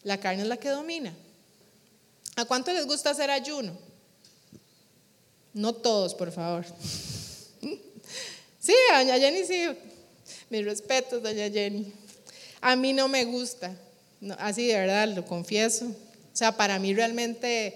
La 0.04 0.20
carne 0.20 0.41
es 0.41 0.47
la 0.47 0.58
que 0.58 0.70
domina. 0.70 1.14
¿A 2.36 2.45
cuánto 2.45 2.74
les 2.74 2.88
gusta 2.88 3.12
hacer 3.12 3.30
ayuno? 3.30 3.78
No 5.54 5.74
todos, 5.74 6.16
por 6.16 6.32
favor. 6.32 6.66
Sí, 8.62 8.74
doña 8.93 9.18
Jenny, 9.18 9.45
sí. 9.45 9.68
Mis 10.50 10.66
respetos, 10.66 11.24
doña 11.24 11.50
Jenny. 11.50 11.91
A 12.62 12.76
mí 12.76 12.91
no 12.91 13.08
me 13.08 13.24
gusta. 13.24 13.74
así 14.38 14.68
de 14.68 14.76
verdad, 14.76 15.08
lo 15.08 15.26
confieso. 15.26 15.95
O 16.39 16.41
sea, 16.41 16.55
para 16.55 16.79
mí 16.79 16.93
realmente 16.93 17.75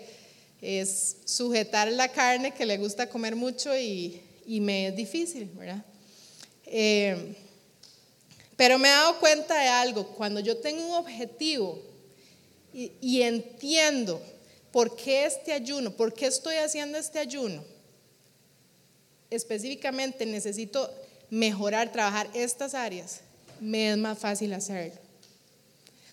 es 0.61 1.18
sujetar 1.26 1.91
la 1.91 2.07
carne 2.07 2.53
que 2.53 2.66
le 2.66 2.78
gusta 2.78 3.09
comer 3.09 3.36
mucho 3.36 3.78
y, 3.78 4.22
me 4.47 4.88
es 4.88 4.95
difícil, 4.95 5.49
¿verdad? 5.53 5.84
Eh, 6.66 7.36
pero 8.55 8.80
me 8.80 8.88
he 8.88 8.91
dado 8.91 9.20
cuenta 9.20 9.59
de 9.59 9.68
algo, 9.68 10.07
cuando 10.16 10.39
yo 10.39 10.55
tengo 10.59 10.82
un 10.82 10.93
objetivo 10.93 11.78
y, 12.74 12.93
y 13.01 13.24
entiendo 13.24 14.22
por 14.72 14.95
qué 14.95 15.26
este 15.26 15.51
ayuno, 15.51 15.91
por 15.91 16.14
qué 16.14 16.28
estoy 16.28 16.55
haciendo 16.55 16.97
este 16.97 17.20
ayuno, 17.20 17.61
específicamente 19.30 20.26
necesito 20.26 20.89
mejorar, 21.30 21.91
trabajar 21.91 22.30
estas 22.34 22.76
áreas, 22.76 23.20
me 23.59 23.91
es 23.91 23.97
más 23.97 24.18
fácil 24.18 24.53
hacerlo. 24.53 25.03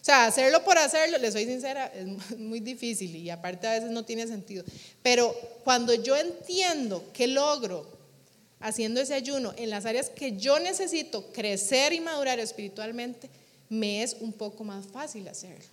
O 0.01 0.05
sea, 0.05 0.25
hacerlo 0.25 0.65
por 0.65 0.79
hacerlo, 0.79 1.19
le 1.19 1.31
soy 1.31 1.45
sincera, 1.45 1.87
es 1.87 2.07
muy 2.39 2.61
difícil 2.61 3.15
y 3.17 3.29
aparte 3.29 3.67
a 3.67 3.73
veces 3.73 3.91
no 3.91 4.05
tiene 4.05 4.27
sentido. 4.27 4.65
Pero 5.03 5.35
cuando 5.63 5.93
yo 5.93 6.17
entiendo 6.17 7.05
que 7.13 7.27
logro 7.27 7.87
haciendo 8.61 9.01
ese 9.01 9.15
ayuno 9.15 9.53
en 9.57 9.71
las 9.71 9.85
áreas 9.87 10.11
que 10.11 10.37
yo 10.37 10.59
necesito 10.59 11.33
crecer 11.33 11.93
y 11.93 12.01
madurar 12.01 12.39
espiritualmente, 12.41 13.29
me 13.69 14.03
es 14.03 14.17
un 14.21 14.33
poco 14.33 14.65
más 14.65 14.87
fácil 14.87 15.29
hacerlo. 15.29 15.65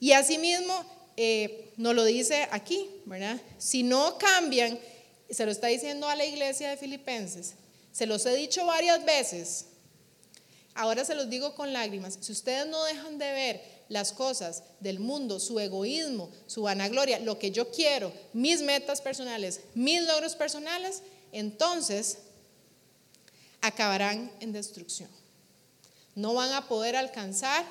Y 0.00 0.12
asimismo, 0.12 0.84
eh, 1.16 1.70
nos 1.76 1.94
lo 1.94 2.04
dice 2.04 2.46
aquí, 2.50 2.88
¿verdad? 3.06 3.40
Si 3.58 3.82
no 3.82 4.18
cambian, 4.18 4.78
se 5.30 5.44
lo 5.44 5.50
está 5.50 5.68
diciendo 5.68 6.08
a 6.08 6.16
la 6.16 6.24
iglesia 6.24 6.70
de 6.70 6.76
Filipenses, 6.76 7.54
Se 7.92 8.06
los 8.06 8.26
he 8.26 8.36
dicho 8.36 8.66
varias 8.66 9.04
veces. 9.06 9.66
Ahora 10.76 11.06
se 11.06 11.14
los 11.14 11.30
digo 11.30 11.54
con 11.54 11.72
lágrimas. 11.72 12.18
Si 12.20 12.32
ustedes 12.32 12.66
no 12.66 12.84
dejan 12.84 13.16
de 13.16 13.32
ver 13.32 13.62
las 13.88 14.12
cosas 14.12 14.62
del 14.78 15.00
mundo, 15.00 15.40
su 15.40 15.58
egoísmo, 15.58 16.30
su 16.46 16.62
vanagloria, 16.62 17.18
lo 17.18 17.38
que 17.38 17.50
yo 17.50 17.70
quiero, 17.70 18.12
mis 18.34 18.60
metas 18.60 19.00
personales, 19.00 19.62
mis 19.74 20.02
logros 20.02 20.36
personales, 20.36 21.02
entonces 21.32 22.18
acabarán 23.62 24.30
en 24.40 24.52
destrucción. 24.52 25.08
No 26.14 26.34
van 26.34 26.52
a 26.52 26.68
poder 26.68 26.94
alcanzar 26.94 27.64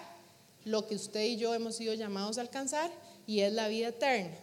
lo 0.64 0.88
que 0.88 0.96
usted 0.96 1.26
y 1.26 1.38
yo 1.38 1.54
hemos 1.54 1.76
sido 1.76 1.94
llamados 1.94 2.40
a 2.40 2.42
alcanzar 2.42 2.92
y 3.28 3.42
es 3.42 3.54
la 3.54 3.68
vida 3.68 3.90
eterna. 3.90 4.36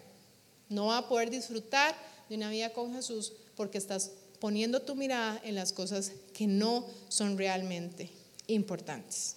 No 0.69 0.87
va 0.87 0.99
a 0.99 1.09
poder 1.09 1.31
disfrutar 1.31 1.97
de 2.29 2.37
una 2.37 2.49
vida 2.49 2.73
con 2.73 2.95
Jesús 2.95 3.33
porque 3.57 3.79
estás 3.79 4.13
poniendo 4.39 4.83
tu 4.83 4.95
mirada 4.95 5.41
en 5.43 5.57
las 5.57 5.73
cosas 5.73 6.13
que 6.33 6.47
no 6.47 6.87
son 7.09 7.37
realmente 7.37 8.22
importantes. 8.53 9.37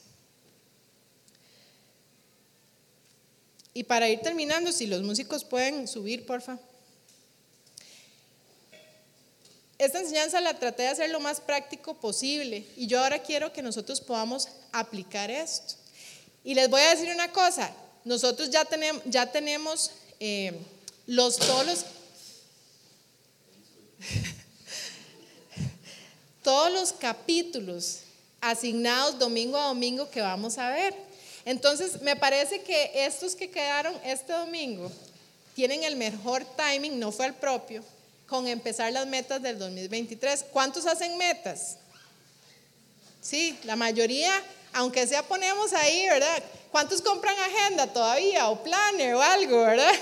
Y 3.74 3.84
para 3.84 4.08
ir 4.08 4.22
terminando, 4.22 4.72
si 4.72 4.88
los 4.88 5.04
músicos 5.04 5.44
pueden 5.44 5.88
subir, 5.88 6.26
porfa. 6.26 6.58
Esta 9.78 10.00
enseñanza 10.00 10.40
la 10.40 10.58
traté 10.58 10.84
de 10.84 10.90
hacer 10.90 11.10
lo 11.10 11.20
más 11.20 11.42
práctico 11.42 11.96
posible 11.96 12.66
y 12.78 12.88
yo 12.88 13.02
ahora 13.02 13.22
quiero 13.22 13.52
que 13.52 13.62
nosotros 13.62 14.00
podamos 14.00 14.48
aplicar 14.72 15.30
esto. 15.30 15.76
Y 16.46 16.54
les 16.54 16.70
voy 16.70 16.80
a 16.80 16.92
decir 16.92 17.14
una 17.14 17.34
cosa, 17.34 17.76
nosotros 18.06 18.50
ya 18.50 18.64
tenemos, 18.64 19.02
ya 19.06 19.30
tenemos 19.30 19.92
eh, 20.22 20.58
los, 21.08 21.36
todos 21.36 21.66
los, 21.66 21.86
todos 26.44 26.72
los 26.72 26.94
capítulos 26.94 28.05
asignados 28.46 29.18
domingo 29.18 29.58
a 29.58 29.68
domingo 29.68 30.10
que 30.10 30.22
vamos 30.22 30.58
a 30.58 30.70
ver. 30.70 30.94
Entonces, 31.46 32.02
me 32.02 32.16
parece 32.16 32.62
que 32.62 32.92
estos 33.06 33.36
que 33.36 33.50
quedaron 33.50 33.96
este 34.04 34.34
domingo 34.34 34.92
tienen 35.56 35.84
el 35.84 35.96
mejor 35.96 36.46
timing, 36.56 37.00
no 37.00 37.12
fue 37.12 37.28
el 37.28 37.34
propio, 37.34 37.84
con 38.28 38.48
empezar 38.48 38.92
las 38.92 39.08
metas 39.08 39.42
del 39.42 39.58
2023. 39.58 40.46
¿Cuántos 40.52 40.86
hacen 40.86 41.18
metas? 41.18 41.78
Sí, 43.22 43.58
la 43.64 43.76
mayoría, 43.76 44.32
aunque 44.74 45.08
sea 45.08 45.24
ponemos 45.24 45.74
ahí, 45.74 46.08
¿verdad? 46.08 46.44
¿Cuántos 46.72 47.02
compran 47.02 47.36
agenda 47.40 47.88
todavía 47.88 48.50
o 48.50 48.64
planner 48.64 49.16
o 49.16 49.22
algo, 49.22 49.62
verdad? 49.62 49.94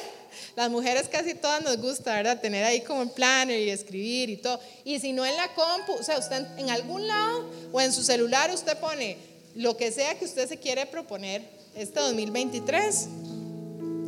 Las 0.56 0.70
mujeres 0.70 1.08
casi 1.10 1.34
todas 1.34 1.64
nos 1.64 1.78
gusta, 1.78 2.14
¿verdad? 2.16 2.40
Tener 2.40 2.64
ahí 2.64 2.82
como 2.82 3.02
un 3.02 3.10
planner 3.10 3.60
y 3.60 3.70
escribir 3.70 4.30
y 4.30 4.38
todo. 4.38 4.60
Y 4.84 5.00
si 5.00 5.14
no 5.14 5.26
en 5.26 5.36
la 5.36 5.54
compu, 5.54 5.94
o 5.94 6.04
sea, 6.04 6.18
usted 6.18 6.46
en 6.58 6.70
algún 6.70 7.08
lado 7.08 7.50
o 7.72 7.82
en 7.82 7.92
su 7.92 8.04
celular 8.04 8.52
usted 8.54 8.78
pone 8.78 9.18
lo 9.56 9.78
que 9.78 9.92
sea 9.92 10.18
que 10.18 10.26
usted 10.26 10.48
se 10.48 10.58
quiere 10.58 10.86
proponer 10.86 11.44
este 11.76 12.00
2023. 12.00 13.08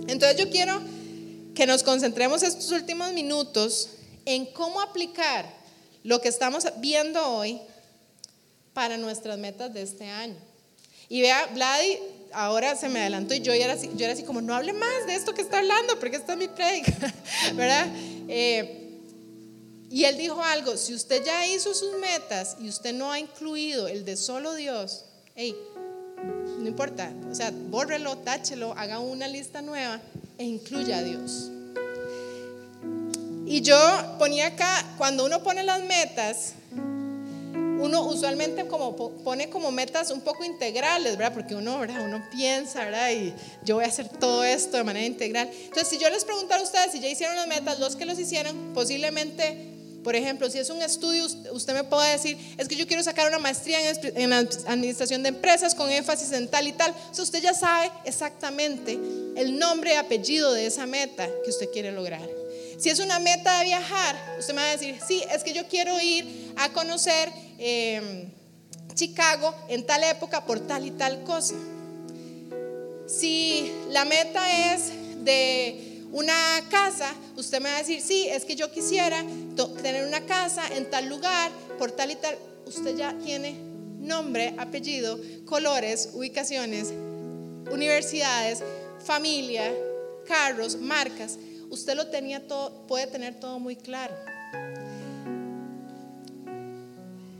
Entonces 0.08 0.38
yo 0.38 0.50
quiero 0.50 0.82
que 1.54 1.66
nos 1.66 1.84
concentremos 1.84 2.44
estos 2.44 2.72
últimos 2.72 3.14
minutos 3.14 3.90
en 4.26 4.46
cómo 4.46 4.82
aplicar 4.82 5.46
lo 6.04 6.22
que 6.22 6.30
estamos 6.30 6.66
viendo 6.78 7.26
hoy 7.28 7.60
para 8.74 8.98
nuestras 8.98 9.38
metas 9.38 9.74
de 9.74 9.82
este 9.82 10.06
año. 10.06 10.36
Y 11.10 11.22
vea, 11.22 11.48
Vladi 11.54 12.00
ahora 12.36 12.76
se 12.76 12.90
me 12.90 13.00
adelantó 13.00 13.34
y 13.34 13.42
yo 13.42 13.54
era 13.54 13.74
así, 13.74 13.90
yo 13.96 14.06
era 14.06 14.14
así 14.14 14.24
como, 14.24 14.42
no 14.42 14.54
hable 14.54 14.74
más 14.74 15.08
de 15.08 15.16
esto 15.16 15.34
que 15.34 15.42
está 15.42 15.60
hablando, 15.60 15.98
porque 16.00 16.18
esta 16.18 16.34
es 16.34 16.38
mi 16.38 16.48
predica, 16.48 16.92
¿verdad? 17.56 17.88
Eh, 18.28 18.82
y 19.90 20.04
él 20.04 20.18
dijo 20.18 20.44
algo, 20.44 20.76
si 20.78 20.94
usted 20.94 21.24
ya 21.24 21.48
hizo 21.48 21.74
sus 21.74 21.98
metas 22.00 22.58
y 22.60 22.68
usted 22.68 22.94
no 22.94 23.12
ha 23.12 23.20
incluido 23.20 23.88
el 23.88 24.04
de 24.04 24.18
solo 24.18 24.54
Dios, 24.56 25.06
hey, 25.36 25.56
no 26.60 26.68
importa, 26.68 27.14
o 27.32 27.36
sea, 27.36 27.52
bórrelo, 27.54 28.18
táchelo, 28.18 28.74
haga 28.78 29.00
una 29.00 29.28
lista 29.28 29.62
nueva 29.62 30.02
e 30.38 30.44
incluya 30.44 30.98
a 30.98 31.04
Dios. 31.04 31.52
Y 33.46 33.62
yo 33.62 33.78
ponía 34.18 34.48
acá, 34.48 34.84
cuando 34.98 35.24
uno 35.24 35.44
pone 35.44 35.64
las 35.64 35.84
metas, 35.84 36.54
uno 37.80 38.04
usualmente 38.04 38.68
como 38.68 38.96
pone 38.96 39.50
como 39.50 39.72
metas 39.72 40.12
un 40.12 40.22
poco 40.22 40.44
integrales, 40.44 41.18
¿verdad? 41.18 41.34
Porque 41.34 41.56
uno, 41.56 41.80
¿verdad? 41.80 42.06
Uno 42.06 42.24
piensa, 42.32 42.86
¿verdad? 42.86 43.12
Y 43.12 43.34
yo 43.64 43.76
voy 43.76 43.86
a 43.86 43.88
hacer 43.88 44.10
todo 44.10 44.44
esto 44.44 44.78
de 44.78 44.84
manera 44.84 45.06
integral. 45.06 45.50
Entonces, 45.52 45.88
si 45.88 45.98
yo 45.98 46.10
les 46.10 46.24
preguntara 46.24 46.62
a 46.62 46.64
ustedes 46.64 46.92
si 46.92 47.00
ya 47.00 47.10
hicieron 47.10 47.36
las 47.36 47.48
metas, 47.48 47.80
los 47.80 47.96
que 47.96 48.06
los 48.06 48.18
hicieron, 48.20 48.74
posiblemente 48.74 49.74
por 50.06 50.16
ejemplo, 50.16 50.48
si 50.52 50.60
es 50.60 50.70
un 50.70 50.84
estudio, 50.84 51.26
usted 51.52 51.74
me 51.74 51.84
puede 51.84 52.12
decir, 52.12 52.38
es 52.60 52.68
que 52.68 52.76
yo 52.76 52.86
quiero 52.86 53.02
sacar 53.02 53.28
una 53.28 53.40
maestría 53.40 53.80
en 53.90 54.34
administración 54.34 55.24
de 55.24 55.30
empresas 55.30 55.74
con 55.74 55.90
énfasis 55.90 56.32
en 56.32 56.48
tal 56.48 56.68
y 56.68 56.74
tal. 56.74 56.94
O 57.18 57.22
usted 57.24 57.42
ya 57.42 57.56
sabe 57.56 57.90
exactamente 58.04 59.00
el 59.36 59.58
nombre 59.58 59.94
y 59.94 59.96
apellido 59.96 60.54
de 60.54 60.68
esa 60.68 60.86
meta 60.86 61.28
que 61.44 61.50
usted 61.50 61.72
quiere 61.72 61.92
lograr. 61.92 62.22
Si 62.78 62.92
es 62.92 63.00
una 63.00 63.18
meta 63.18 63.58
de 63.58 63.66
viajar, 63.66 64.36
usted 64.38 64.54
me 64.54 64.62
va 64.62 64.68
a 64.68 64.72
decir, 64.74 64.96
sí, 65.08 65.24
es 65.34 65.44
que 65.44 65.54
yo 65.54 65.68
quiero 65.68 66.00
ir 66.00 66.54
a 66.58 66.72
conocer 66.72 67.32
em, 67.58 68.30
Chicago 68.94 69.54
en 69.68 69.86
tal 69.86 70.04
época 70.04 70.46
por 70.46 70.60
tal 70.60 70.86
y 70.86 70.92
tal 70.92 71.24
cosa. 71.24 71.56
Si 73.08 73.72
la 73.90 74.06
meta 74.06 74.74
es 74.74 74.92
de 75.24 76.04
una 76.12 76.34
casa, 76.70 77.14
usted 77.36 77.60
me 77.60 77.70
va 77.70 77.76
a 77.76 77.80
decir, 77.80 78.02
sí, 78.02 78.28
es 78.30 78.46
que 78.46 78.56
yo 78.56 78.72
quisiera 78.72 79.24
tener 79.82 80.08
una 80.08 80.26
casa 80.26 80.64
en 80.76 80.90
tal 80.90 81.08
lugar, 81.08 81.52
por 81.78 81.92
tal 81.92 82.12
y 82.12 82.16
tal. 82.16 82.38
Usted 82.66 82.96
ya 82.96 83.14
tiene 83.24 83.56
nombre, 84.00 84.56
apellido, 84.58 85.20
colores, 85.46 86.10
ubicaciones, 86.14 86.94
universidades, 87.72 88.64
familia, 89.04 89.74
carros, 90.28 90.78
marcas. 90.78 91.38
Usted 91.70 91.96
lo 91.96 92.08
tenía 92.08 92.48
todo, 92.48 92.88
puede 92.88 93.08
tener 93.08 93.40
todo 93.40 93.60
muy 93.60 93.76
claro. 93.76 94.16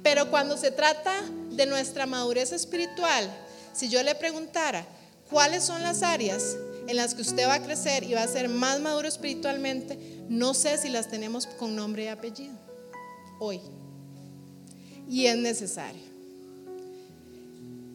Pero 0.06 0.30
cuando 0.30 0.56
se 0.56 0.70
trata 0.70 1.20
de 1.50 1.66
nuestra 1.66 2.06
madurez 2.06 2.52
espiritual, 2.52 3.28
si 3.74 3.90
yo 3.90 4.04
le 4.04 4.14
preguntara, 4.14 4.86
¿cuáles 5.32 5.64
son 5.64 5.82
las 5.82 6.04
áreas 6.04 6.56
en 6.88 6.96
las 6.96 7.16
que 7.16 7.24
usted 7.24 7.48
va 7.48 7.56
a 7.56 7.64
crecer 7.64 8.04
y 8.04 8.14
va 8.14 8.22
a 8.22 8.28
ser 8.28 8.48
más 8.48 8.80
maduro 8.80 9.08
espiritualmente, 9.08 9.98
no 10.30 10.54
sé 10.54 10.78
si 10.78 10.90
las 10.90 11.10
tenemos 11.10 11.48
con 11.48 11.76
nombre 11.76 12.04
y 12.04 12.08
apellido 12.10 12.54
hoy. 13.40 13.60
Y 15.10 15.26
es 15.26 15.38
necesario. 15.38 16.04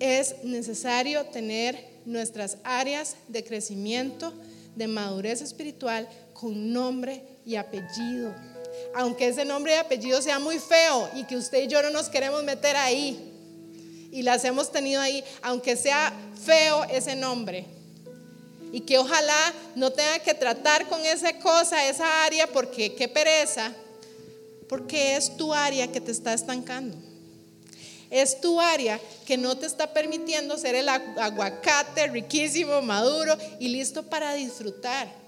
Es 0.01 0.35
necesario 0.43 1.27
tener 1.27 2.01
nuestras 2.07 2.59
áreas 2.65 3.15
de 3.29 3.45
crecimiento, 3.45 4.33
de 4.75 4.89
madurez 4.89 5.43
espiritual 5.43 6.09
con 6.33 6.73
nombre 6.73 7.23
y 7.47 7.55
apellido. 7.55 8.35
Aunque 8.95 9.29
ese 9.29 9.45
nombre 9.45 9.75
y 9.75 9.77
apellido 9.77 10.21
sea 10.21 10.39
muy 10.39 10.59
feo 10.59 11.11
y 11.15 11.25
que 11.25 11.37
usted 11.37 11.63
y 11.63 11.67
yo 11.69 11.83
no 11.83 11.91
nos 11.91 12.09
queremos 12.09 12.43
meter 12.45 12.77
ahí 12.77 13.31
y 14.13 14.23
las 14.23 14.45
hemos 14.45 14.73
tenido 14.73 15.01
ahí, 15.01 15.23
aunque 15.43 15.77
sea 15.77 16.13
feo 16.45 16.85
ese 16.85 17.15
nombre, 17.15 17.65
y 18.73 18.81
que 18.81 18.99
ojalá 18.99 19.53
no 19.75 19.91
tenga 19.91 20.19
que 20.21 20.35
tratar 20.35 20.89
con 20.89 21.05
esa 21.05 21.39
cosa, 21.39 21.89
esa 21.89 22.25
área, 22.25 22.47
porque 22.47 22.95
qué 22.95 23.09
pereza, 23.09 23.73
porque 24.69 25.17
es 25.17 25.37
tu 25.37 25.53
área 25.53 25.91
que 25.91 26.01
te 26.01 26.13
está 26.13 26.33
estancando. 26.33 26.97
Es 28.11 28.41
tu 28.41 28.61
área 28.61 29.01
que 29.25 29.37
no 29.37 29.57
te 29.57 29.67
está 29.67 29.93
permitiendo 29.93 30.59
ser 30.59 30.75
el 30.75 30.89
aguacate 30.89 32.09
riquísimo, 32.09 32.83
maduro 32.83 33.37
y 33.61 33.69
listo 33.69 34.03
para 34.05 34.35
disfrutar. 34.35 35.20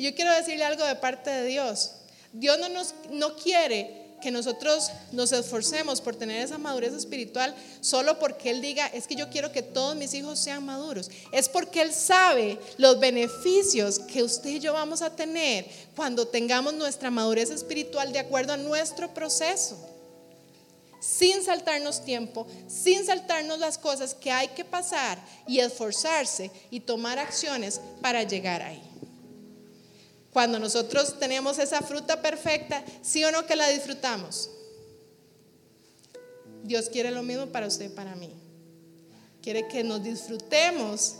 Y 0.00 0.04
yo 0.04 0.14
quiero 0.14 0.34
decirle 0.34 0.64
algo 0.64 0.82
de 0.82 0.94
parte 0.94 1.28
de 1.28 1.44
Dios. 1.44 1.90
Dios 2.32 2.58
no, 2.58 2.68
no 3.10 3.36
quiere 3.36 4.14
que 4.22 4.30
nosotros 4.30 4.90
nos 5.12 5.30
esforcemos 5.30 6.00
por 6.00 6.16
tener 6.16 6.40
esa 6.40 6.56
madurez 6.56 6.94
espiritual 6.94 7.54
solo 7.82 8.18
porque 8.18 8.48
Él 8.48 8.62
diga, 8.62 8.86
es 8.86 9.06
que 9.06 9.14
yo 9.14 9.28
quiero 9.28 9.52
que 9.52 9.60
todos 9.60 9.94
mis 9.96 10.14
hijos 10.14 10.38
sean 10.38 10.64
maduros. 10.64 11.10
Es 11.32 11.50
porque 11.50 11.82
Él 11.82 11.92
sabe 11.92 12.58
los 12.78 12.98
beneficios 12.98 13.98
que 13.98 14.22
usted 14.22 14.48
y 14.48 14.60
yo 14.60 14.72
vamos 14.72 15.02
a 15.02 15.14
tener 15.14 15.66
cuando 15.94 16.26
tengamos 16.26 16.72
nuestra 16.72 17.10
madurez 17.10 17.50
espiritual 17.50 18.10
de 18.10 18.20
acuerdo 18.20 18.54
a 18.54 18.56
nuestro 18.56 19.12
proceso. 19.12 19.76
Sin 20.98 21.44
saltarnos 21.44 22.06
tiempo, 22.06 22.46
sin 22.68 23.04
saltarnos 23.04 23.58
las 23.58 23.76
cosas 23.76 24.14
que 24.14 24.30
hay 24.30 24.48
que 24.48 24.64
pasar 24.64 25.22
y 25.46 25.60
esforzarse 25.60 26.50
y 26.70 26.80
tomar 26.80 27.18
acciones 27.18 27.82
para 28.00 28.22
llegar 28.22 28.62
ahí. 28.62 28.89
Cuando 30.32 30.58
nosotros 30.58 31.18
tenemos 31.18 31.58
esa 31.58 31.80
fruta 31.80 32.22
perfecta, 32.22 32.84
sí 33.02 33.24
o 33.24 33.32
no 33.32 33.46
que 33.46 33.56
la 33.56 33.68
disfrutamos. 33.68 34.50
Dios 36.62 36.88
quiere 36.88 37.10
lo 37.10 37.22
mismo 37.22 37.46
para 37.46 37.66
usted 37.66 37.86
y 37.86 37.94
para 37.94 38.14
mí. 38.14 38.30
Quiere 39.42 39.66
que 39.66 39.82
nos 39.82 40.02
disfrutemos, 40.02 41.16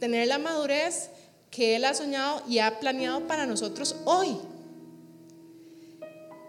tener 0.00 0.26
la 0.26 0.38
madurez 0.38 1.10
que 1.50 1.76
Él 1.76 1.84
ha 1.84 1.94
soñado 1.94 2.42
y 2.48 2.58
ha 2.58 2.80
planeado 2.80 3.26
para 3.26 3.46
nosotros 3.46 3.94
hoy. 4.04 4.36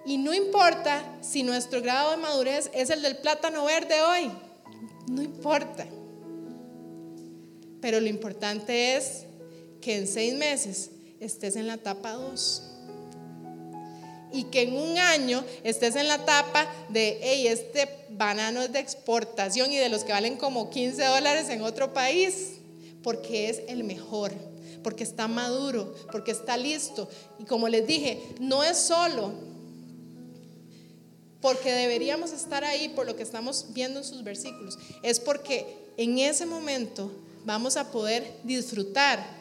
Y 0.06 0.18
no 0.18 0.34
importa 0.34 1.04
si 1.22 1.43
nuestro 1.43 1.82
grado 1.82 2.12
de 2.12 2.18
madurez 2.18 2.72
es 2.74 2.89
el 2.89 3.02
del 3.04 3.18
plátano 3.18 3.66
verde 3.66 4.02
hoy, 4.02 4.32
no 5.08 5.22
importa. 5.22 5.86
Pero 7.82 7.99
lo 7.99 8.08
importante 8.08 8.95
es 8.95 9.26
que 9.82 9.97
en 9.97 10.08
seis 10.08 10.34
meses 10.34 10.91
estés 11.22 11.55
en 11.55 11.67
la 11.67 11.76
etapa 11.76 12.13
2 12.13 12.63
y 14.34 14.45
que 14.45 14.63
en 14.63 14.74
un 14.74 14.97
año 14.97 15.43
estés 15.63 15.95
en 15.95 16.07
la 16.07 16.15
etapa 16.15 16.67
de, 16.89 17.19
hey, 17.22 17.47
este 17.47 17.88
banano 18.09 18.61
es 18.61 18.72
de 18.72 18.80
exportación 18.80 19.72
y 19.72 19.78
de 19.78 19.89
los 19.89 20.03
que 20.03 20.11
valen 20.13 20.38
como 20.38 20.69
15 20.69 21.03
dólares 21.05 21.49
en 21.49 21.61
otro 21.61 21.93
país, 21.93 22.53
porque 23.03 23.49
es 23.49 23.61
el 23.67 23.84
mejor, 23.84 24.32
porque 24.84 25.03
está 25.03 25.28
maduro, 25.28 25.93
porque 26.11 26.32
está 26.32 26.57
listo. 26.57 27.09
Y 27.39 27.43
como 27.43 27.67
les 27.67 27.86
dije, 27.86 28.22
no 28.39 28.63
es 28.63 28.78
solo 28.78 29.32
porque 31.41 31.74
deberíamos 31.74 32.32
estar 32.32 32.63
ahí 32.63 32.89
por 32.89 33.07
lo 33.07 33.15
que 33.15 33.24
estamos 33.24 33.67
viendo 33.69 33.99
en 33.99 34.05
sus 34.05 34.24
versículos, 34.24 34.78
es 35.01 35.19
porque 35.19 35.65
en 35.97 36.19
ese 36.19 36.45
momento 36.45 37.11
vamos 37.45 37.78
a 37.78 37.91
poder 37.91 38.32
disfrutar 38.43 39.40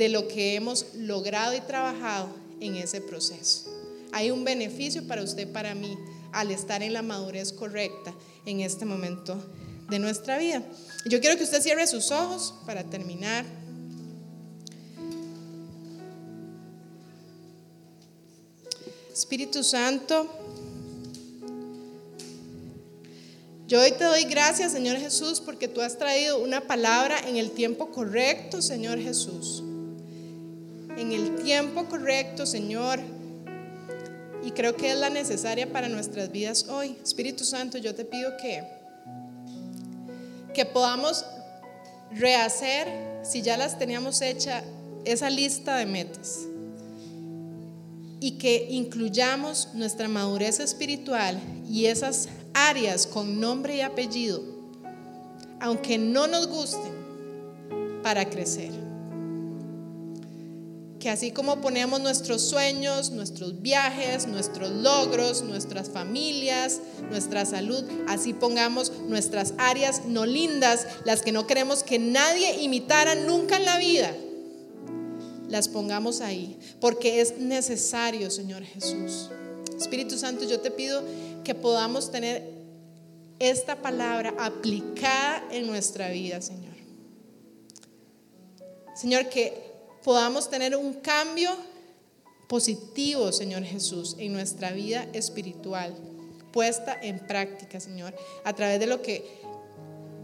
de 0.00 0.08
lo 0.08 0.28
que 0.28 0.54
hemos 0.54 0.86
logrado 0.94 1.54
y 1.54 1.60
trabajado 1.60 2.30
en 2.58 2.74
ese 2.76 3.02
proceso. 3.02 3.66
Hay 4.12 4.30
un 4.30 4.44
beneficio 4.44 5.06
para 5.06 5.22
usted, 5.22 5.52
para 5.52 5.74
mí, 5.74 5.94
al 6.32 6.50
estar 6.50 6.82
en 6.82 6.94
la 6.94 7.02
madurez 7.02 7.52
correcta 7.52 8.14
en 8.46 8.60
este 8.60 8.86
momento 8.86 9.36
de 9.90 9.98
nuestra 9.98 10.38
vida. 10.38 10.62
Yo 11.04 11.20
quiero 11.20 11.36
que 11.36 11.44
usted 11.44 11.60
cierre 11.60 11.86
sus 11.86 12.12
ojos 12.12 12.54
para 12.64 12.82
terminar. 12.84 13.44
Espíritu 19.12 19.62
Santo, 19.62 20.30
yo 23.68 23.82
hoy 23.82 23.92
te 23.92 24.04
doy 24.04 24.24
gracias, 24.24 24.72
Señor 24.72 24.96
Jesús, 24.96 25.42
porque 25.42 25.68
tú 25.68 25.82
has 25.82 25.98
traído 25.98 26.38
una 26.38 26.62
palabra 26.62 27.18
en 27.28 27.36
el 27.36 27.50
tiempo 27.50 27.90
correcto, 27.90 28.62
Señor 28.62 28.98
Jesús. 28.98 29.62
En 31.00 31.12
el 31.12 31.36
tiempo 31.36 31.86
correcto, 31.86 32.44
Señor. 32.44 33.00
Y 34.44 34.50
creo 34.50 34.76
que 34.76 34.90
es 34.92 34.98
la 34.98 35.08
necesaria 35.08 35.72
para 35.72 35.88
nuestras 35.88 36.30
vidas 36.30 36.66
hoy. 36.68 36.98
Espíritu 37.02 37.42
Santo, 37.42 37.78
yo 37.78 37.94
te 37.94 38.04
pido 38.04 38.36
que, 38.36 38.62
que 40.52 40.66
podamos 40.66 41.24
rehacer, 42.12 42.86
si 43.22 43.40
ya 43.40 43.56
las 43.56 43.78
teníamos 43.78 44.20
hecha, 44.20 44.62
esa 45.06 45.30
lista 45.30 45.78
de 45.78 45.86
metas. 45.86 46.40
Y 48.20 48.32
que 48.32 48.66
incluyamos 48.68 49.70
nuestra 49.72 50.06
madurez 50.06 50.60
espiritual 50.60 51.40
y 51.66 51.86
esas 51.86 52.28
áreas 52.52 53.06
con 53.06 53.40
nombre 53.40 53.76
y 53.76 53.80
apellido, 53.80 54.42
aunque 55.60 55.96
no 55.96 56.26
nos 56.26 56.46
gusten, 56.46 56.92
para 58.02 58.28
crecer 58.28 58.79
que 61.00 61.08
así 61.08 61.30
como 61.32 61.62
ponemos 61.62 61.98
nuestros 62.00 62.42
sueños, 62.42 63.10
nuestros 63.10 63.62
viajes, 63.62 64.26
nuestros 64.26 64.70
logros, 64.70 65.42
nuestras 65.42 65.88
familias, 65.88 66.80
nuestra 67.08 67.46
salud, 67.46 67.82
así 68.06 68.34
pongamos 68.34 68.92
nuestras 69.08 69.54
áreas 69.56 70.02
no 70.04 70.26
lindas, 70.26 70.86
las 71.04 71.22
que 71.22 71.32
no 71.32 71.46
queremos 71.46 71.82
que 71.82 71.98
nadie 71.98 72.62
imitara 72.62 73.14
nunca 73.14 73.56
en 73.56 73.64
la 73.64 73.78
vida, 73.78 74.14
las 75.48 75.68
pongamos 75.68 76.20
ahí, 76.20 76.58
porque 76.80 77.22
es 77.22 77.38
necesario, 77.38 78.30
Señor 78.30 78.62
Jesús. 78.62 79.30
Espíritu 79.78 80.18
Santo, 80.18 80.44
yo 80.44 80.60
te 80.60 80.70
pido 80.70 81.02
que 81.42 81.54
podamos 81.54 82.12
tener 82.12 82.46
esta 83.38 83.80
palabra 83.80 84.34
aplicada 84.38 85.42
en 85.50 85.66
nuestra 85.66 86.10
vida, 86.10 86.42
Señor. 86.42 86.74
Señor, 88.94 89.30
que 89.30 89.69
podamos 90.02 90.48
tener 90.50 90.76
un 90.76 90.94
cambio 90.94 91.50
positivo, 92.48 93.32
Señor 93.32 93.62
Jesús, 93.62 94.16
en 94.18 94.32
nuestra 94.32 94.72
vida 94.72 95.06
espiritual, 95.12 95.94
puesta 96.52 96.98
en 97.00 97.18
práctica, 97.20 97.78
Señor, 97.78 98.14
a 98.44 98.52
través 98.54 98.80
de 98.80 98.86
lo 98.86 99.02
que 99.02 99.40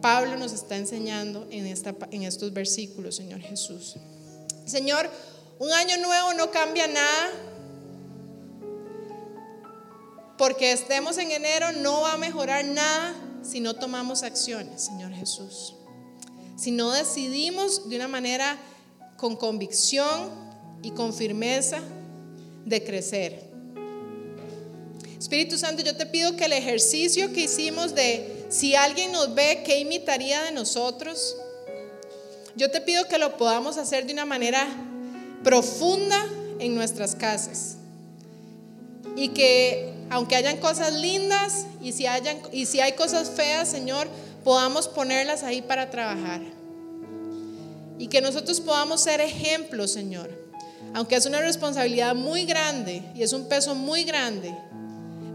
Pablo 0.01 0.37
nos 0.37 0.53
está 0.53 0.77
enseñando 0.77 1.47
en, 1.51 1.67
esta, 1.67 1.95
en 2.11 2.25
estos 2.25 2.53
versículos, 2.53 3.17
Señor 3.17 3.41
Jesús. 3.41 3.97
Señor, 4.67 5.09
un 5.59 5.73
año 5.73 5.97
nuevo 5.99 6.35
no 6.35 6.51
cambia 6.51 6.87
nada. 6.87 7.31
Porque 10.37 10.73
estemos 10.73 11.17
en 11.17 11.31
enero 11.31 11.73
no 11.73 12.03
va 12.03 12.13
a 12.13 12.17
mejorar 12.19 12.65
nada 12.65 13.15
si 13.43 13.61
no 13.61 13.75
tomamos 13.75 14.23
acciones, 14.23 14.83
Señor 14.83 15.13
Jesús. 15.13 15.75
Si 16.57 16.73
no 16.73 16.91
decidimos 16.91 17.89
de 17.89 17.97
una 17.97 18.09
manera 18.09 18.59
con 19.17 19.37
convicción 19.37 20.31
y 20.83 20.91
con 20.91 21.13
firmeza 21.13 21.81
de 22.65 22.83
crecer. 22.85 23.47
Espíritu 25.19 25.59
Santo, 25.59 25.83
yo 25.83 25.97
te 25.97 26.07
pido 26.07 26.37
que 26.37 26.45
el 26.45 26.53
ejercicio 26.53 27.33
que 27.33 27.43
hicimos 27.43 27.95
de 27.95 28.47
si 28.49 28.75
alguien 28.75 29.13
nos 29.13 29.35
ve, 29.35 29.63
¿qué 29.65 29.79
imitaría 29.81 30.43
de 30.43 30.53
nosotros? 30.53 31.37
Yo 32.55 32.71
te 32.71 32.81
pido 32.81 33.09
que 33.09 33.19
lo 33.19 33.37
podamos 33.37 33.77
hacer 33.77 34.07
de 34.07 34.13
una 34.13 34.25
manera 34.25 34.67
profunda 35.43 36.25
en 36.59 36.75
nuestras 36.75 37.15
casas. 37.15 37.77
Y 39.17 39.29
que 39.29 39.95
aunque 40.11 40.37
hayan 40.37 40.59
cosas 40.59 40.93
lindas 40.93 41.67
y 41.83 41.93
si, 41.93 42.07
y 42.53 42.67
si 42.67 42.81
hay 42.81 42.93
cosas 42.93 43.31
feas, 43.31 43.69
Señor, 43.69 44.09
podamos 44.45 44.89
ponerlas 44.89 45.43
ahí 45.43 45.63
para 45.63 45.91
trabajar. 45.91 46.41
Y 47.99 48.09
que 48.09 48.21
nosotros 48.21 48.61
podamos 48.61 49.03
ser 49.03 49.21
ejemplos, 49.21 49.91
Señor. 49.93 50.31
Aunque 50.95 51.17
es 51.17 51.27
una 51.27 51.41
responsabilidad 51.41 52.15
muy 52.15 52.45
grande 52.45 53.03
y 53.15 53.23
es 53.23 53.33
un 53.33 53.49
peso 53.49 53.75
muy 53.75 54.05
grande, 54.05 54.57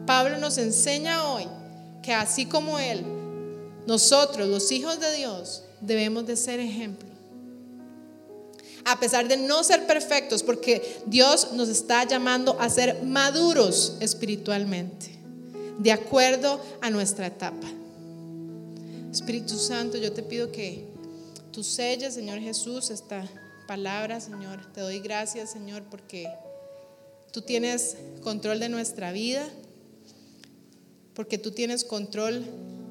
Pablo 0.05 0.37
nos 0.37 0.57
enseña 0.57 1.27
hoy 1.27 1.47
que 2.01 2.13
así 2.13 2.45
como 2.45 2.79
Él, 2.79 3.03
nosotros, 3.85 4.47
los 4.47 4.71
hijos 4.71 4.99
de 4.99 5.15
Dios, 5.15 5.63
debemos 5.81 6.25
de 6.25 6.35
ser 6.35 6.59
ejemplo. 6.59 7.09
A 8.85 8.99
pesar 8.99 9.27
de 9.27 9.37
no 9.37 9.63
ser 9.63 9.85
perfectos, 9.85 10.41
porque 10.41 11.01
Dios 11.05 11.53
nos 11.53 11.69
está 11.69 12.03
llamando 12.05 12.59
a 12.59 12.69
ser 12.69 13.03
maduros 13.03 13.97
espiritualmente, 13.99 15.11
de 15.77 15.91
acuerdo 15.91 16.59
a 16.81 16.89
nuestra 16.89 17.27
etapa. 17.27 17.67
Espíritu 19.11 19.57
Santo, 19.57 19.97
yo 19.97 20.11
te 20.13 20.23
pido 20.23 20.51
que 20.51 20.90
Tú 21.51 21.63
selles, 21.63 22.13
Señor 22.13 22.39
Jesús, 22.39 22.89
esta 22.89 23.29
palabra, 23.67 24.21
Señor. 24.21 24.71
Te 24.73 24.81
doy 24.81 24.99
gracias, 24.99 25.51
Señor, 25.51 25.83
porque 25.83 26.27
tú 27.31 27.41
tienes 27.41 27.97
control 28.21 28.59
de 28.59 28.69
nuestra 28.69 29.11
vida, 29.11 29.47
porque 31.13 31.37
tú 31.37 31.51
tienes 31.51 31.83
control 31.83 32.45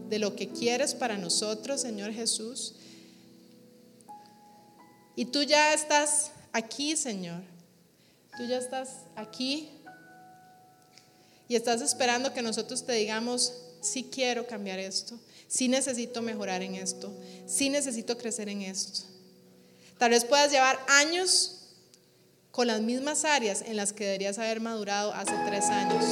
de 0.08 0.18
lo 0.18 0.36
que 0.36 0.48
quieres 0.48 0.94
para 0.94 1.16
nosotros, 1.16 1.80
Señor 1.80 2.12
Jesús. 2.12 2.74
Y 5.16 5.26
tú 5.26 5.42
ya 5.42 5.72
estás 5.72 6.30
aquí, 6.52 6.96
Señor. 6.96 7.42
Tú 8.36 8.44
ya 8.46 8.58
estás 8.58 8.96
aquí 9.16 9.68
y 11.48 11.56
estás 11.56 11.80
esperando 11.80 12.32
que 12.32 12.42
nosotros 12.42 12.84
te 12.84 12.92
digamos, 12.92 13.52
sí 13.80 14.08
quiero 14.10 14.46
cambiar 14.46 14.78
esto, 14.78 15.18
sí 15.50 15.68
necesito 15.68 16.22
mejorar 16.22 16.62
en 16.62 16.76
esto, 16.76 17.12
sí 17.46 17.68
necesito 17.68 18.16
crecer 18.16 18.48
en 18.48 18.62
esto. 18.62 19.02
Tal 19.98 20.12
vez 20.12 20.24
puedas 20.24 20.50
llevar 20.50 20.78
años 20.88 21.56
con 22.52 22.68
las 22.68 22.80
mismas 22.80 23.24
áreas 23.24 23.62
en 23.66 23.76
las 23.76 23.92
que 23.92 24.04
deberías 24.04 24.38
haber 24.38 24.60
madurado 24.60 25.12
hace 25.12 25.34
tres 25.46 25.64
años. 25.66 26.04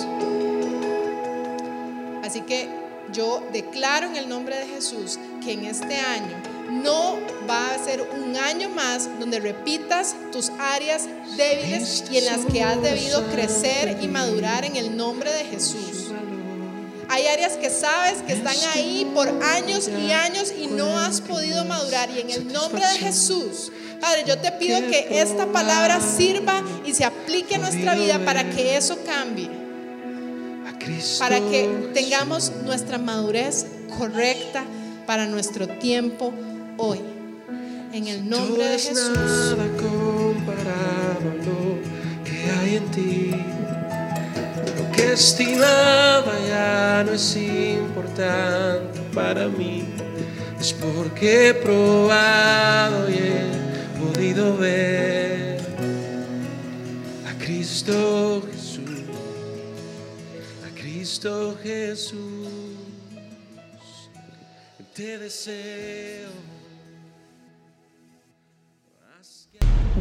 Así 2.22 2.42
que 2.42 2.68
yo 3.12 3.42
declaro 3.52 4.08
en 4.08 4.16
el 4.16 4.28
nombre 4.28 4.58
de 4.58 4.66
Jesús 4.66 5.18
que 5.42 5.52
en 5.52 5.64
este 5.64 5.96
año 5.96 6.36
no 6.70 7.16
va 7.48 7.74
a 7.74 7.82
ser 7.82 8.02
un 8.02 8.36
año 8.36 8.68
más 8.68 9.08
donde 9.18 9.40
repitas 9.40 10.14
tus 10.32 10.50
áreas 10.58 11.08
débiles 11.36 12.04
y 12.10 12.18
en 12.18 12.26
las 12.26 12.44
que 12.44 12.62
has 12.62 12.82
debido 12.82 13.26
crecer 13.30 13.98
y 14.02 14.08
madurar 14.08 14.64
en 14.64 14.76
el 14.76 14.96
nombre 14.96 15.32
de 15.32 15.44
Jesús. 15.44 16.07
Hay 17.08 17.26
áreas 17.26 17.54
que 17.54 17.70
sabes 17.70 18.22
que 18.26 18.34
están 18.34 18.56
ahí 18.74 19.10
por 19.14 19.28
años 19.42 19.88
y 19.88 20.12
años 20.12 20.52
y 20.56 20.66
no 20.66 20.98
has 20.98 21.20
podido 21.20 21.64
madurar. 21.64 22.10
Y 22.10 22.20
en 22.20 22.30
el 22.30 22.52
nombre 22.52 22.82
de 22.86 22.98
Jesús, 22.98 23.72
Padre, 24.00 24.24
yo 24.26 24.38
te 24.38 24.52
pido 24.52 24.78
que 24.80 25.20
esta 25.20 25.46
palabra 25.46 26.00
sirva 26.00 26.62
y 26.84 26.92
se 26.92 27.04
aplique 27.04 27.54
a 27.54 27.58
nuestra 27.58 27.94
vida 27.94 28.18
para 28.24 28.50
que 28.50 28.76
eso 28.76 28.98
cambie. 29.04 29.50
Para 31.18 31.38
que 31.40 31.90
tengamos 31.94 32.52
nuestra 32.64 32.98
madurez 32.98 33.66
correcta 33.98 34.64
para 35.06 35.26
nuestro 35.26 35.66
tiempo 35.66 36.32
hoy. 36.76 37.00
En 37.92 38.06
el 38.06 38.28
nombre 38.28 38.64
de 38.64 38.78
Jesús. 38.78 39.56
que 42.24 42.50
hay 42.50 42.76
en 42.76 42.90
ti. 42.90 43.57
Que 45.08 45.14
estimaba 45.14 46.34
ya 46.46 47.02
no 47.04 47.12
es 47.12 47.34
importante 47.36 49.00
para 49.14 49.48
mí. 49.48 49.86
Es 50.60 50.74
porque 50.74 51.48
he 51.48 51.54
probado 51.54 53.08
y 53.08 53.14
he 53.14 53.44
podido 53.98 54.56
ver 54.58 55.60
a 57.26 57.32
Cristo 57.42 58.42
Jesús, 58.50 58.80
a 60.66 60.78
Cristo 60.78 61.56
Jesús. 61.62 62.48
Te 64.94 65.18
deseo. 65.18 66.47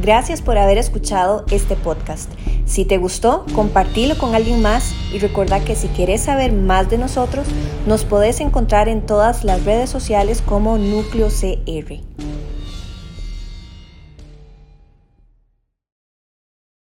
Gracias 0.01 0.41
por 0.41 0.57
haber 0.57 0.77
escuchado 0.77 1.43
este 1.49 1.75
podcast. 1.75 2.31
Si 2.65 2.85
te 2.85 2.97
gustó, 2.97 3.45
compartilo 3.55 4.17
con 4.17 4.35
alguien 4.35 4.61
más 4.61 4.93
y 5.11 5.17
recuerda 5.19 5.59
que 5.63 5.75
si 5.75 5.87
quieres 5.87 6.21
saber 6.21 6.53
más 6.53 6.89
de 6.89 6.97
nosotros, 6.97 7.47
nos 7.87 8.03
podés 8.03 8.39
encontrar 8.39 8.89
en 8.89 9.05
todas 9.05 9.43
las 9.43 9.63
redes 9.65 9.89
sociales 9.89 10.43
como 10.45 10.77
Núcleo 10.77 11.29
CR. 11.29 12.01